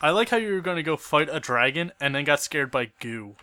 [0.02, 2.72] I like how you were going to go fight a dragon and then got scared
[2.72, 3.36] by goo.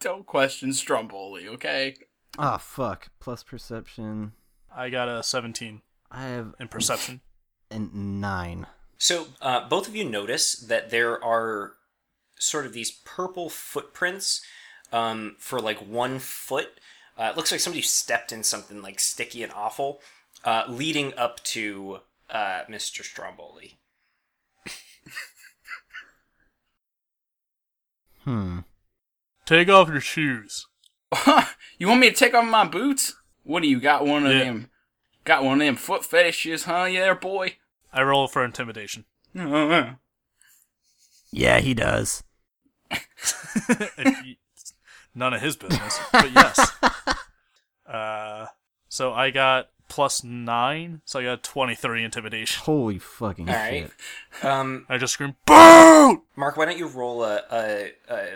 [0.00, 1.96] Don't question Stromboli, okay?
[2.38, 3.08] Oh fuck.
[3.20, 4.32] Plus perception.
[4.76, 7.20] I got a 17 I have in perception.
[7.70, 8.66] an nine.
[8.98, 11.74] So uh, both of you notice that there are
[12.38, 14.42] sort of these purple footprints
[14.92, 16.80] um, for like one foot.
[17.18, 20.00] Uh, it looks like somebody stepped in something like sticky and awful,
[20.44, 22.00] uh, leading up to
[22.30, 23.02] uh, Mr.
[23.02, 23.78] Stromboli.
[28.24, 28.60] Hmm.
[29.44, 30.66] Take off your shoes.
[31.78, 33.14] you want me to take off my boots?
[33.44, 34.44] What do you got one of Yeah.
[34.44, 34.70] them?
[35.24, 36.84] Got one of them foot fetishes, huh?
[36.84, 37.56] Yeah, boy.
[37.92, 39.04] I roll for intimidation.
[41.36, 42.22] Yeah, he does.
[42.90, 44.36] If
[45.16, 46.72] None of his business, but yes.
[47.86, 48.46] Uh,
[48.88, 52.62] so I got plus nine, so I got 23 intimidation.
[52.64, 53.90] Holy fucking All right.
[54.40, 54.44] shit.
[54.44, 56.22] Um, I just scream, BOOT!
[56.34, 58.28] Mark, why don't you roll a, a, a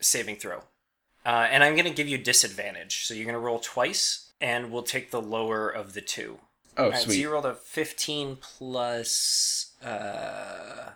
[0.00, 0.58] saving throw?
[1.24, 3.06] Uh, and I'm going to give you disadvantage.
[3.06, 6.38] So you're going to roll twice, and we'll take the lower of the two.
[6.76, 7.18] oh, All right, so sweet.
[7.18, 9.72] you rolled a 15 plus.
[9.82, 10.90] Uh,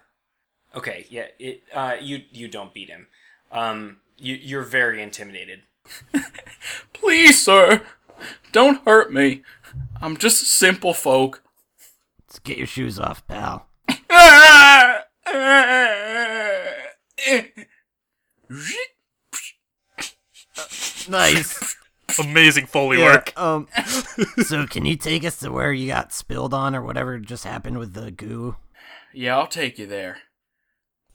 [0.77, 1.63] okay, yeah, it.
[1.73, 3.07] Uh, you you don't beat him.
[3.51, 5.63] Um, you you're very intimidated.
[6.93, 7.81] Please, sir,
[8.53, 9.43] don't hurt me.
[10.03, 11.43] I'm just simple folk.
[12.27, 13.67] Let's get your shoes off, pal.
[21.09, 21.77] Nice.
[22.19, 23.33] Amazing Foley Yeah, work.
[23.39, 23.69] Um.
[24.45, 27.79] so, can you take us to where you got spilled on or whatever just happened
[27.79, 28.57] with the goo?
[29.13, 30.19] Yeah, I'll take you there.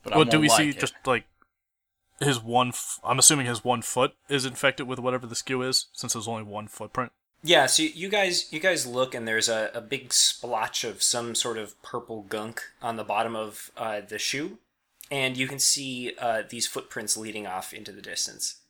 [0.04, 0.80] But I Well, do we like see it.
[0.80, 1.26] just like
[2.20, 2.70] his one?
[2.70, 6.28] F- I'm assuming his one foot is infected with whatever the skew is, since there's
[6.28, 7.12] only one footprint.
[7.46, 11.36] Yeah, so you guys you guys look and there's a, a big splotch of some
[11.36, 14.60] sort of purple gunk on the bottom of uh, the shoe,
[15.12, 18.62] and you can see uh, these footprints leading off into the distance,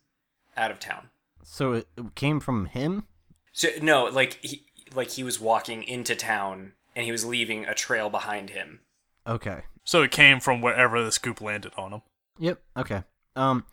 [0.58, 1.10] out of town.
[1.44, 3.04] So it it came from him.
[3.52, 4.66] So no, like he
[4.96, 8.82] like he was walking into town and he was leaving a trail behind him.
[9.28, 9.64] Okay.
[9.84, 12.02] So it came from wherever the scoop landed on him.
[12.40, 12.62] Yep.
[12.78, 13.04] Okay.
[13.36, 13.66] Um.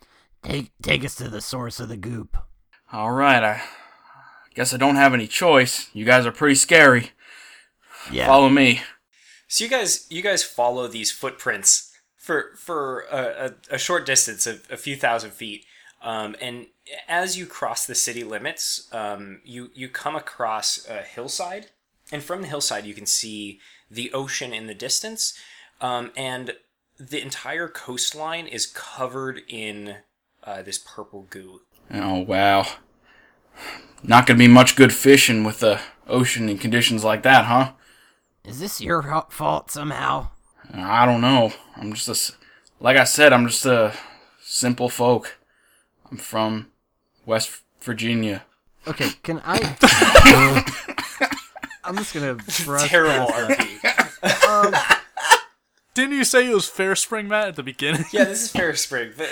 [0.43, 2.35] Take take us to the source of the goop.
[2.91, 3.61] All right, I
[4.55, 5.89] guess I don't have any choice.
[5.93, 7.11] You guys are pretty scary.
[8.11, 8.25] Yeah.
[8.25, 8.81] Follow me.
[9.47, 14.47] So you guys you guys follow these footprints for for a, a, a short distance
[14.47, 15.63] of a few thousand feet,
[16.01, 16.67] um, and
[17.07, 21.67] as you cross the city limits, um, you you come across a hillside,
[22.11, 25.33] and from the hillside you can see the ocean in the distance,
[25.79, 26.53] um, and
[26.99, 29.97] the entire coastline is covered in
[30.43, 31.61] uh, this purple goo.
[31.93, 32.65] Oh wow.
[34.03, 37.73] Not gonna be much good fishing with the ocean in conditions like that, huh?
[38.43, 40.29] Is this your fault somehow?
[40.73, 41.53] I don't know.
[41.75, 42.31] I'm just a, s-
[42.79, 43.93] like I said, I'm just a
[44.41, 45.37] simple folk.
[46.11, 46.67] I'm from
[47.25, 48.43] West Virginia.
[48.87, 49.09] Okay.
[49.23, 49.75] Can I?
[51.83, 52.35] I'm just gonna
[52.65, 53.57] brush Terrible past
[54.21, 54.39] that.
[54.43, 54.65] RP.
[54.65, 54.73] Um,
[55.93, 58.05] Didn't you say it was Fair Spring, Matt, at the beginning?
[58.13, 59.11] yeah, this is Ferris Spring.
[59.17, 59.29] but-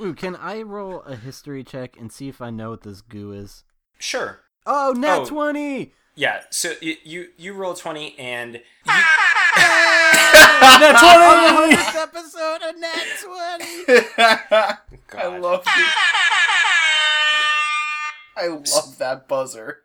[0.00, 3.32] ooh, can I roll a history check and see if I know what this goo
[3.32, 3.64] is?
[3.98, 4.40] Sure.
[4.66, 5.24] Oh, nat Oh.
[5.26, 5.92] twenty.
[6.14, 8.92] Yeah, so you you, you roll twenty and you,
[10.62, 13.84] First episode of nat twenty.
[15.18, 15.94] I love it.
[18.36, 19.80] I love that buzzer.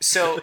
[0.00, 0.40] so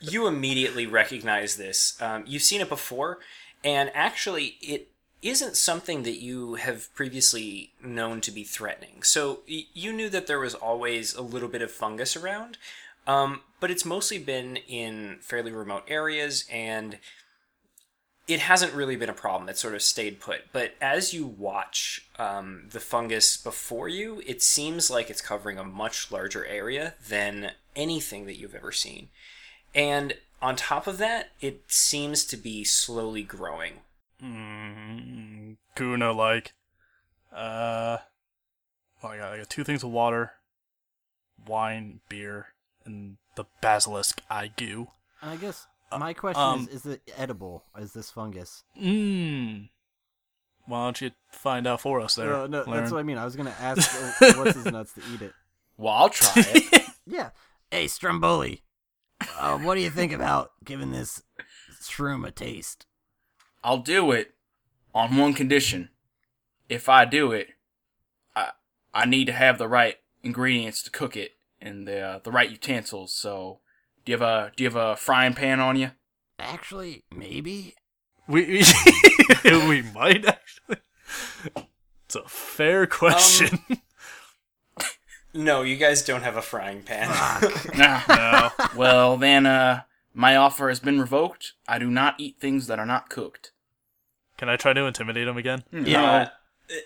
[0.00, 2.00] you immediately recognize this.
[2.02, 3.18] Um, you've seen it before,
[3.64, 4.88] and actually, it
[5.22, 9.02] isn't something that you have previously known to be threatening.
[9.02, 12.58] So y- you knew that there was always a little bit of fungus around,
[13.06, 16.98] um, but it's mostly been in fairly remote areas and.
[18.26, 19.48] It hasn't really been a problem.
[19.48, 20.52] It sort of stayed put.
[20.52, 25.64] But as you watch um, the fungus before you, it seems like it's covering a
[25.64, 29.08] much larger area than anything that you've ever seen.
[29.74, 33.74] And on top of that, it seems to be slowly growing.
[34.22, 36.54] Mm, Kuna like.
[37.32, 37.98] Uh.
[39.02, 40.32] Well, I got, I got two things of water,
[41.46, 42.48] wine, beer,
[42.86, 44.88] and the basilisk I goo.
[45.20, 45.66] I guess
[45.98, 47.64] my question um, is: Is it edible?
[47.78, 48.64] Is this fungus?
[48.80, 49.68] Mmm.
[50.66, 52.34] Why don't you find out for us there?
[52.34, 53.18] Uh, no, that's what I mean.
[53.18, 55.32] I was gonna ask uh, what's his nuts to eat it.
[55.76, 56.82] Well, I'll try it.
[57.06, 57.30] Yeah.
[57.70, 58.62] Hey, Stromboli.
[59.38, 61.22] Uh, what do you think about giving this
[61.82, 62.86] shroom a taste?
[63.62, 64.32] I'll do it
[64.94, 65.90] on one condition.
[66.70, 67.48] If I do it,
[68.34, 68.52] I
[68.94, 72.50] I need to have the right ingredients to cook it and the uh, the right
[72.50, 73.12] utensils.
[73.14, 73.60] So,
[74.04, 75.90] do you have a do you have a frying pan on you?
[76.38, 77.74] Actually, maybe.
[78.26, 78.64] We we,
[79.68, 80.78] we might actually.
[82.06, 83.58] It's a fair question.
[85.36, 87.08] No, you guys don't have a frying pan.
[87.76, 88.00] Nah.
[88.08, 88.50] no.
[88.76, 89.82] well, then, uh,
[90.12, 91.54] my offer has been revoked.
[91.66, 93.50] I do not eat things that are not cooked.
[94.38, 95.64] Can I try to intimidate him again?
[95.72, 96.28] yeah,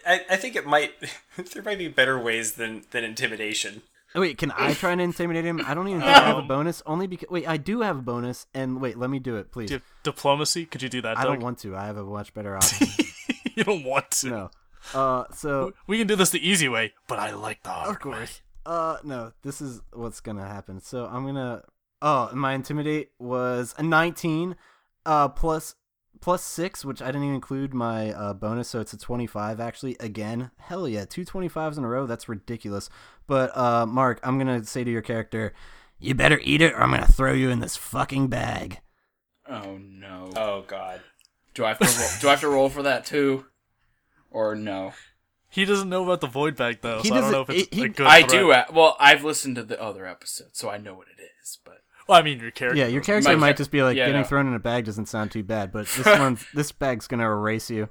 [0.07, 0.95] I, I think it might.
[1.53, 3.83] there might be better ways than than intimidation.
[4.15, 5.61] Oh, wait, can I try and intimidate him?
[5.67, 6.83] I don't even think I have a bonus.
[6.87, 8.47] Only because wait, I do have a bonus.
[8.55, 9.69] And wait, let me do it, please.
[9.69, 10.65] Do diplomacy?
[10.65, 11.35] Could you do that, I Doug?
[11.35, 11.77] don't want to.
[11.77, 12.89] I have a much better option.
[13.55, 14.29] you don't want to.
[14.29, 14.51] no.
[14.95, 18.01] Uh, so We can do this the easy way, but I like the hard Of
[18.01, 18.41] course.
[18.65, 20.81] Uh, no, this is what's gonna happen.
[20.81, 21.63] So I'm gonna.
[22.01, 24.55] Oh, my intimidate was a 19,
[25.05, 25.75] uh, plus
[26.21, 29.97] plus six, which I didn't even include my uh, bonus, so it's a 25 actually.
[30.01, 32.07] Again, hell yeah, two 25s in a row.
[32.07, 32.89] That's ridiculous.
[33.27, 35.53] But uh, Mark, I'm gonna say to your character,
[35.99, 38.79] you better eat it, or I'm gonna throw you in this fucking bag.
[39.49, 40.31] Oh no.
[40.37, 41.01] Oh God.
[41.55, 43.47] Do I have to roll, do I have to roll for that too,
[44.31, 44.93] or no?
[45.51, 47.75] He doesn't know about the void bag though, He so I don't know if it's
[47.77, 48.07] he- a good.
[48.07, 48.69] I threat.
[48.69, 48.75] do.
[48.75, 51.59] Well, I've listened to the other episodes, so I know what it is.
[51.65, 51.79] But
[52.09, 52.79] Well, I mean, your character.
[52.79, 54.27] Yeah, your character My might just be like yeah, getting no.
[54.27, 57.71] thrown in a bag doesn't sound too bad, but this one, this bag's gonna erase
[57.71, 57.89] you.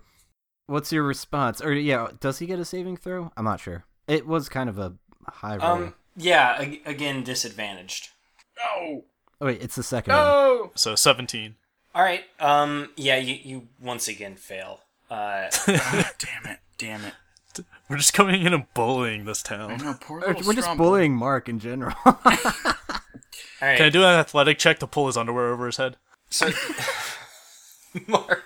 [0.65, 1.61] What's your response?
[1.61, 3.31] Or yeah, does he get a saving throw?
[3.37, 3.85] I'm not sure.
[4.07, 4.93] It was kind of a
[5.27, 5.71] high roll.
[5.71, 5.93] Um.
[6.15, 6.55] Yeah.
[6.59, 8.09] ag- Again, disadvantaged.
[8.57, 9.03] no,
[9.39, 10.69] oh wait, it's the second one.
[10.75, 11.55] So 17.
[11.93, 12.23] All right.
[12.39, 12.89] Um.
[12.97, 13.17] Yeah.
[13.17, 14.81] You you once again fail.
[15.09, 15.47] Uh.
[15.67, 16.57] Damn it!
[16.77, 17.13] Damn it!
[17.89, 19.77] We're just coming in and bullying this town.
[19.77, 21.95] know, poor We're just bullying Mark in general.
[23.61, 23.77] All right.
[23.77, 25.97] Can I do an athletic check to pull his underwear over his head?
[26.29, 26.49] So,
[28.07, 28.43] Mark,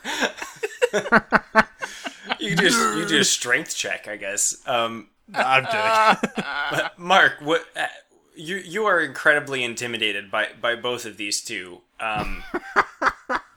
[2.39, 4.55] you just you do a strength check, I guess.
[4.65, 6.45] Um, I'm kidding.
[6.71, 7.87] but Mark, what uh,
[8.35, 11.81] you you are incredibly intimidated by by both of these two.
[11.99, 12.43] Um,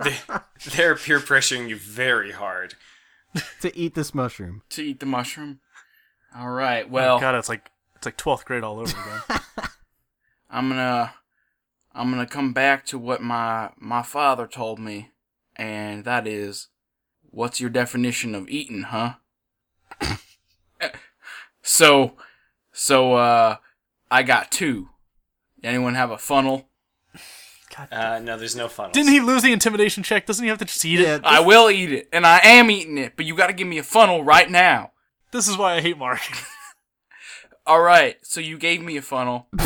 [0.00, 0.16] they,
[0.74, 2.74] they're peer pressuring you very hard.
[3.60, 4.62] to eat this mushroom.
[4.70, 5.60] to eat the mushroom.
[6.36, 6.88] All right.
[6.88, 9.40] Well, oh, God, it's like it's like 12th grade all over again.
[10.50, 11.14] I'm gonna
[11.94, 15.12] I'm gonna come back to what my my father told me,
[15.56, 16.68] and that is,
[17.22, 19.14] what's your definition of eating, huh?
[21.62, 22.14] so,
[22.72, 23.56] so uh,
[24.10, 24.88] I got two.
[25.62, 26.68] Anyone have a funnel?
[27.90, 28.94] Uh, no, there's no funnels.
[28.94, 30.26] Didn't he lose the intimidation check?
[30.26, 31.22] Doesn't he have to just eat Yeah, it?
[31.24, 33.78] I will eat it, and I am eating it, but you got to give me
[33.78, 34.92] a funnel right now.
[35.32, 36.20] This is why I hate Mark.
[37.66, 38.16] All right.
[38.22, 39.46] So you gave me a funnel.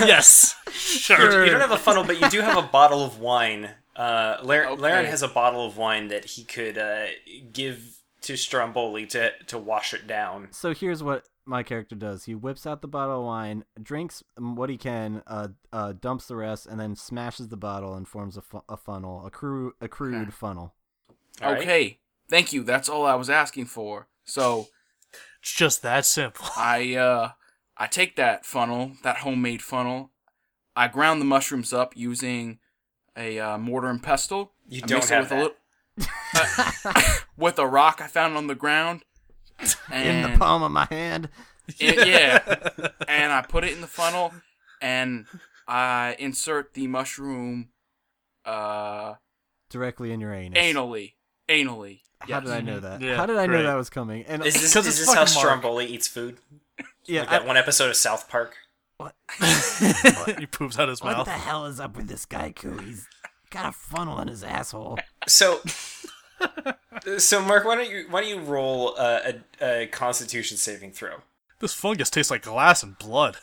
[0.00, 0.56] yes.
[0.72, 1.44] Sure.
[1.44, 3.70] You don't have a funnel, but you do have a bottle of wine.
[3.96, 4.80] Uh, Lar- Okay.
[4.82, 7.06] Laren has a bottle of wine that he could uh,
[7.52, 10.48] give to Stromboli to to wash it down.
[10.50, 12.24] So here's what my character does.
[12.24, 16.36] He whips out the bottle of wine, drinks what he can, uh, uh, dumps the
[16.36, 19.88] rest, and then smashes the bottle and forms a, fu- a funnel, a, cru- a
[19.88, 20.30] crude Okay.
[20.30, 20.74] funnel.
[21.42, 21.60] All right?
[21.62, 21.98] Okay.
[22.28, 22.62] Thank you.
[22.62, 24.08] That's all I was asking for.
[24.24, 24.68] So
[25.40, 26.46] It's just that simple.
[26.56, 27.30] I uh
[27.76, 30.10] I take that funnel, that homemade funnel,
[30.76, 32.58] I ground the mushrooms up using
[33.16, 34.52] a uh, mortar and pestle.
[34.68, 35.56] You I don't mix it have with a little
[37.36, 39.02] with a rock I found on the ground.
[39.92, 41.28] In the palm of my hand.
[41.78, 42.88] it- yeah.
[43.08, 44.32] And I put it in the funnel
[44.82, 45.26] and
[45.68, 47.68] I insert the mushroom
[48.44, 49.14] uh
[49.70, 50.58] Directly in your anus.
[50.58, 51.14] anally.
[51.48, 52.00] Anally.
[52.20, 52.42] How Yes.
[52.44, 53.00] did I know that?
[53.00, 54.24] Yeah, How did I know that was coming?
[54.26, 55.46] And Is this, 'Cause is it's this how fucking Mark.
[55.46, 56.38] Stromboli eats food?
[57.06, 58.56] yeah, Like that one episode of South Park?
[58.96, 59.14] What?
[60.38, 61.18] He poops out his what mouth.
[61.18, 62.78] What the hell is up with this guy, Ku?
[62.78, 63.06] He's
[63.50, 64.98] got a funnel in his asshole.
[65.26, 65.60] So,
[67.18, 71.16] so Mark, why don't you why don't you roll uh, a, a Constitution saving throw?
[71.60, 73.36] This fungus tastes like glass and blood.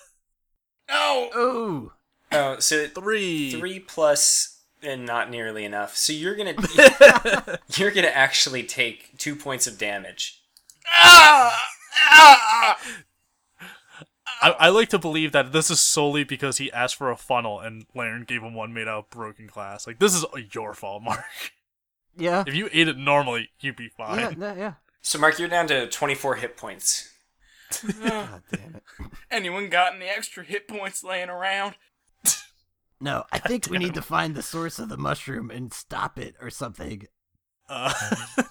[0.90, 1.30] No.
[1.36, 1.94] Ooh.
[2.32, 3.52] Oh, so Three.
[3.52, 5.96] three plus and not nearly enough.
[5.96, 6.56] So you're gonna
[7.78, 10.42] you're gonna actually take two points of damage.
[10.88, 11.68] Ah!
[11.96, 12.80] Ah!
[14.42, 17.60] I, I like to believe that this is solely because he asked for a funnel
[17.60, 19.86] and Laren gave him one made out of broken glass.
[19.86, 21.26] Like this is your fault, Mark.
[22.18, 22.44] Yeah.
[22.46, 24.20] If you ate it normally, you'd be fine.
[24.20, 24.74] Yeah, no, yeah.
[25.02, 27.12] So Mark, you're down to 24 hit points.
[28.04, 28.84] God damn it.
[29.32, 31.76] Anyone got any extra hit points laying around?
[33.00, 36.36] No, I think we need to find the source of the mushroom and stop it
[36.40, 37.08] or something.
[37.68, 37.92] Uh,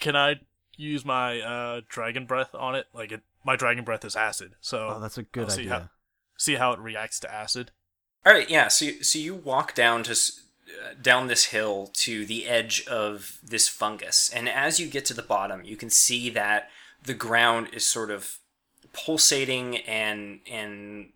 [0.00, 0.36] can I
[0.76, 2.86] use my uh, dragon breath on it?
[2.92, 5.72] Like it, my dragon breath is acid, so Oh, that's a good I'll see idea.
[5.72, 5.90] how-
[6.38, 7.70] see how it reacts to acid.
[8.24, 8.68] All right, yeah.
[8.68, 10.46] So you, so you walk down to s-
[11.00, 15.22] down this hill to the edge of this fungus, and as you get to the
[15.22, 16.70] bottom, you can see that
[17.02, 18.38] the ground is sort of
[18.92, 21.10] pulsating and and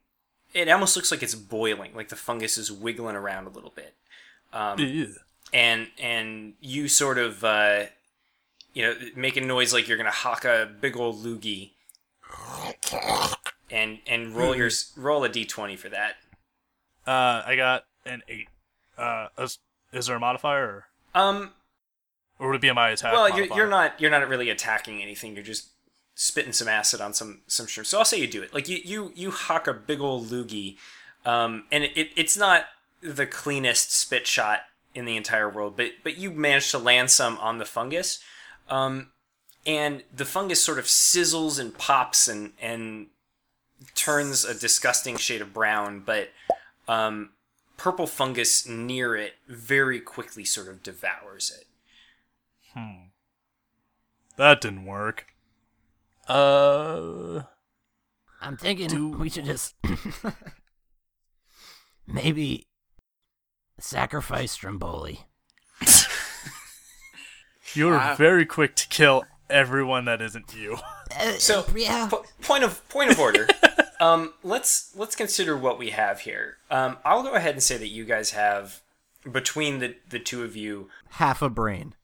[0.53, 3.95] it almost looks like it's boiling, like the fungus is wiggling around a little bit.
[4.53, 4.79] Um,
[5.53, 7.85] and and you sort of uh,
[8.73, 11.73] you know make a noise like you're gonna hawk a big old loogie,
[13.71, 16.17] and and roll your roll a d20 for that.
[17.07, 18.49] Uh, I got an eight.
[18.97, 19.59] Uh, is,
[19.93, 20.65] is there a modifier,
[21.15, 21.51] or, Um,
[22.39, 23.13] or would it be my attack?
[23.13, 25.35] well, you're, you're not you're not really attacking anything.
[25.35, 25.69] You're just
[26.15, 27.87] spitting some acid on some some shrimp.
[27.87, 28.53] So I'll say you do it.
[28.55, 30.77] Like you you you hawk a big old loogie,
[31.25, 32.67] um, and it, it's not
[33.01, 34.61] the cleanest spit shot
[34.95, 38.21] in the entire world, but but you manage to land some on the fungus,
[38.69, 39.11] um,
[39.67, 43.09] and the fungus sort of sizzles and pops and and
[43.95, 46.31] turns a disgusting shade of brown, but
[46.89, 47.31] um,
[47.77, 51.67] purple fungus near it very quickly sort of devours it.
[52.73, 53.09] Hmm.
[54.37, 55.27] That didn't work.
[56.29, 57.43] Uh,
[58.41, 59.75] I'm thinking Do- we should just
[62.07, 62.67] maybe
[63.79, 65.21] sacrifice Stromboli.
[67.75, 68.15] you're Wow.
[68.17, 70.79] very quick to kill everyone that isn't you.
[71.19, 73.47] Uh, So, yeah, Po- point of point of order.
[74.01, 76.59] um, let's let's consider what we have here.
[76.71, 78.81] Um, I'll go ahead and say that you guys have
[79.31, 80.89] between the the two of you.
[81.11, 81.95] half a brain.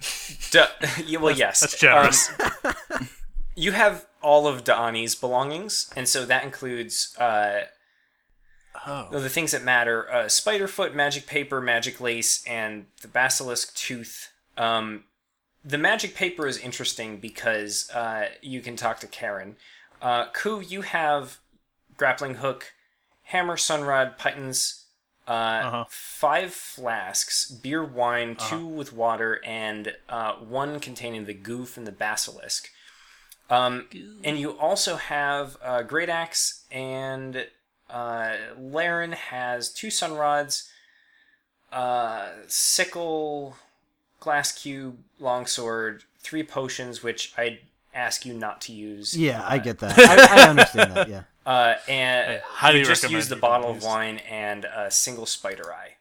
[0.50, 0.68] Du-
[1.06, 2.30] yeah, well, yes, That's generous.
[2.64, 3.08] Um,
[3.54, 7.62] you have all of Daani's belongings, and so that includes uh,
[8.86, 9.08] oh.
[9.10, 14.32] the things that matter: uh, spider foot, magic paper, magic lace, and the basilisk tooth.
[14.58, 15.04] Um,
[15.64, 19.56] the magic paper is interesting because uh, you can talk to Karen.
[20.02, 21.38] Uh, Ku, you have
[21.96, 22.72] grappling hook,
[23.22, 24.84] hammer, sunrod, pitons,
[25.28, 25.30] uh,
[25.64, 25.84] Uh-huh.
[25.88, 31.92] five flasks, beer, wine, two with water, and uh, one containing the goo from the
[31.92, 32.68] basilisk.
[33.48, 33.88] Um,
[34.24, 37.46] and you also have a great axe, and
[37.88, 40.68] uh, Laren has two sunrods,
[41.70, 43.56] uh, sickle,
[44.20, 47.60] glass cube, longsword, three potions, which I'd
[47.94, 49.16] ask you not to use.
[49.16, 49.98] Yeah, I get that.
[49.98, 51.08] I, I understand that.
[51.08, 51.22] Yeah.
[51.44, 55.26] Uh, and highly you just use the you don't bottle of wine and a single
[55.26, 55.94] spider eye.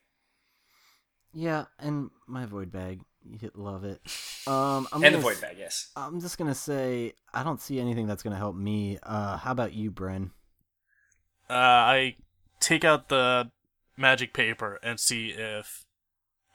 [1.34, 3.02] Yeah, and my void bag.
[3.28, 4.02] You love it.
[4.48, 5.89] Um, I'm And the gonna void s- bag, yes.
[5.96, 8.98] I'm just gonna say I don't see anything that's gonna help me.
[9.04, 10.32] Uh, how about you, Bren?
[11.48, 12.16] Uh, I
[12.60, 13.52] take out the
[13.98, 15.86] magic paper and see if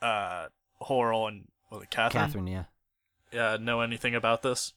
[0.02, 0.46] uh
[0.82, 2.64] Horrell and was it Catherine, Catherine, yeah.
[3.52, 4.72] Uh, know anything about this.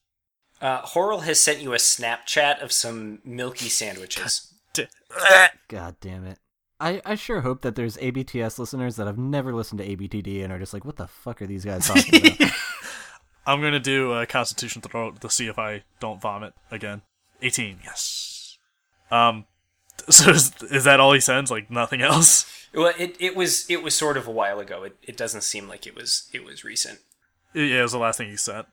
[0.62, 4.54] Uh, Horrell has sent you a Snapchat of some milky sandwiches.
[5.68, 6.38] God damn it.
[6.80, 10.54] I, I sure hope that there's ABTS listeners that have never listened to ABTD and
[10.54, 12.52] are just like, what the fuck are these guys talking about?
[13.46, 17.02] I'm gonna do a Constitution throw to see if I don't vomit again.
[17.42, 18.58] 18, yes.
[19.12, 19.46] Um,
[20.10, 21.52] so is, is that all he sends?
[21.52, 22.68] Like nothing else?
[22.74, 24.84] well, it, it was it was sort of a while ago.
[24.84, 27.00] It, it doesn't seem like it was it was recent.
[27.54, 28.68] Yeah, it was the last thing he sent.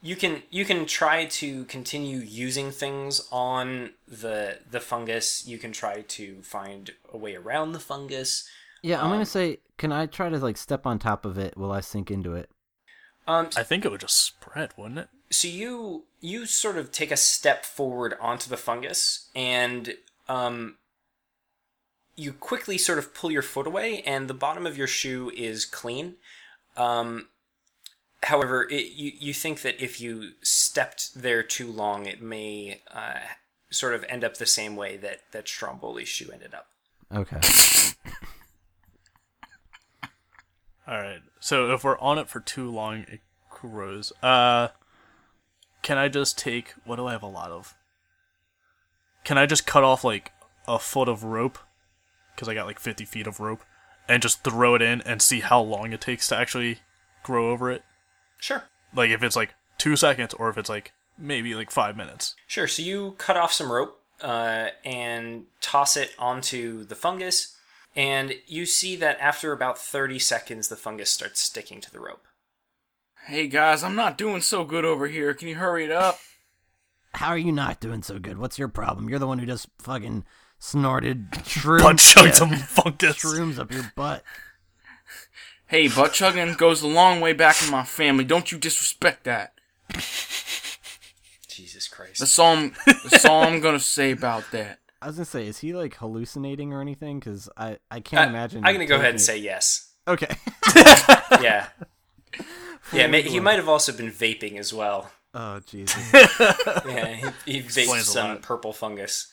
[0.00, 5.46] You can you can try to continue using things on the the fungus.
[5.46, 8.48] You can try to find a way around the fungus.
[8.82, 11.56] yeah, I'm Um, gonna say, can I try to like step on top of it
[11.56, 12.48] while I sink into it?
[13.26, 15.08] Um, I think it would just spread, wouldn't it?
[15.30, 19.94] so you you sort of take a step forward onto the fungus and
[20.26, 20.78] um
[22.16, 25.66] you quickly sort of pull your foot away and the bottom of your shoe is
[25.66, 26.14] clean
[26.78, 27.28] um
[28.24, 33.20] however it, you you think that if you stepped there too long it may uh,
[33.70, 36.68] sort of end up the same way that that Stromboli's shoe ended up
[37.14, 37.40] Okay.
[40.86, 41.20] All right.
[41.40, 44.12] So if we're on it for too long, it grows.
[44.22, 44.68] Uh,
[45.82, 46.74] can I just take?
[46.84, 47.74] What do I have a lot of?
[49.24, 50.32] Can I just cut off like
[50.66, 51.58] a foot of rope?
[52.34, 53.64] Because I got like 50 feet of rope,
[54.08, 56.78] and just throw it in and see how long it takes to actually
[57.22, 57.82] grow over it.
[58.38, 58.64] Sure
[58.94, 62.34] Like if it's like two seconds, or if it's like maybe like five minutes.
[62.46, 62.66] Sure.
[62.68, 67.56] So you cut off some rope uh, and toss it onto the fungus,
[67.94, 72.24] and you see that after about 30 seconds, the fungus starts sticking to the rope.
[73.26, 75.34] Hey guys, I'm not doing so good over here.
[75.34, 76.18] Can you hurry it up?
[77.14, 78.38] How are you not doing so good?
[78.38, 79.08] What's your problem?
[79.08, 80.24] You're the one who just fucking
[80.58, 83.16] snorted shrooms, Punch chugged yeah, some fungus.
[83.16, 84.22] shrooms up your butt.
[85.68, 88.24] Hey, butt chugging goes a long way back in my family.
[88.24, 89.52] Don't you disrespect that.
[91.48, 92.20] Jesus Christ.
[92.20, 94.78] That's all I'm, that's all I'm gonna say about that.
[95.02, 97.18] I was gonna say, is he like hallucinating or anything?
[97.20, 98.64] Because I I can't Uh, imagine.
[98.64, 99.90] I'm gonna go ahead and say yes.
[100.06, 100.34] okay.
[101.42, 101.66] Yeah.
[102.92, 105.10] yeah, ma- he might have also been vaping as well.
[105.34, 106.12] oh Jesus.
[106.12, 109.32] Yeah, he, he vaped some purple fungus.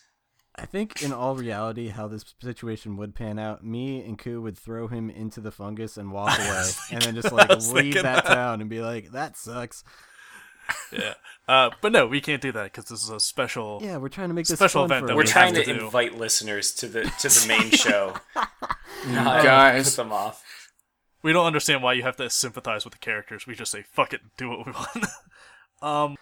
[0.58, 4.58] I think in all reality, how this situation would pan out, me and Ku would
[4.58, 8.26] throw him into the fungus and walk away, and then just like leave that that.
[8.26, 9.84] town and be like, "That sucks."
[10.92, 11.14] Yeah.
[11.48, 13.80] Uh, but no, we can't do that because this is a special.
[13.84, 15.64] Yeah, we're trying to make this Special fun event for that We're we trying to
[15.64, 18.16] to invite listeners to the to the main show.
[19.08, 19.90] not Guys.
[19.96, 20.44] put them off.
[21.22, 23.46] We don't understand why you have to sympathize with the characters.
[23.48, 25.06] We just say, fuck it, do what we want.
[25.82, 26.18] um,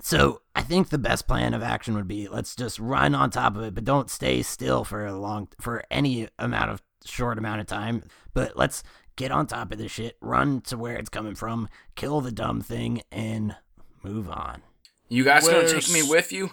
[0.00, 3.56] So I think the best plan of action would be let's just run on top
[3.56, 7.60] of it, but don't stay still for a long for any amount of short amount
[7.60, 8.02] of time.
[8.32, 8.82] But let's
[9.16, 12.60] get on top of this shit, run to where it's coming from, kill the dumb
[12.60, 13.54] thing, and
[14.02, 14.62] move on.
[15.08, 16.50] You guys gonna take me with you?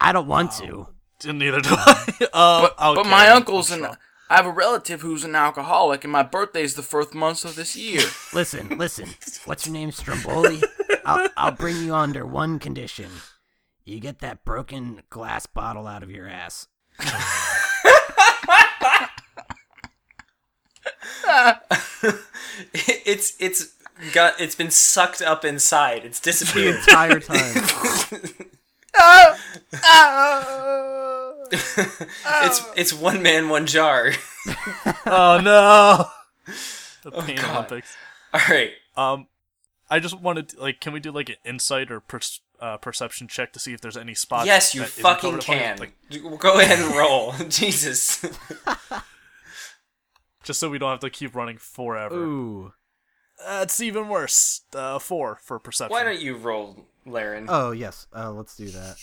[0.00, 0.88] I don't want to.
[1.24, 2.06] neither do I.
[2.32, 3.96] uh, But, I'll but my uncle's I'm an.
[4.26, 4.34] Strong.
[4.38, 7.54] I have a relative who's an alcoholic, and my birthday is the first month of
[7.56, 8.02] this year.
[8.32, 9.10] Listen, listen.
[9.44, 10.62] What's your name, Stromboli?
[11.04, 13.10] I'll, I'll bring you under one condition.
[13.84, 16.68] You get that broken glass bottle out of your ass.
[22.72, 23.72] it's it's
[24.12, 26.04] got it's been sucked up inside.
[26.04, 27.22] It's disappeared The disappeared.
[27.22, 28.46] entire time.
[31.52, 34.12] it's it's one man, one jar.
[35.04, 36.06] Oh no!
[37.04, 37.56] the pain God.
[37.56, 37.94] Olympics.
[38.32, 38.70] All right.
[38.96, 39.26] Um,
[39.90, 42.20] I just wanted to, like, can we do like an insight or per-
[42.60, 44.46] uh, perception check to see if there's any spots?
[44.46, 45.78] Yes, you that isn't fucking can.
[45.78, 45.92] Like,
[46.38, 47.34] Go ahead and roll.
[47.48, 48.24] Jesus.
[50.42, 52.16] just so we don't have to keep running forever.
[52.16, 52.72] Ooh.
[53.44, 54.62] That's even worse.
[54.74, 55.92] Uh, four for perception.
[55.92, 57.46] Why don't you roll, Laren?
[57.48, 58.06] Oh yes.
[58.14, 58.96] Uh, let's do that.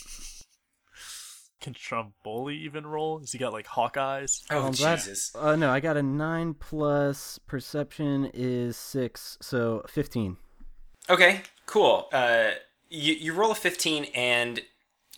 [1.62, 3.20] Can Stromboli even roll?
[3.20, 4.43] Has he got like hawk eyes?
[4.50, 5.36] oh Um, that- Jesus.
[5.36, 10.38] Uh, no, I got a nine plus perception is six, so fifteen.
[11.10, 12.08] Okay, cool.
[12.14, 12.52] Uh,
[12.89, 14.62] you you roll a fifteen and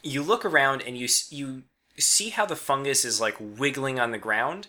[0.02, 1.64] you look around and you you
[2.00, 4.68] see how the fungus is like wiggling on the ground,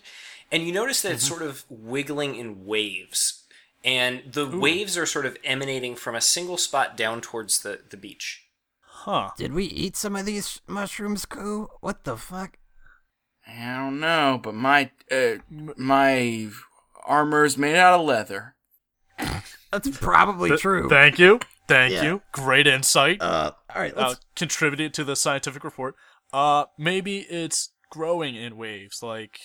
[0.51, 3.42] and you notice that it's sort of wiggling in waves,
[3.83, 7.97] and the waves are sort of emanating from a single spot down towards the the
[7.97, 8.41] beach.
[8.81, 9.31] Huh.
[9.37, 11.67] Did we eat some of these mushrooms, Ku?
[11.81, 12.57] What the fuck?
[13.45, 15.35] I don't know, but my uh,
[15.75, 16.49] my
[17.05, 18.55] armor's made out of leather.
[19.71, 20.87] That's probably Th- true.
[20.89, 21.39] Thank you.
[21.67, 22.03] Thank Yeah.
[22.03, 22.21] you.
[22.31, 23.21] Great insight.
[23.21, 24.19] uh, all right, uh, let's.
[24.35, 25.95] contributed to the scientific report.
[26.31, 29.03] Uh, maybe it's growing in waves.
[29.03, 29.39] Like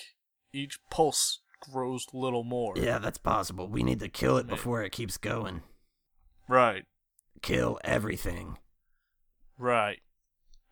[0.53, 2.73] each pulse grows a little more.
[2.77, 3.67] yeah, that's possible.
[3.67, 5.61] We need to kill it before it keeps going.
[6.47, 6.85] Right.
[7.41, 8.57] Kill everything.
[9.57, 9.99] Right.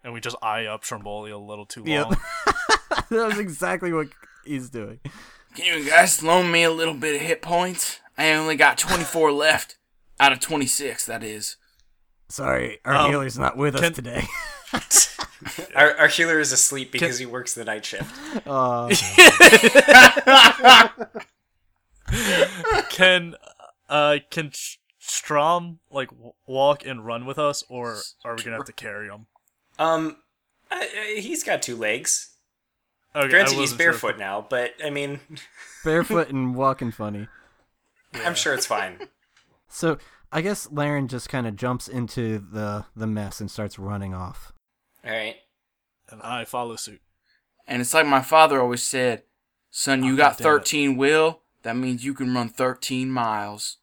[0.04, 2.06] And we just eye up Stromboli a little too Yep.
[2.06, 2.18] long.
[3.10, 4.08] that was exactly what
[4.46, 5.00] he's doing.
[5.56, 8.00] Can you guys loan me a little bit of hit points?
[8.18, 9.78] I only got 24 left.
[10.20, 11.58] Out of 26, that is.
[12.30, 14.24] Sorry, our Um, healer's not with can- us today.
[15.76, 18.12] Our, our healer is asleep because he works the night shift.
[18.48, 18.90] uh,
[22.90, 23.36] can
[23.90, 24.52] uh can
[25.00, 29.08] Strom like w- walk and run with us, or are we gonna have to carry
[29.08, 29.28] him?
[29.80, 30.18] Um,
[30.72, 30.80] uh,
[31.18, 32.32] he's got two legs.
[33.16, 35.20] Okay, I Granted, he's wasn't sure if- barefoot now, but I mean,
[35.84, 37.28] barefoot and walking funny.
[38.14, 39.00] I'm sure it's fine.
[39.70, 39.98] So
[40.32, 44.52] I guess Laren just kind of jumps into the the mess and starts running off.
[45.08, 45.36] All right.
[46.10, 47.02] and I follow suit.
[47.68, 49.24] And it's like my father always said,
[49.72, 50.44] son, you Oh, got goddammit.
[50.44, 53.78] 13 will, that means you can run 13 miles.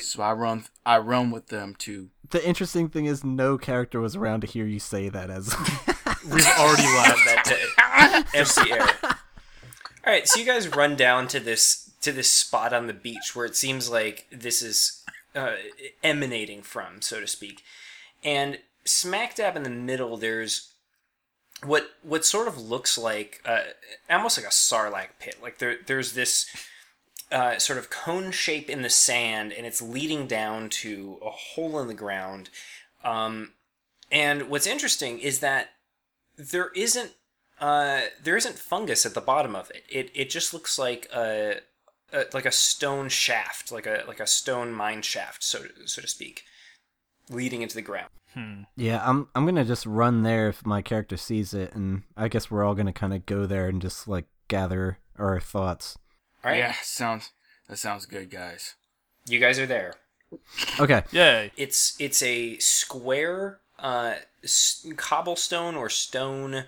[0.00, 2.10] So I run I run with them too.
[2.28, 5.54] The interesting thing is, no character was around to hear you say that as.
[6.30, 7.24] We've already left.
[7.24, 8.88] that to empty air.
[9.02, 13.34] All right, so you guys run down to this to this spot on the beach
[13.34, 15.02] where it seems like this is
[15.34, 15.52] uh,
[16.02, 17.62] emanating from, so to speak,
[18.22, 20.72] and smack dab in the middle, there's
[21.64, 23.62] what what sort of looks like uh,
[24.10, 25.36] almost like a sarlacc pit.
[25.42, 26.46] Like there there's this
[27.30, 31.80] uh, sort of cone shape in the sand, and it's leading down to a hole
[31.80, 32.50] in the ground.
[33.04, 33.52] Um,
[34.10, 35.70] and what's interesting is that
[36.36, 37.12] there isn't
[37.60, 39.84] uh, there isn't fungus at the bottom of it.
[39.88, 41.60] It it just looks like a,
[42.12, 46.08] a like a stone shaft, like a like a stone mine shaft, so so to
[46.08, 46.44] speak,
[47.30, 48.10] leading into the ground.
[48.76, 52.50] Yeah, I'm I'm gonna just run there if my character sees it, and I guess
[52.50, 55.96] we're all gonna kind of go there and just like gather our thoughts.
[56.44, 56.58] All right.
[56.58, 57.30] Yeah, sounds
[57.68, 58.74] That sounds good, guys.
[59.26, 59.94] You guys are there.
[60.78, 61.02] Okay.
[61.12, 61.50] Yay.
[61.56, 64.14] It's it's a square uh,
[64.44, 66.64] s- cobblestone or stone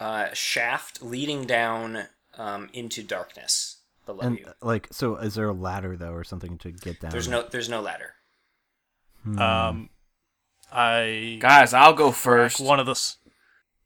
[0.00, 2.04] uh, shaft leading down
[2.36, 4.46] um, into darkness below And you.
[4.62, 7.10] like, so is there a ladder though, or something to get down?
[7.10, 8.14] There's no there's no ladder.
[9.24, 9.38] Hmm.
[9.38, 9.90] Um,
[10.72, 12.60] I Guys, I'll go first.
[12.60, 12.92] one of the.
[12.92, 13.16] s-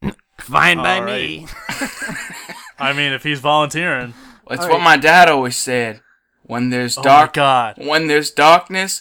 [0.41, 1.47] fine by All me.
[2.79, 4.15] I mean, if he's volunteering,
[4.51, 4.85] It's All what right.
[4.85, 6.01] my dad always said.
[6.45, 9.01] When there's oh dark, my god, when there's darkness,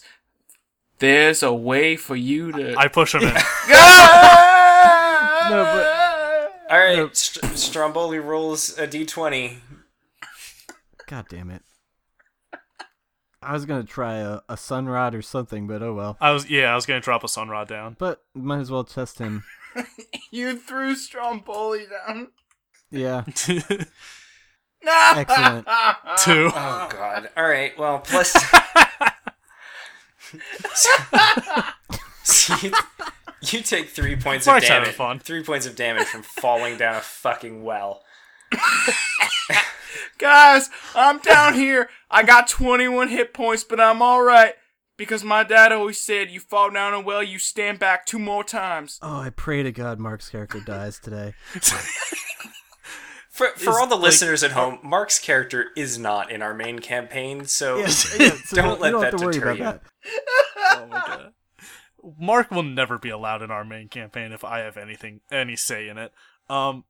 [0.99, 2.75] there's a way for you to.
[2.77, 3.33] I push him in.
[3.73, 5.47] Ah!
[5.49, 9.57] No, but- All right, St- Stromboli rolls a d20.
[11.07, 11.63] God damn it.
[13.43, 16.17] I was gonna try a, a sun rod or something, but oh well.
[16.21, 17.95] I was yeah, I was gonna drop a sun rod down.
[17.97, 19.43] But might as well test him.
[20.31, 22.27] you threw Stromboli down.
[22.91, 23.23] Yeah.
[23.35, 23.59] Two.
[24.83, 25.67] Excellent.
[25.67, 27.29] Oh God!
[27.37, 28.31] All right, well, plus.
[32.23, 32.71] so you,
[33.41, 34.95] you take three points Mark's of damage.
[34.95, 35.19] fun.
[35.19, 38.03] Three points of damage from falling down a fucking well.
[40.17, 41.89] Guys, I'm down here.
[42.09, 44.53] I got 21 hit points, but I'm alright.
[44.97, 48.43] Because my dad always said, you fall down a well, you stand back two more
[48.43, 48.99] times.
[49.01, 51.33] Oh, I pray to God Mark's character dies today.
[53.29, 56.79] For, for all the like- listeners at home, Mark's character is not in our main
[56.79, 59.59] campaign, so Yeah, so Don't let don't that worry deter you.
[59.63, 59.81] that.
[60.57, 61.33] oh my god.
[62.19, 65.87] Mark will never be allowed in our main campaign if I have anything any say
[65.87, 66.11] in it.
[66.49, 66.83] Um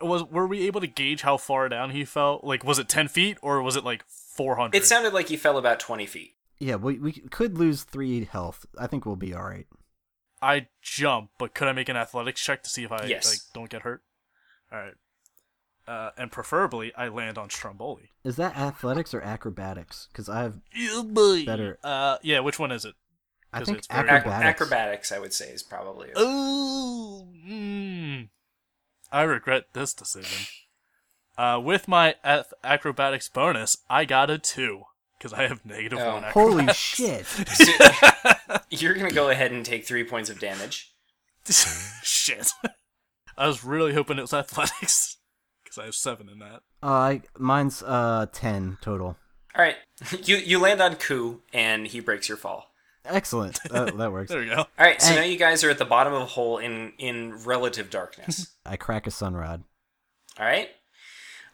[0.00, 2.40] was were we able to gauge how far down he fell?
[2.42, 4.76] Like was it 10 feet or was it like 400?
[4.76, 6.34] it sounded like he fell about 20 feet.
[6.58, 8.66] Yeah, we we could lose three health.
[8.78, 9.66] I think we'll be all right.
[10.42, 13.28] I jump, but could I make an athletics check to see if I Yes.
[13.30, 14.02] like don't get hurt?
[14.72, 14.94] All right.
[15.88, 18.10] Uh, and preferably I land on Stromboli.
[18.24, 20.08] Is that athletics or acrobatics?
[20.12, 20.60] Because I have
[21.44, 21.78] Better.
[21.82, 22.94] Uh yeah, which one is it?
[23.52, 24.48] I think it's very- Ac- acrobatics.
[24.48, 26.10] acrobatics, I would say, is probably.
[26.14, 28.28] Oh, mm.
[29.12, 30.46] I regret this decision.
[31.38, 34.82] Uh, with my ath- acrobatics bonus, I got a two
[35.18, 36.14] because I have negative Oh.
[36.14, 36.22] one.
[36.24, 36.76] Holy acrobatics.
[36.78, 37.26] shit!
[37.26, 40.92] So, you're gonna go ahead and take three points of damage.
[42.02, 42.50] Shit!
[43.38, 45.16] I was really hoping it was athletics
[45.64, 46.60] because I have seven in that.
[46.82, 49.16] Uh, I, mine's uh ten total.
[49.56, 49.76] All right,
[50.22, 52.69] you you land on Ku, and he breaks your fall.
[53.04, 53.58] Excellent.
[53.70, 54.30] That, that works.
[54.30, 54.56] There we go.
[54.56, 55.16] All right, so Hey.
[55.16, 58.48] now you guys are at the bottom of a hole in in relative darkness.
[58.66, 59.64] I crack a sun rod.
[60.38, 60.68] All right.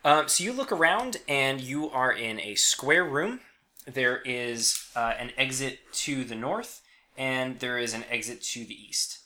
[0.05, 3.41] Um, so you look around, and you are in a square room.
[3.87, 6.83] There is uh, an exit to the north,
[7.17, 9.21] and there is an exit to the east.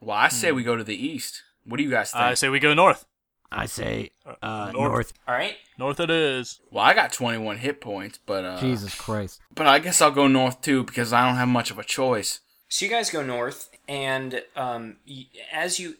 [0.00, 1.42] Well, I say we go to the east.
[1.64, 2.22] What do you guys think?
[2.22, 3.06] I say we go north.
[3.54, 4.10] I say
[4.42, 4.90] uh, north.
[4.90, 5.12] north.
[5.28, 5.56] All right.
[5.78, 6.60] North it is.
[6.70, 9.40] well, I got 21 hit points, but uh, Jesus Christ.
[9.54, 12.40] but I guess I'll go north too because I don't have much of a choice.
[12.68, 15.96] So you guys go north, and um, y- as you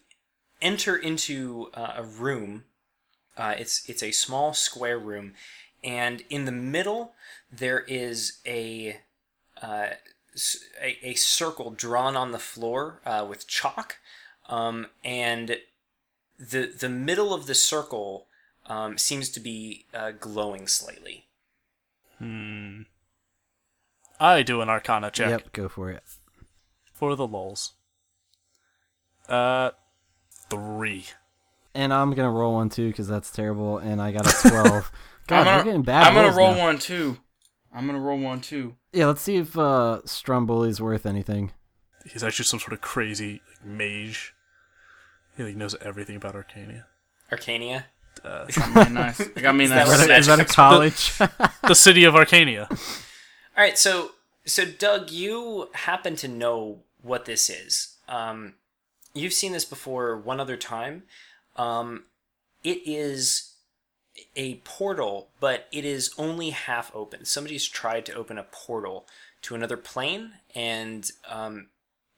[0.61, 2.65] enter into uh, a room,
[3.37, 5.35] uh, it's it's a small square room,
[5.85, 7.13] and in the middle
[7.51, 8.99] there is a
[9.63, 9.89] uh,
[10.35, 13.97] s- a, a circle drawn on the floor uh, with chalk,
[14.49, 15.59] um, and
[16.51, 18.27] the the middle of the circle
[18.67, 21.27] um, seems to be uh, glowing slightly.
[22.19, 22.83] Hmm.
[24.21, 26.03] I do an Arcana check Yep, go for it.
[26.93, 27.73] for the lulls.
[29.29, 29.71] Uh,
[30.49, 31.07] three.
[31.75, 33.79] And I'm gonna roll one too because that's terrible.
[33.79, 34.93] And I got a twelve.
[35.27, 36.07] God, I'm we're gonna, getting bad.
[36.09, 36.65] I'm gonna roll now.
[36.65, 37.19] one too.
[37.73, 38.77] I'm gonna roll one too.
[38.93, 41.53] Yeah, let's see if uh, Stromboli's worth anything.
[42.05, 44.35] He's actually some sort of crazy like, mage.
[45.37, 46.85] He like knows everything about Arcania.
[47.31, 47.85] Arcania.
[48.25, 49.21] Uh, Got me nice.
[49.37, 49.89] I got me a Is that nice.
[49.89, 51.19] what Is that, is that a That's- college?
[51.67, 52.71] the city of Arcania.
[52.71, 54.13] All right, so
[54.45, 57.97] so Doug, you happen to know what this is.
[58.09, 58.55] Um,
[59.15, 61.05] you've seen this before one other time.
[61.57, 62.05] Um,
[62.65, 63.55] it is
[64.37, 67.25] a portal, but it is only half open.
[67.25, 69.07] Somebody's tried to open a portal
[69.43, 71.69] to another plane, and um,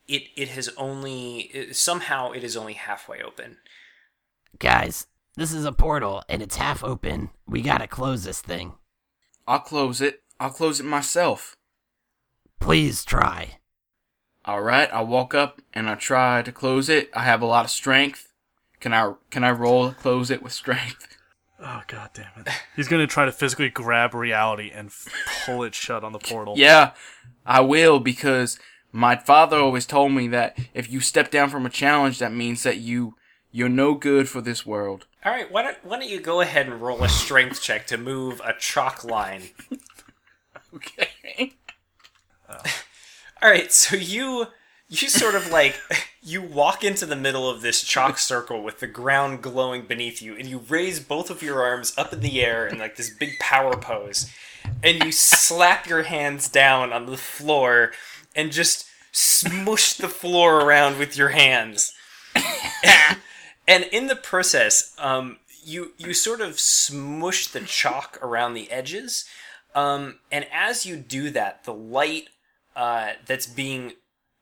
[0.08, 3.58] it it has only it, somehow it is only halfway open.
[4.58, 5.06] Guys,
[5.36, 7.30] this is a portal and it's half open.
[7.46, 8.74] We gotta close this thing.
[9.46, 10.22] I'll close it.
[10.38, 11.56] I'll close it myself.
[12.60, 13.58] Please try.
[14.44, 14.92] All right.
[14.92, 17.10] I walk up and I try to close it.
[17.14, 18.32] I have a lot of strength.
[18.80, 21.08] Can I can I roll close it with strength?
[21.66, 22.48] Oh god damn it!
[22.76, 24.90] He's gonna try to physically grab reality and
[25.46, 26.54] pull it shut on the portal.
[26.58, 26.90] Yeah,
[27.46, 28.58] I will because
[28.94, 32.62] my father always told me that if you step down from a challenge, that means
[32.62, 33.16] that you
[33.50, 35.06] you're no good for this world.
[35.24, 37.98] All right, why don't why don't you go ahead and roll a strength check to
[37.98, 39.42] move a chalk line?
[40.74, 41.54] okay.
[42.48, 42.62] Oh.
[43.42, 44.46] All right, so you
[44.88, 45.76] you sort of like
[46.22, 50.36] you walk into the middle of this chalk circle with the ground glowing beneath you
[50.36, 53.40] and you raise both of your arms up in the air in like this big
[53.40, 54.30] power pose
[54.84, 57.90] and you slap your hands down on the floor
[58.34, 61.92] and just smush the floor around with your hands
[63.68, 69.24] and in the process um, you you sort of smush the chalk around the edges
[69.74, 72.28] um, and as you do that the light
[72.76, 73.92] uh, that's being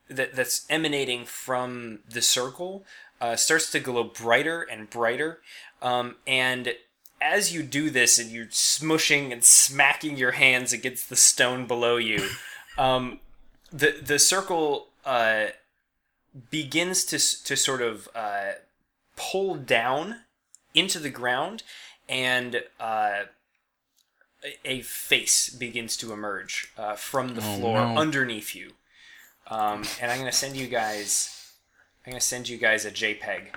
[0.08, 2.84] that, that's emanating from the circle
[3.20, 5.40] uh, starts to glow brighter and brighter.
[5.80, 6.74] Um, and
[7.20, 11.96] as you do this and you're smushing and smacking your hands against the stone below
[11.96, 12.28] you,
[12.76, 13.20] um,
[13.72, 15.46] the the circle uh,
[16.50, 18.52] begins to to sort of uh,
[19.16, 20.20] pull down
[20.74, 21.62] into the ground,
[22.08, 23.22] and uh,
[24.44, 27.96] a, a face begins to emerge uh, from the floor no.
[27.96, 28.72] underneath you.
[29.48, 31.52] Um, and I'm gonna send you guys.
[32.06, 33.54] I'm gonna send you guys a JPEG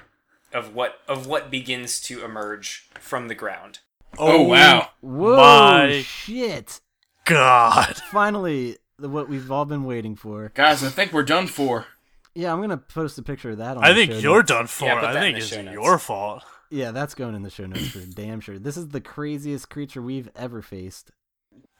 [0.54, 3.80] of what of what begins to emerge from the ground.
[4.18, 4.90] Oh, wow.
[5.02, 6.80] Whoa, My- shit!
[7.26, 7.98] God.
[8.12, 10.52] Finally, the- what we've all been waiting for.
[10.56, 11.86] Guys, I think we're done for.
[12.34, 13.84] Yeah, I'm gonna post a picture of that on.
[13.84, 14.50] I the think show you're notes.
[14.50, 14.86] done for.
[14.86, 15.74] Yeah, put I that in think the it's show notes.
[15.74, 16.44] your fault.
[16.70, 18.60] Yeah, that's going in the show notes for damn sure.
[18.60, 21.12] This is the craziest creature we've ever faced.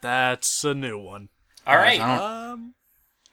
[0.00, 1.28] That's a new one.
[1.66, 2.74] All right, Um,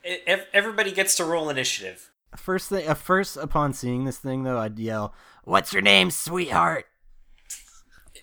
[0.04, 2.10] E- ev- everybody gets to roll initiative.
[2.36, 6.86] First thing, uh, first upon seeing this thing though, I'd yell, What's your name, sweetheart?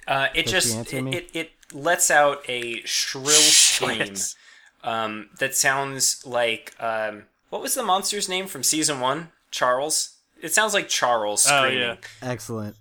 [0.08, 1.16] Uh, it Does she just answer it, me?
[1.16, 4.36] it, it lets out a shrill scream shit.
[4.84, 9.32] Um, that sounds like um, what was the monster's name from season one?
[9.52, 10.18] Charles.
[10.42, 11.98] It sounds like Charles Oh, yeah.
[12.22, 12.76] "Excellent."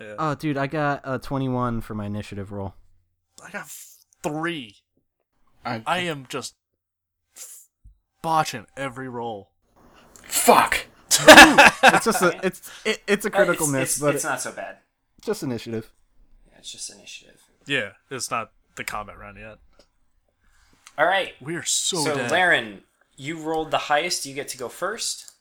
[0.00, 0.14] Yeah.
[0.18, 2.74] Oh, dude, I got a 21 for my initiative roll.
[3.44, 3.68] I got
[4.22, 4.76] three.
[5.64, 6.54] I, I am just
[8.22, 9.50] botching every roll.
[10.22, 10.86] fuck.
[11.10, 14.40] It's just a, it's it, it's a Uh, critical it's, miss, it's, but it's not
[14.40, 14.78] so bad.
[15.18, 15.92] it's just initiative.
[16.50, 17.42] Yeah, it's just initiative.
[17.66, 19.58] Yeah, it's not the combat round yet.
[20.98, 21.34] All right.
[21.40, 22.30] We are so, So, dead.
[22.30, 22.82] Laren,
[23.16, 24.26] you rolled the highest.
[24.26, 25.32] You get to go first.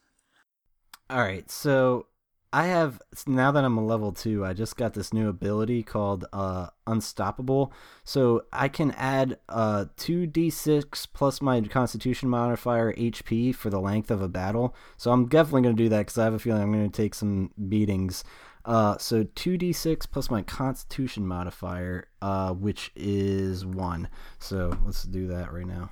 [1.10, 2.06] All right, so
[2.54, 6.26] I have now that I'm a level two, I just got this new ability called
[6.32, 7.74] uh, Unstoppable.
[8.04, 14.12] So I can add uh two d6 plus my Constitution modifier HP for the length
[14.12, 14.76] of a battle.
[14.98, 17.52] So I'm definitely gonna do that because I have a feeling I'm gonna take some
[17.68, 18.24] beatings.
[18.66, 24.10] Uh, so two d6 plus my Constitution modifier, uh, which is one.
[24.38, 25.92] So let's do that right now.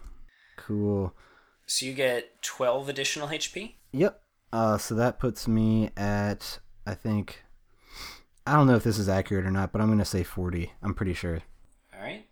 [0.57, 1.15] Cool.
[1.65, 3.75] So you get 12 additional HP.
[3.91, 4.21] Yep.
[4.53, 7.43] Uh, so that puts me at I think
[8.45, 10.71] I don't know if this is accurate or not, but I'm gonna say 40.
[10.81, 11.39] I'm pretty sure.
[11.93, 12.25] All right.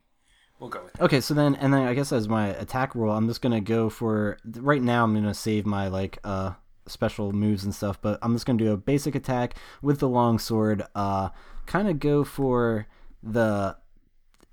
[0.59, 1.01] We'll go with that.
[1.03, 3.89] Okay, so then and then I guess as my attack roll, I'm just gonna go
[3.89, 5.03] for right now.
[5.03, 6.53] I'm gonna save my like uh
[6.87, 10.39] special moves and stuff, but I'm just gonna do a basic attack with the long
[10.39, 10.83] sword.
[10.93, 11.29] Uh,
[11.65, 12.87] kind of go for
[13.23, 13.77] the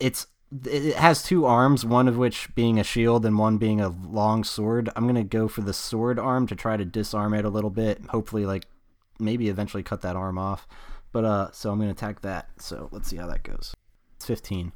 [0.01, 0.27] it's
[0.65, 4.45] it has two arms, one of which being a shield and one being a long
[4.45, 4.91] sword.
[4.95, 8.05] I'm gonna go for the sword arm to try to disarm it a little bit.
[8.07, 8.67] Hopefully, like
[9.19, 10.67] maybe eventually cut that arm off.
[11.13, 12.49] But uh, so I'm gonna attack that.
[12.59, 13.75] So let's see how that goes.
[14.17, 14.73] It's 15.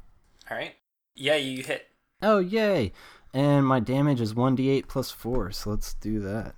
[0.49, 0.75] All right.
[1.15, 1.87] Yeah, you hit.
[2.21, 2.93] Oh, yay!
[3.33, 6.55] And my damage is 1d8 plus 4, so let's do that.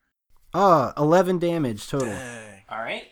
[0.53, 2.09] Ah, 11 damage total.
[2.09, 2.61] Dang.
[2.69, 3.07] All right.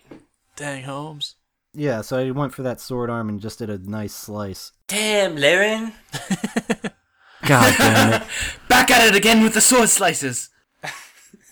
[0.55, 1.35] Dang, Holmes.
[1.73, 4.72] Yeah, so I went for that sword arm and just did a nice slice.
[4.88, 5.93] Damn, Laren.
[7.45, 8.27] God damn it.
[8.68, 10.49] Back at it again with the sword slices.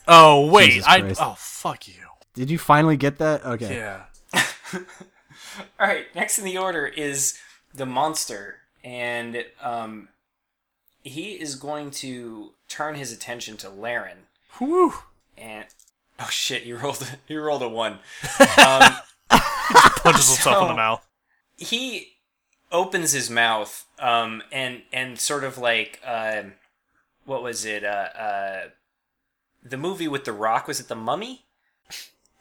[0.08, 1.96] Oh wait, I oh fuck you.
[2.36, 3.44] Did you finally get that?
[3.44, 3.76] Okay.
[3.76, 4.04] Yeah.
[4.76, 6.06] All right.
[6.14, 7.40] Next in the order is
[7.74, 10.10] the monster, and um,
[11.02, 14.28] he is going to turn his attention to Laren.
[14.60, 14.94] Whew.
[15.38, 15.66] And
[16.20, 18.00] oh shit, you rolled a, you rolled a one.
[18.64, 18.96] Um,
[20.04, 21.06] Punches himself in the mouth.
[21.58, 22.10] he
[22.72, 26.42] opens his mouth um and and sort of like uh,
[27.26, 27.88] what was it uh
[28.18, 28.62] uh
[29.64, 31.46] the movie with the rock was it the mummy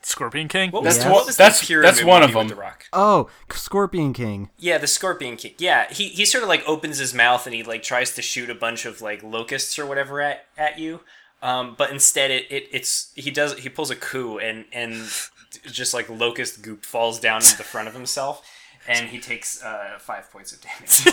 [0.03, 0.71] Scorpion King.
[0.71, 2.49] what was, That's what was that's- the that's one of them.
[2.49, 4.51] the rock Oh, Scorpion King.
[4.59, 7.63] yeah the scorpion king yeah he he sort of like opens his mouth and he
[7.63, 11.01] like tries to shoot a bunch of like locusts or whatever at at you
[11.45, 14.95] um but instead it, it it's he does he pulls a coup and and
[15.71, 18.45] just like locust goop falls down into the front of himself
[18.89, 21.05] and he takes uh five points of damage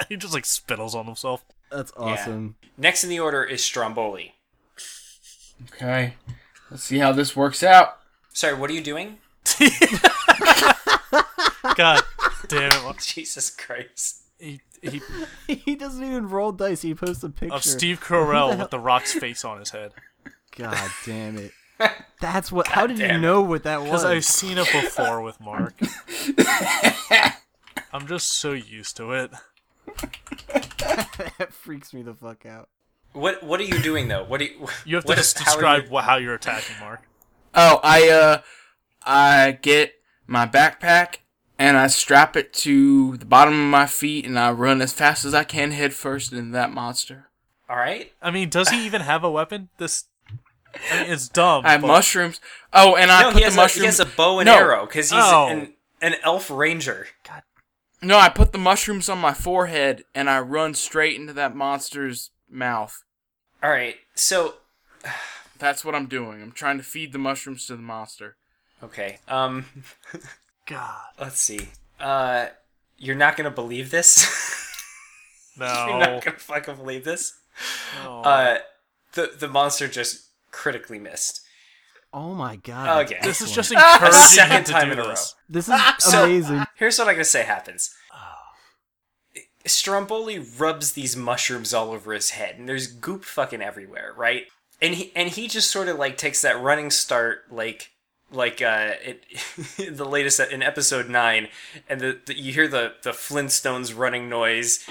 [0.08, 1.44] he just like spittles on himself.
[1.70, 2.56] That's awesome.
[2.78, 4.34] Next in the order is Stromboli.
[5.72, 6.14] Okay.
[6.70, 7.98] Let's see how this works out.
[8.32, 9.18] Sorry, what are you doing?
[11.76, 12.02] God
[12.48, 12.98] damn it.
[13.00, 14.22] Jesus Christ.
[14.38, 15.00] He, he,
[15.54, 16.82] he doesn't even roll dice.
[16.82, 19.70] He posts a picture of Steve Who the Carell with the Rock's face on his
[19.70, 19.92] head.
[20.56, 21.52] God damn it.
[22.20, 22.68] That's what.
[22.68, 23.90] how did you know what that was?
[23.90, 25.74] Because I've seen it before with Mark.
[27.92, 29.30] I'm just so used to it.
[31.38, 32.68] that freaks me the fuck out.
[33.12, 34.24] What What are you doing though?
[34.24, 34.66] What do you?
[34.84, 37.02] You have to what- just how are describe you- how you're attacking Mark.
[37.54, 38.40] Oh, I uh,
[39.04, 39.94] I get
[40.26, 41.18] my backpack
[41.58, 45.24] and I strap it to the bottom of my feet and I run as fast
[45.24, 47.28] as I can head first into that monster.
[47.68, 48.12] All right.
[48.22, 49.70] I mean, does he even have a weapon?
[49.78, 50.04] This,
[50.90, 51.64] I mean, it's dumb.
[51.66, 52.40] I have but- mushrooms.
[52.72, 53.80] Oh, and I no, put he has, the a, mushrooms.
[53.80, 54.54] he has a bow and No.
[54.56, 55.48] arrow because he's Oh.
[55.48, 55.72] an
[56.02, 57.08] an elf ranger.
[57.26, 57.42] God.
[58.02, 62.30] No, I put the mushrooms on my forehead and I run straight into that monster's
[62.50, 63.02] mouth.
[63.62, 63.96] All right.
[64.14, 64.56] So
[65.58, 66.42] That's what I'm doing.
[66.42, 68.36] I'm trying to feed the mushrooms to the monster.
[68.82, 69.18] okay.
[69.26, 69.64] Um.
[70.66, 71.68] God, Let's see.
[72.00, 72.46] Uh,
[72.98, 74.42] you're not gonna believe this.
[75.58, 75.86] No.
[75.88, 77.32] you're not gonna fucking believe this.
[78.04, 78.20] no.
[78.20, 78.58] Uh,
[79.14, 81.40] the the monster just critically missed.
[82.12, 83.06] Oh my god.
[83.06, 83.18] Okay.
[83.22, 85.08] this is just encouraging second to time do in a row.
[85.08, 85.34] this.
[85.48, 86.64] This is So- amazing.
[86.76, 87.94] Here's what I'm gonna say happens.
[89.64, 94.44] Stromboli rubs these mushrooms all over his head, and there's goop fucking everywhere, right?
[94.80, 97.92] And he and he just sort of like takes that running start, like
[98.30, 99.24] like uh, it
[99.96, 101.48] the latest in episode nine,
[101.88, 104.84] and the, the you hear the the Flintstones running noise.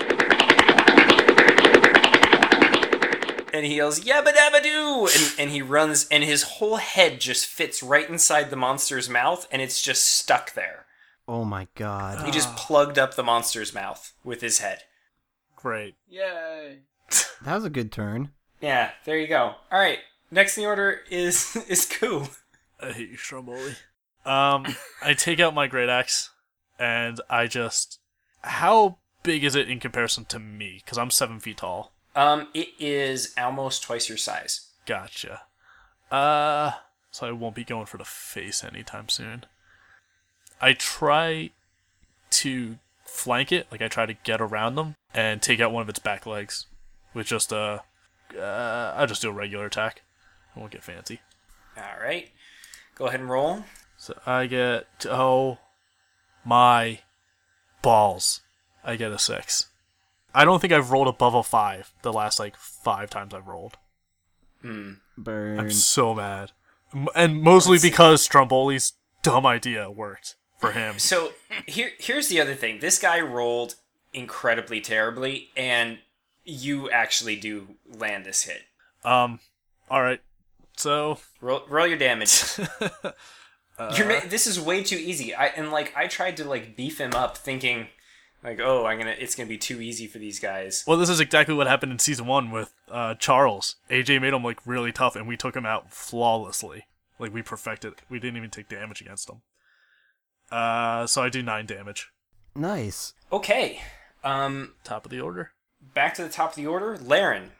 [3.53, 5.07] And he yells, Yabba dabba doo!
[5.15, 9.47] And, and he runs, and his whole head just fits right inside the monster's mouth,
[9.49, 10.85] and it's just stuck there.
[11.25, 12.25] Oh my god.
[12.25, 14.83] He just plugged up the monster's mouth with his head.
[15.55, 15.95] Great.
[16.09, 16.79] Yay.
[17.43, 18.31] That was a good turn.
[18.61, 19.55] Yeah, there you go.
[19.71, 19.99] All right,
[20.31, 22.27] next in the order is is Ku.
[22.79, 23.75] I hate you, Stromboli.
[24.25, 24.65] Um,
[25.01, 26.31] I take out my great axe,
[26.79, 27.99] and I just.
[28.41, 30.81] How big is it in comparison to me?
[30.83, 31.91] Because I'm seven feet tall.
[32.15, 34.69] Um, it is almost twice your size.
[34.85, 35.41] Gotcha.
[36.11, 36.71] Uh,
[37.11, 39.45] so I won't be going for the face anytime soon.
[40.61, 41.51] I try
[42.31, 45.89] to flank it, like I try to get around them and take out one of
[45.89, 46.67] its back legs
[47.13, 47.81] with just a.
[48.37, 50.01] Uh, I'll just do a regular attack.
[50.55, 51.21] I won't get fancy.
[51.77, 52.29] All right,
[52.95, 53.63] go ahead and roll.
[53.97, 55.59] So I get oh
[56.43, 56.99] my
[57.81, 58.41] balls.
[58.83, 59.67] I get a six.
[60.33, 63.77] I don't think I've rolled above a five the last like five times I've rolled.
[65.17, 65.59] Burn.
[65.59, 66.51] I'm so mad,
[67.13, 70.95] and mostly because Stromboli's dumb idea worked for him.
[70.99, 71.33] So
[71.67, 72.79] here, here's the other thing.
[72.79, 73.75] This guy rolled
[74.13, 75.99] incredibly terribly, and
[76.43, 78.63] you actually do land this hit.
[79.03, 79.39] Um,
[79.89, 80.21] all right.
[80.77, 82.43] So Roll, roll your damage.
[83.97, 85.33] You're ma- this is way too easy.
[85.35, 87.87] I and like I tried to like beef him up, thinking
[88.43, 90.83] like, oh, I'm gonna, it's gonna be too easy for these guys.
[90.87, 93.75] well, this is exactly what happened in season one with uh, Charles.
[93.89, 96.85] AJ made him like really tough, and we took him out flawlessly.
[97.19, 97.95] Like we perfected.
[98.09, 99.41] We didn't even take damage against him.
[100.51, 102.09] Uh, so I do nine damage.
[102.55, 103.13] Nice.
[103.31, 103.81] Okay,
[104.23, 105.51] um, Top of the order.
[105.93, 107.51] back to the top of the order, Laren.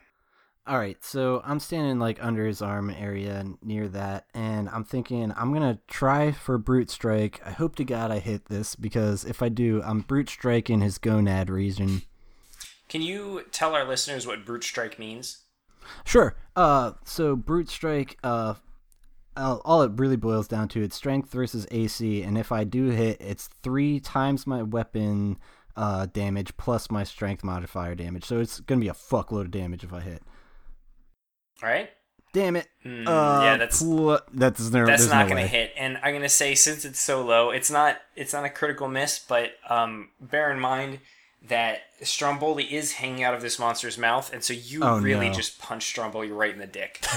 [0.67, 5.31] All right, so I'm standing like under his arm area near that, and I'm thinking
[5.37, 7.39] I'm gonna try for brute strike.
[7.45, 10.97] I hope to God I hit this because if I do, I'm brute striking his
[10.97, 12.01] gonad region.
[12.89, 15.43] Can you tell our listeners what brute strike means?
[16.03, 16.35] Sure.
[16.55, 18.17] Uh, so brute strike.
[18.23, 18.55] Uh,
[19.37, 22.85] all all it really boils down to it's strength versus AC, and if I do
[22.89, 25.37] hit, it's three times my weapon
[25.75, 28.25] uh damage plus my strength modifier damage.
[28.25, 30.23] So it's gonna be a fuckload of damage if I hit.
[31.63, 31.89] All right,
[32.33, 32.67] Damn it.
[32.83, 35.71] Hmm, uh, yeah, that's pl- that's no, that's not no gonna hit.
[35.77, 39.19] And I'm gonna say since it's so low, it's not it's not a critical miss.
[39.19, 40.99] But um, bear in mind
[41.47, 45.33] that Stromboli is hanging out of this monster's mouth, and so you Oh, really no.
[45.33, 46.99] just punch Stromboli right in the dick.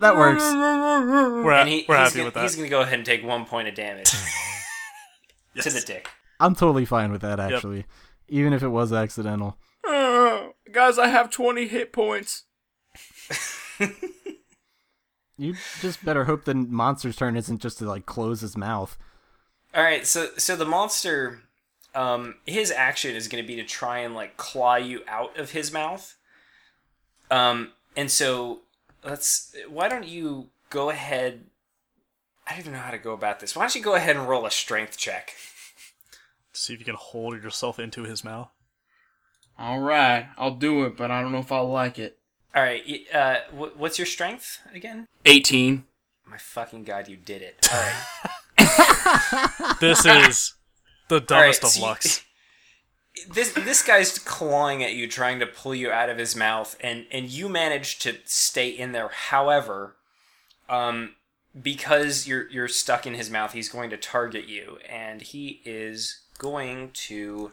[0.00, 0.42] That works.
[0.42, 2.42] We're, and he, we're happy gonna, with that.
[2.42, 4.10] he's gonna go ahead and take one point of damage
[5.60, 6.08] to the dick.
[6.40, 7.86] I'm totally fine with that actually,
[8.28, 9.56] even if it was accidental.
[10.74, 12.44] Guys, I have 20 hit points.
[15.36, 18.96] You just better hope the monster's turn isn't just to like close his mouth.
[19.74, 21.42] All right, so so the monster,
[21.94, 25.50] um, his action is going to be to try and like claw you out of
[25.50, 26.16] his mouth.
[27.30, 28.60] Um, and so
[29.02, 29.56] let's.
[29.68, 31.46] Why don't you go ahead?
[32.46, 33.56] I don't even know how to go about this.
[33.56, 35.34] Why don't you go ahead and roll a strength check?
[36.52, 38.50] See if you can hold yourself into his mouth.
[39.58, 42.18] Alright, I'll do it, but I don't know if I'll like it.
[42.54, 42.82] All right,
[43.12, 45.06] uh, what's your strength again?
[45.24, 45.84] 18.
[46.26, 47.68] My fucking god, you did it!
[47.72, 50.54] All right, This is
[51.08, 52.24] the All right, dumbest so of you- lucks.
[53.30, 57.06] this this guy's clawing at you, trying to pull you out of his mouth, and
[57.12, 59.08] and you manage to stay in there.
[59.08, 59.96] However,
[60.68, 61.14] um,
[61.60, 66.22] because you're you're stuck in his mouth, he's going to target you, and he is
[66.38, 67.52] going to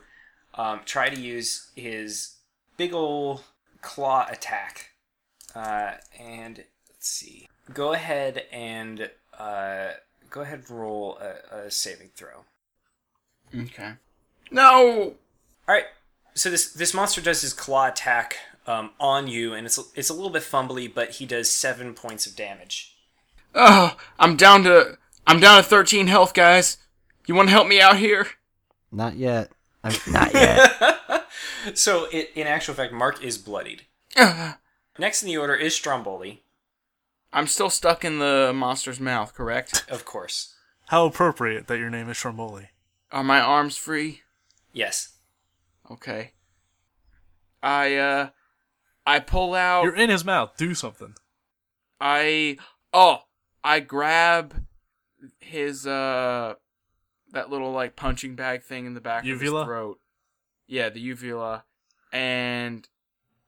[0.55, 2.35] um, try to use his
[2.77, 3.41] big ol'
[3.81, 4.91] claw attack.
[5.55, 7.47] Uh, and let's see.
[7.73, 9.91] Go ahead and uh,
[10.29, 12.45] go ahead and roll a, a saving throw.
[13.55, 13.93] Okay.
[14.49, 15.15] No.
[15.67, 15.85] All right.
[16.33, 20.13] So this this monster does his claw attack um, on you, and it's it's a
[20.13, 22.95] little bit fumbly, but he does seven points of damage.
[23.53, 24.97] Oh, I'm down to
[25.27, 26.77] I'm down to 13 health, guys.
[27.27, 28.27] You want to help me out here?
[28.91, 29.51] Not yet.
[29.83, 31.27] I'm, Not yet.
[31.75, 33.83] So it, in actual fact, Mark is bloodied.
[34.97, 36.43] Next in the order is Stromboli,
[37.31, 39.85] I'm still stuck in the monster's mouth, correct?
[39.89, 40.55] of course.
[40.87, 42.69] How appropriate that your name is Stromboli.
[43.11, 44.21] Are my arms free?
[44.73, 45.13] Yes.
[45.89, 46.33] Okay.
[47.63, 48.29] I uh
[49.05, 50.57] I pull out You're in his mouth.
[50.57, 51.15] Do something.
[51.99, 52.57] I
[52.93, 53.19] oh,
[53.63, 54.65] I grab
[55.39, 56.55] his uh
[57.31, 59.59] that little like punching bag thing in the back of Uvula?
[59.61, 59.99] his throat.
[60.67, 61.65] Yeah, the uvula
[62.13, 62.87] and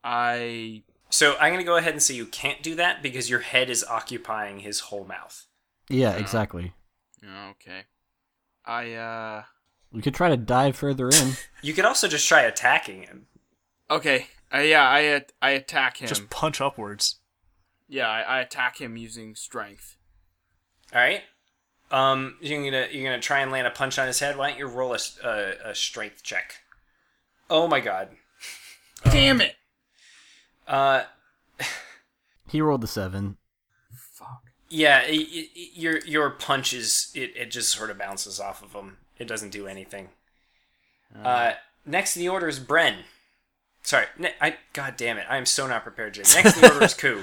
[0.02, 3.70] I So I'm gonna go ahead and say you can't do that because your head
[3.70, 5.46] is occupying his whole mouth.
[5.88, 6.72] yeah, exactly.
[7.50, 7.84] okay.
[8.66, 9.42] I uh
[9.92, 11.32] We could try to dive further in.
[11.62, 13.26] You could also just try attacking him.
[13.90, 14.26] okay.
[14.54, 16.06] Uh, yeah, I at- I attack him.
[16.08, 17.16] Just punch upwards.
[17.88, 19.96] Yeah, I, I attack him using strength.
[20.94, 21.22] All right.
[21.94, 24.36] Um, you're gonna you're gonna try and land a punch on his head.
[24.36, 26.56] Why don't you roll a strength check?
[27.48, 28.08] Oh my god.
[29.04, 29.54] Damn it!
[30.66, 31.02] Uh,
[32.48, 33.36] He rolled the seven.
[34.12, 34.42] Fuck.
[34.68, 35.02] yeah.
[35.04, 38.96] i i your your punch is it, it just sort of bounces off of him.
[39.18, 40.08] It doesn't do anything.
[41.24, 41.52] Uh,
[41.86, 42.96] next in the order is Bren.
[43.82, 46.14] Sorry, ne- I god damn it, I am so not prepared.
[46.14, 46.22] Jay.
[46.34, 47.22] Next in the order is Ku.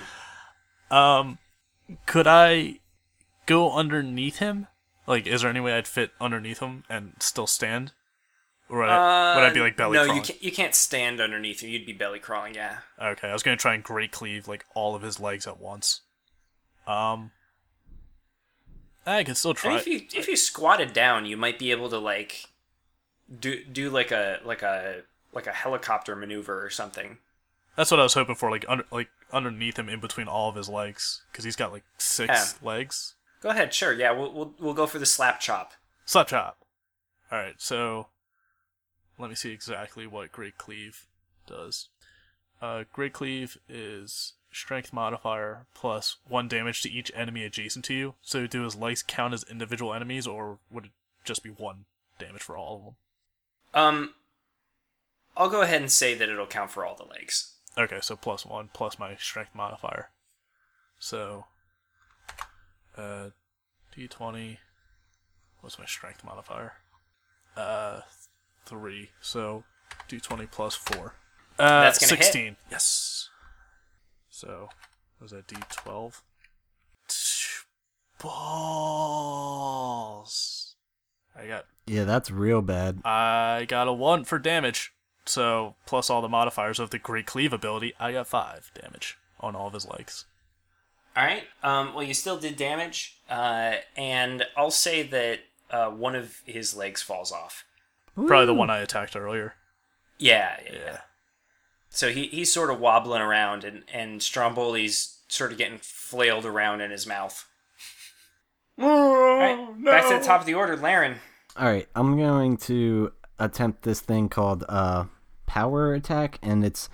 [0.89, 1.39] Um,
[2.05, 2.79] could I
[3.51, 4.67] go underneath him?
[5.07, 7.91] Like, is there any way I'd fit underneath him and still stand?
[8.69, 10.21] Or would, I, would I be like belly Uh, no, crawling?
[10.23, 10.43] you can't.
[10.43, 11.69] You can't stand underneath him.
[11.69, 12.53] You'd be belly crawling.
[12.55, 12.77] Yeah.
[13.01, 16.01] Okay, I was gonna try and great cleave like all of his legs at once.
[16.87, 17.31] Um,
[19.05, 19.77] I could still try.
[19.77, 22.45] if you if you squatted down, you might be able to like
[23.39, 25.01] do do like a like a
[25.33, 27.17] like a helicopter maneuver or something.
[27.75, 30.55] That's what I was hoping for, like under like underneath him, in between all of
[30.55, 33.15] his legs, because he's got like six legs.
[33.41, 33.93] Go ahead, sure.
[33.93, 35.73] Yeah, we'll we'll, we'll go for the slap chop.
[36.05, 36.57] Slap chop.
[37.31, 38.07] All right, so
[39.17, 41.07] let me see exactly what Great Cleave
[41.47, 41.89] does.
[42.61, 48.15] Uh, Great Cleave is strength modifier plus one damage to each enemy adjacent to you.
[48.21, 50.91] So do his legs count as individual enemies, or would it
[51.23, 51.85] just be one
[52.19, 52.95] damage for all of them?
[53.73, 54.13] Um,
[55.37, 57.53] I'll go ahead and say that it'll count for all the legs.
[57.77, 60.09] Okay, so plus one plus my strength modifier.
[60.99, 61.45] So,
[62.97, 63.29] uh,
[63.95, 64.57] d20.
[65.61, 66.73] What's my strength modifier?
[67.55, 68.01] Uh,
[68.65, 69.11] three.
[69.21, 69.63] So,
[70.09, 71.15] d20 plus four.
[71.59, 72.23] Uh, That's gonna hit.
[72.25, 72.55] 16.
[72.71, 73.29] Yes.
[74.29, 74.69] So,
[75.19, 76.21] was that d12?
[79.41, 80.75] Balls.
[81.35, 83.01] I got Yeah, that's real bad.
[83.03, 84.93] I got a one for damage.
[85.25, 89.55] So plus all the modifiers of the Great Cleave ability, I got five damage on
[89.55, 90.25] all of his legs.
[91.15, 91.43] All right.
[91.63, 95.39] Um, well, you still did damage, uh, and I'll say that
[95.69, 97.65] uh, one of his legs falls off.
[98.15, 99.55] Probably the one I attacked earlier.
[100.17, 100.71] Yeah, yeah.
[100.73, 100.97] Yeah.
[101.89, 106.79] So he, he's sort of wobbling around, and and Stromboli's sort of getting flailed around
[106.81, 107.45] in his mouth.
[108.81, 111.15] All right, back to the top of the order, Laren.
[111.57, 115.05] All right, I'm going to attempt this thing called uh
[115.45, 116.89] power attack, and it's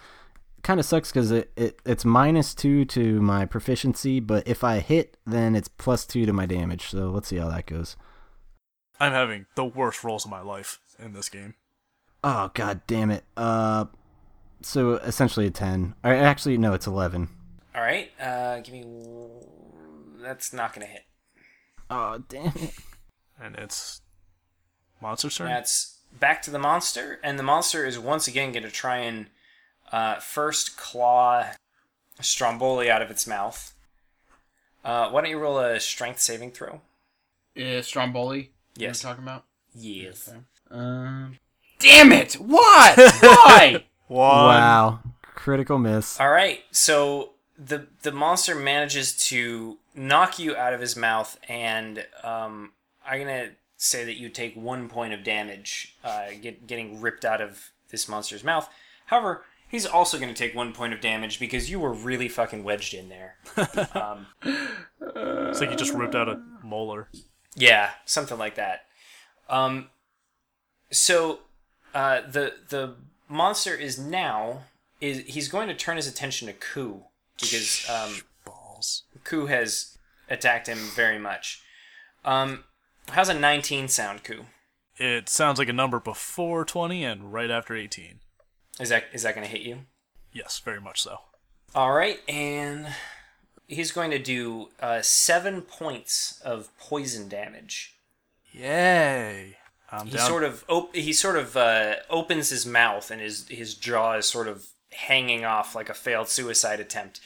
[0.64, 4.80] kind of sucks because it, it it's minus two to my proficiency, but if I
[4.80, 6.90] hit, then it's plus two to my damage.
[6.90, 7.96] So let's see how that goes.
[9.00, 11.56] I'm having the worst rolls of my life in this game.
[12.24, 13.24] Oh god damn it.
[13.36, 13.86] Uh,
[14.62, 15.96] so essentially a ten.
[16.04, 17.30] Or actually, no, it's eleven.
[17.76, 18.86] All right, uh, give me.
[20.20, 21.04] That's not gonna hit.
[21.90, 22.74] Oh damn it.
[23.40, 24.02] And it's
[25.00, 25.48] monster turn.
[25.48, 29.28] That's back to the monster, and the monster is once again going to try and
[29.92, 31.46] uh, first claw
[32.22, 33.74] Stromboli out of its mouth.
[34.84, 36.82] Uh, why don't you roll a strength saving throw?
[37.56, 38.52] Yeah, Stromboli.
[38.76, 39.04] Yes.
[39.04, 39.46] You're talking about.
[39.74, 40.32] Yes.
[40.70, 41.38] Um.
[41.80, 42.34] Damn it!
[42.34, 42.98] What?
[42.98, 43.84] Why?
[44.08, 44.20] One.
[44.20, 45.00] Wow.
[45.22, 46.20] Critical miss.
[46.20, 52.06] All right, so the the monster manages to knock you out of his mouth, and
[52.24, 52.72] um,
[53.06, 57.42] I'm gonna say that you take one point of damage, uh, get, getting ripped out
[57.42, 58.68] of this monster's mouth.
[59.06, 62.64] However, he's also going to take one point of damage because you were really fucking
[62.64, 63.36] wedged in there.
[63.94, 67.10] um, It's like you just ripped out a molar.
[67.56, 68.86] yeah, something like that.
[69.50, 69.90] Um,
[70.92, 71.40] so
[71.94, 72.96] uh, the the
[73.30, 74.64] monster is now
[75.02, 77.04] is he's going to turn his attention to Ku
[77.40, 79.04] because um, Balls.
[79.24, 79.98] Ku has
[80.30, 81.62] attacked him very much.
[82.26, 82.64] Um,
[83.10, 84.46] how's a 19 sound, Ku?
[84.98, 88.20] It sounds like a number before 20 and right after 18.
[88.80, 89.80] Is that is that going to hit you?
[90.34, 91.20] Yes, very much so.
[91.76, 92.88] All right, and
[93.68, 97.96] he's going to do uh, seven points of poison damage.
[98.52, 99.58] Yay.
[99.92, 100.28] I'm He down.
[100.28, 104.26] sort of op- he sort of uh, opens his mouth, and his his jaw is
[104.26, 107.20] sort of hanging off like a failed suicide attempt.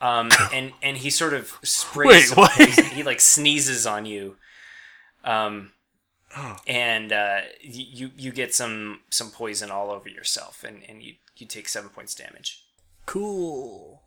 [0.00, 2.30] Um, and and he sort of sprays.
[2.30, 2.52] Wait, what?
[2.52, 4.36] He like sneezes on you.
[5.24, 5.72] Um,
[6.36, 6.56] Oh.
[6.66, 11.46] and uh, you you get some some poison all over yourself, and, and you you
[11.46, 12.64] take seven points damage.
[13.06, 14.02] cool.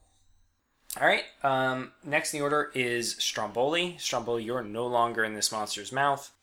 [0.99, 1.23] All right.
[1.43, 3.97] Um, next in the order is Stromboli.
[3.99, 6.31] Stromboli, you're no longer in this monster's mouth.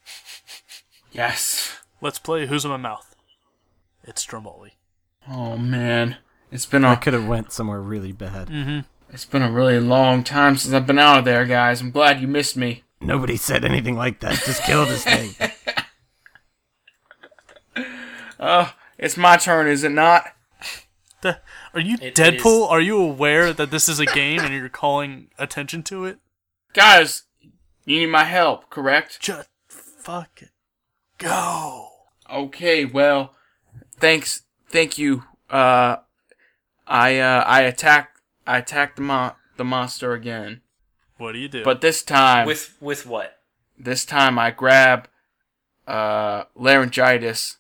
[1.12, 1.76] Yes.
[2.00, 3.14] Let's play Who's in My Mouth.
[4.04, 4.72] It's Stromboli.
[5.28, 6.16] Oh man,
[6.50, 8.48] it's been I a could have went somewhere really bad.
[8.48, 8.80] Mm-hmm.
[9.12, 11.80] it's been a really long time since I've been out of there, guys.
[11.82, 12.82] I'm glad you missed me.
[13.00, 14.42] Nobody said anything like that.
[14.44, 15.34] Just kill this thing.
[18.44, 20.24] Oh, it's my turn, is it not?
[21.20, 21.40] The,
[21.72, 22.64] are you It- it Deadpool?
[22.64, 26.18] is- Are you aware that this is a game and you're calling attention to it?
[26.74, 27.22] Guys,
[27.84, 29.20] you need my help, correct?
[29.20, 30.50] Just fuck it.
[31.18, 31.88] Go.
[32.28, 33.34] Okay, well,
[33.98, 35.22] thanks, thank you.
[35.48, 35.96] Uh,
[36.88, 38.16] I uh, I attack
[38.46, 40.62] I attack the mon- the monster again,
[41.18, 41.62] What do you do?
[41.62, 43.38] but this time With with what?
[43.78, 45.08] this time I grab
[45.86, 47.56] uh laryngitis, s-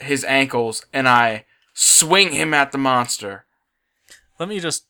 [0.00, 1.44] his ankles, and I
[1.74, 3.44] swing him at the monster.
[4.38, 4.86] Let me just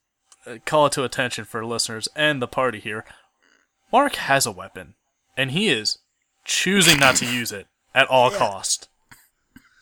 [0.47, 3.05] uh, call it to attention for listeners and the party here.
[3.93, 4.95] Mark has a weapon,
[5.37, 5.99] and he is
[6.45, 8.89] choosing not to use it at all cost.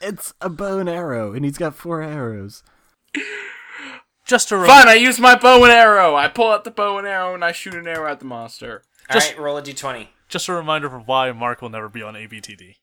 [0.00, 2.62] It's a bow and arrow, and he's got four arrows.
[4.26, 6.16] Just to Fine, I use my bow and arrow.
[6.16, 8.82] I pull out the bow and arrow and I shoot an arrow at the monster.
[9.12, 10.08] Just- All right, roll a d20.
[10.28, 12.74] just a reminder for why Mark will never be on ABTD.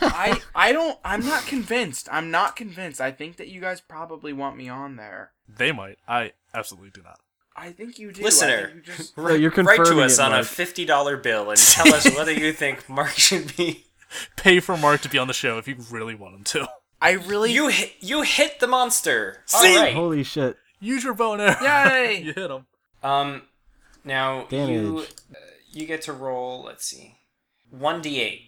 [0.00, 0.98] I I don't.
[1.04, 2.08] I'm not convinced.
[2.10, 3.00] I'm not convinced.
[3.00, 5.32] I think that you guys probably want me on there.
[5.48, 5.98] They might.
[6.08, 7.20] I absolutely do not.
[7.54, 8.22] I think you do.
[8.22, 11.16] I Listener, think you just- So you're Write to us it, on a fifty dollar
[11.16, 13.84] bill and tell us whether you think Mark should be.
[14.36, 16.68] Pay for Mark to be on the show if you really want him to.
[17.00, 17.52] I really.
[17.52, 19.42] You hit you hit the monster.
[19.46, 19.76] See?
[19.76, 19.94] All right.
[19.94, 20.56] Holy shit!
[20.80, 21.62] Use your bow and arrow.
[21.62, 22.22] Yay!
[22.22, 22.66] you hit him.
[23.02, 23.42] Um,
[24.04, 25.36] now you uh,
[25.72, 26.62] you get to roll.
[26.62, 27.16] Let's see,
[27.70, 28.40] one d8.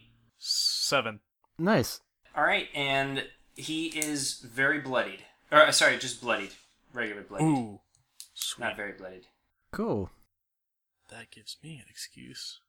[0.95, 1.19] Seven.
[1.59, 2.03] Nice.
[2.37, 3.25] All right, and
[3.57, 5.25] he is very bloodied.
[5.51, 6.53] Or uh, sorry, just bloodied,
[6.93, 7.81] regular bloodied, Ooh.
[8.33, 8.65] Sweet.
[8.65, 9.27] not very bloodied.
[9.73, 10.11] Cool.
[11.11, 12.61] That gives me an excuse.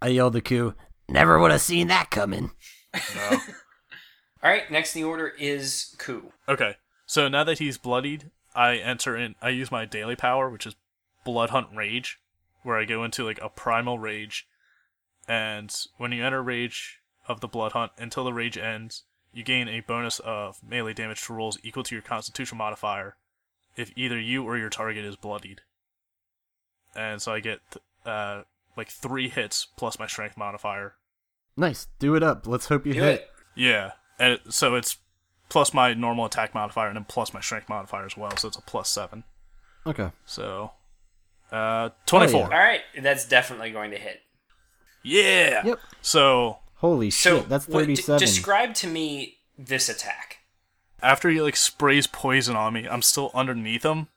[0.00, 0.76] I yelled the Q.
[1.10, 2.52] Never would have seen that coming.
[3.20, 3.38] All
[4.42, 6.32] right, next in the order is Ku.
[6.48, 6.76] Okay.
[7.04, 9.34] So now that he's bloodied, I enter in.
[9.42, 10.74] I use my daily power, which is
[11.22, 12.18] Blood Hunt Rage,
[12.62, 14.48] where I go into like a primal rage,
[15.28, 19.68] and when you enter rage of the Blood Hunt until the rage ends, you gain
[19.68, 23.16] a bonus of melee damage to rolls equal to your Constitution modifier,
[23.76, 25.60] if either you or your target is bloodied.
[26.96, 27.60] And so I get
[28.06, 28.42] uh
[28.76, 30.94] like three hits plus my Strength modifier.
[31.56, 31.88] Nice.
[31.98, 32.46] Do it up.
[32.46, 33.14] Let's hope you Do hit.
[33.20, 33.30] it.
[33.56, 34.96] Yeah, and it, so it's
[35.48, 38.56] plus my normal attack modifier and then plus my Strength modifier as well, so it's
[38.56, 39.24] a plus seven.
[39.86, 40.10] Okay.
[40.26, 40.72] So,
[41.50, 42.42] uh, 24.
[42.42, 44.20] All right, that's definitely going to hit.
[45.02, 45.64] yeah.
[45.66, 45.78] Yep.
[46.02, 47.48] So, Holy So shit!
[47.48, 50.38] That's what- d- describe to me this attack.
[51.02, 54.08] after he like sprays poison on me, I'm still underneath him.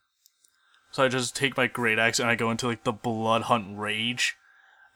[0.91, 3.77] So I just take my great axe and I go into like the blood hunt
[3.79, 4.35] rage,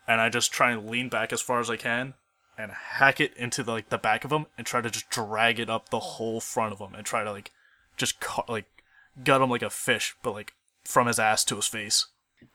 [0.07, 2.13] and I just try and lean back as far as I can
[2.57, 5.59] and hack it into the, like the back of him and try to just drag
[5.59, 7.51] it up the whole front of him and try to like
[7.97, 8.65] just ca- like
[9.23, 12.07] gut him like a fish, but like from his ass to his face.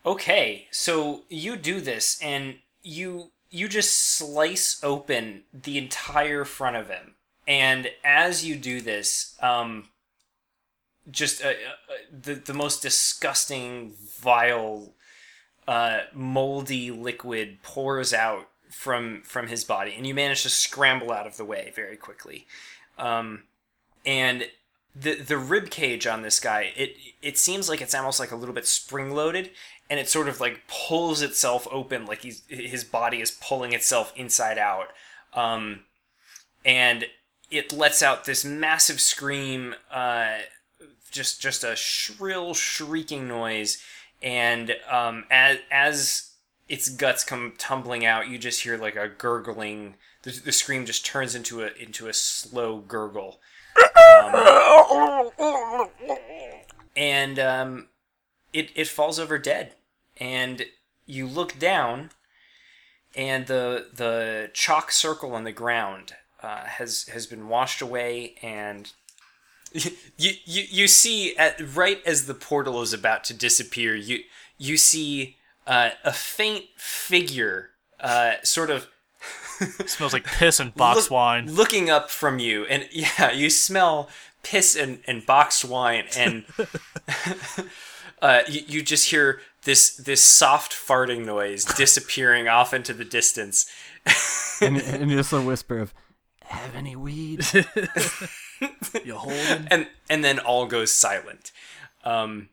[0.07, 6.89] Okay, so you do this and you you just slice open the entire front of
[6.89, 7.15] him.
[7.49, 9.89] And as you do this, um
[11.11, 11.53] just uh, uh,
[12.23, 14.93] the the most disgusting vile
[15.67, 21.27] uh moldy liquid pours out from from his body and you manage to scramble out
[21.27, 22.47] of the way very quickly.
[22.99, 23.45] Um
[24.07, 24.49] and
[24.95, 28.37] the the rib cage on this guy it it seems like it's almost like a
[28.37, 29.51] little bit spring loaded
[29.91, 34.15] and it sort of like pulls itself open like he's his body is pulling itself
[34.17, 34.87] inside out
[35.35, 35.81] um
[36.65, 37.05] and
[37.51, 40.39] it lets out this massive scream, uh,
[41.11, 43.83] just just a shrill shrieking noise,
[44.23, 46.31] and um, as as
[46.69, 49.95] its guts come tumbling out, you just hear like a gurgling.
[50.23, 53.41] The, the scream just turns into a into a slow gurgle,
[53.77, 55.31] um,
[56.97, 57.89] and um,
[58.53, 59.75] it it falls over dead,
[60.21, 60.67] and
[61.07, 62.11] you look down,
[63.17, 68.93] and the the chalk circle on the ground uh, has has been washed away, and
[69.73, 74.21] you you you see at right as the portal is about to disappear, you
[74.59, 75.37] you see
[75.67, 78.89] uh, a faint figure, uh, sort of
[79.87, 81.53] smells like piss and box look- wine.
[81.53, 84.09] looking up from you, and yeah, you smell
[84.43, 86.45] piss and, and boxed wine, and
[88.23, 89.41] uh, you, you just hear
[89.71, 93.71] this this soft farting noise disappearing off into the distance.
[94.61, 95.95] and, and just a whisper of,
[96.45, 97.47] "Have any weed?"
[99.05, 99.69] You holding?
[99.71, 101.51] and and then all goes silent.
[102.05, 102.51] Um,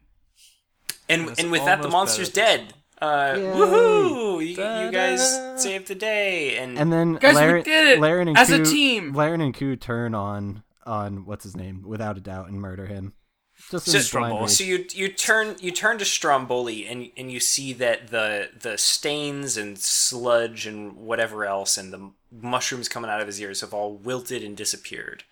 [1.09, 2.73] and That's and with that, the monster's dead.
[3.01, 3.43] Uh, Yay.
[3.43, 4.39] woohoo!
[4.39, 7.99] You, you guys saved the day, and, And then Guys, we Laren, did it!
[7.99, 9.13] Laren and As a team!
[9.13, 13.13] Laren and Ku turn on on what's his name without a doubt and murder him.
[13.71, 14.51] Just in So- blind.
[14.51, 18.77] So you you turn you turn to Stromboli and and you see that the the
[18.77, 23.73] stains and sludge and whatever else and the mushrooms coming out of his ears have
[23.73, 25.23] all wilted and disappeared.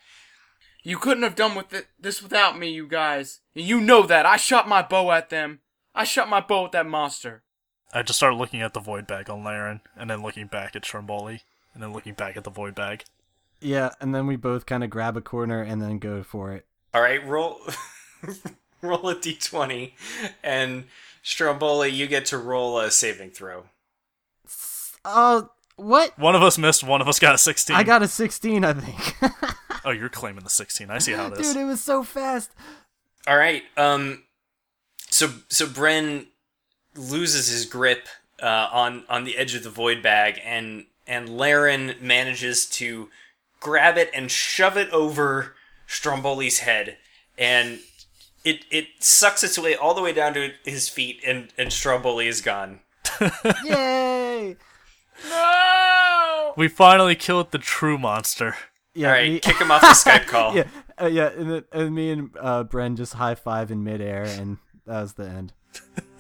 [0.84, 3.40] You couldn't have done with it, this without me, you guys.
[3.56, 4.26] You know that.
[4.26, 5.62] I shot my bow at them.
[5.96, 7.42] I shot my bow at that monster.
[7.94, 10.86] I just started looking at the void bag on Laren, and then looking back at
[10.86, 11.42] Stromboli,
[11.74, 13.04] and then looking back at the void bag.
[13.62, 16.66] yeah, and then we both kind of grab a corner and then go for it.
[16.94, 17.62] All right, roll
[18.82, 19.92] roll a d20
[20.44, 20.86] and
[21.24, 23.66] Stromboli you get to roll a saving throw.
[25.04, 26.18] Oh, what?
[26.18, 27.76] One of us missed, one of us got a 16.
[27.76, 29.34] I got a 16, I think.
[29.86, 30.90] Oh, you're claiming the 16.
[30.90, 31.54] I see how it is.
[31.54, 32.50] Dude, it was so fast.
[33.28, 33.64] All right.
[33.78, 34.24] Um.
[35.12, 36.26] So so Bren
[36.96, 38.08] loses his grip
[38.42, 43.10] uh, on on the edge of the void bag, and and Laren manages to
[43.60, 45.56] grab it and shove it over
[45.88, 46.98] Stromboli's head,
[47.38, 47.80] and
[48.46, 52.28] it it sucks its way all the way down to his feet, and and Stromboli
[52.28, 52.80] is gone.
[53.66, 54.56] Yay!
[55.30, 56.54] No!
[56.58, 58.56] We finally killed the true monster.
[58.94, 60.56] Yeah, all right, me- kick him off the Skype call.
[60.56, 60.64] yeah,
[61.02, 64.58] uh, yeah, and, then, and me and uh, Bren just high five in midair, and
[64.86, 65.52] that was the end.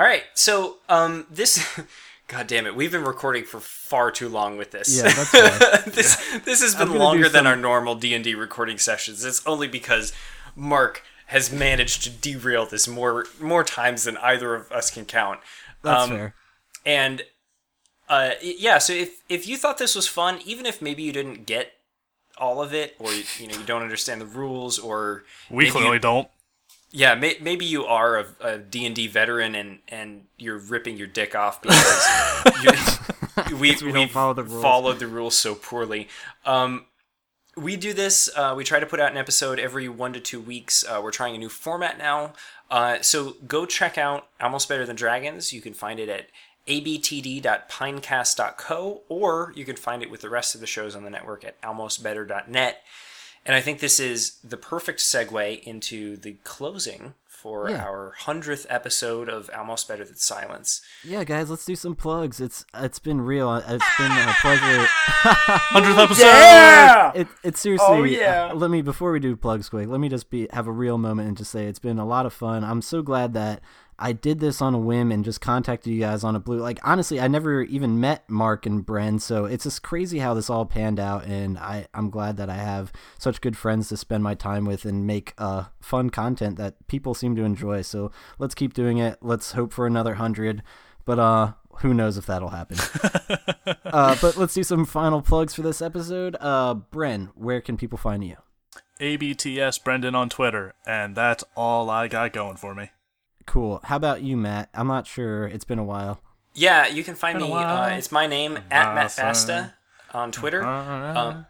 [0.00, 1.62] All right, so um, this,
[2.26, 4.96] God damn it, we've been recording for far too long with this.
[4.96, 5.82] Yeah, that's fair.
[5.92, 6.16] this
[6.46, 9.22] this has been gonna longer than some- our normal D and D recording sessions.
[9.26, 10.14] It's only because
[10.56, 15.40] Mark has managed to derail this more more times than either of us can count.
[15.82, 16.34] That's Um, fair.
[16.86, 17.22] And
[18.08, 21.44] uh, yeah, so if if you thought this was fun, even if maybe you didn't
[21.44, 21.72] get
[22.38, 25.98] all of it, or you know you don't understand the rules, or We clearly you,
[25.98, 26.28] don't.
[26.92, 31.36] Yeah, may, maybe you are a, a D&D veteran and, and you're ripping your dick
[31.36, 32.08] off because
[32.64, 32.72] you,
[33.56, 34.62] we, we we don't follow the rules.
[34.62, 36.08] followed the rules so poorly.
[36.44, 36.86] Um,
[37.56, 40.40] we do this, uh, we try to put out an episode every one to two
[40.40, 40.84] weeks.
[40.84, 42.32] Uh, we're trying a new format now.
[42.70, 45.52] Uh, so go check out Almost Better Than Dragons.
[45.52, 46.26] You can find it at
[46.68, 51.42] abtd.pinecast.co or you can find it with the rest of the shows on the network
[51.44, 52.82] at almostbetter.net.
[53.46, 57.82] And I think this is the perfect segue into the closing for Yeah.
[57.82, 60.82] our hundredth episode of Almost Better Than Silence.
[61.02, 62.38] Yeah, guys, let's do some plugs.
[62.38, 63.54] It's it's been real.
[63.56, 63.66] It's
[63.98, 64.86] been a pleasure.
[65.24, 66.22] 100th episode!
[66.26, 67.12] Yeah!
[67.14, 67.86] It, it's seriously.
[67.88, 68.50] Oh, yeah.
[68.52, 69.88] uh, let me before we do plugs quick.
[69.88, 72.26] Let me just be have a real moment and just say it's been a lot
[72.26, 72.62] of fun.
[72.62, 73.62] I'm so glad that
[74.00, 76.58] I did this on a whim and just contacted you guys on a blue.
[76.58, 80.48] Like honestly, I never even met Mark and Bren, so it's just crazy how this
[80.48, 81.26] all panned out.
[81.26, 84.84] And I I'm glad that I have such good friends to spend my time with
[84.84, 87.82] and make uh fun content that people seem to enjoy.
[87.82, 89.18] So let's keep doing it.
[89.20, 90.62] Let's hope for another hundred.
[91.04, 92.78] But uh, who knows if that'll happen.
[93.84, 96.36] uh, but let's do some final plugs for this episode.
[96.40, 98.36] Uh, Bren, where can people find you?
[99.00, 102.90] ABTS Brendan on Twitter, and that's all I got going for me.
[103.50, 103.80] Cool.
[103.82, 104.68] How about you, Matt?
[104.72, 105.44] I'm not sure.
[105.44, 106.20] It's been a while.
[106.54, 107.52] Yeah, you can find me.
[107.52, 109.74] Uh, it's my name at Matt Basta
[110.14, 110.62] on Twitter.
[110.62, 111.46] Uh, Um,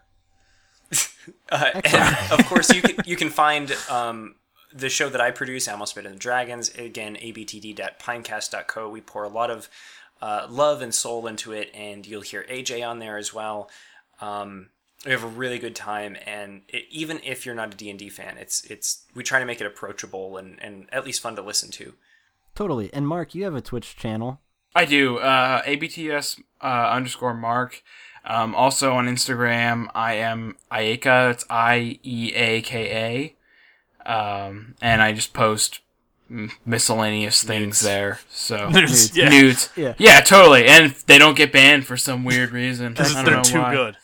[1.53, 4.37] uh, and of course, you can you can find um,
[4.73, 6.71] the show that I produce, Almost Better Than Dragons.
[6.71, 8.89] Again, abtd.pinecast.co.
[8.89, 9.69] We pour a lot of
[10.23, 13.69] uh, love and soul into it, and you'll hear AJ on there as well.
[14.23, 14.71] Um,
[15.05, 17.99] we have a really good time, and it, even if you're not a D and
[17.99, 21.37] D fan, it's it's we try to make it approachable and, and at least fun
[21.37, 21.95] to listen to.
[22.55, 22.93] Totally.
[22.93, 24.41] And Mark, you have a Twitch channel.
[24.75, 25.19] I do.
[25.19, 27.83] Uh, ABTS uh, underscore Mark.
[28.25, 31.31] Um, also on Instagram, I am Ieka.
[31.33, 33.35] It's I E A K
[34.07, 34.11] A.
[34.13, 35.81] Um, and I just post
[36.65, 38.21] miscellaneous things there.
[38.31, 39.29] So Nudes, yeah.
[39.29, 39.71] nudes.
[39.77, 39.95] Yeah.
[39.99, 40.67] Yeah, totally.
[40.67, 42.87] And they don't get banned for some weird reason.
[42.89, 43.75] I Because don't they're know too why.
[43.75, 43.97] good.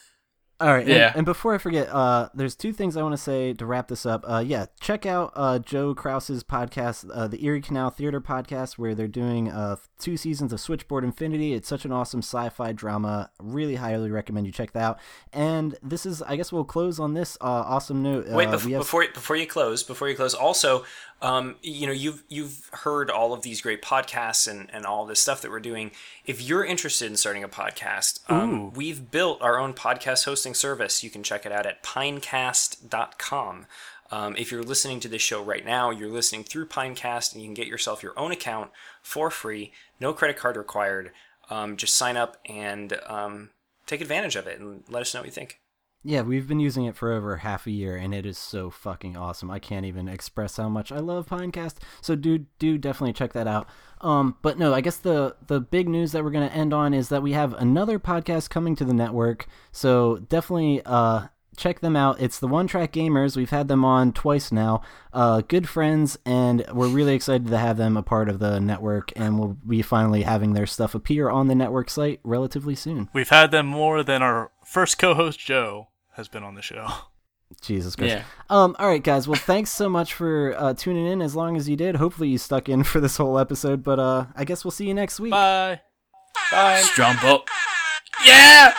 [0.58, 0.86] All right.
[0.86, 1.08] Yeah.
[1.08, 3.88] And, and before I forget, uh, there's two things I want to say to wrap
[3.88, 4.24] this up.
[4.26, 8.94] Uh, yeah, check out uh, Joe Krause's podcast, uh, the Erie Canal Theater podcast, where
[8.94, 11.52] they're doing uh, two seasons of Switchboard Infinity.
[11.52, 13.30] It's such an awesome sci-fi drama.
[13.38, 14.98] Really highly recommend you check that out.
[15.30, 18.26] And this is, I guess, we'll close on this uh, awesome note.
[18.28, 20.84] Wait, uh, bef- have- before before you close, before you close, also,
[21.22, 25.20] um, you know, you've you've heard all of these great podcasts and and all this
[25.20, 25.90] stuff that we're doing.
[26.26, 31.02] If you're interested in starting a podcast, um, we've built our own podcast hosting service.
[31.02, 33.66] You can check it out at pinecast.com.
[34.10, 37.48] Um, if you're listening to this show right now, you're listening through Pinecast, and you
[37.48, 38.70] can get yourself your own account
[39.02, 41.10] for free, no credit card required.
[41.50, 43.50] Um, just sign up and um,
[43.86, 45.60] take advantage of it, and let us know what you think.
[46.08, 49.16] Yeah, we've been using it for over half a year, and it is so fucking
[49.16, 49.50] awesome.
[49.50, 51.78] I can't even express how much I love Pinecast.
[52.00, 53.68] So do do definitely check that out.
[54.00, 57.08] Um, but no, I guess the the big news that we're gonna end on is
[57.08, 59.48] that we have another podcast coming to the network.
[59.72, 61.26] So definitely uh
[61.56, 62.20] check them out.
[62.20, 63.36] It's the One Track Gamers.
[63.36, 64.82] We've had them on twice now.
[65.12, 69.10] Uh, good friends, and we're really excited to have them a part of the network.
[69.16, 73.08] And we'll be finally having their stuff appear on the network site relatively soon.
[73.12, 76.88] We've had them more than our first co-host Joe has been on the show.
[77.60, 78.16] Jesus Christ.
[78.16, 78.24] Yeah.
[78.50, 78.74] Um.
[78.78, 79.28] All right, guys.
[79.28, 81.22] Well, thanks so much for uh, tuning in.
[81.22, 83.82] As long as you did, hopefully you stuck in for this whole episode.
[83.84, 85.30] But uh, I guess we'll see you next week.
[85.30, 85.80] Bye.
[86.50, 86.82] Bye.
[86.82, 87.46] Strumble.
[88.24, 88.74] Yeah!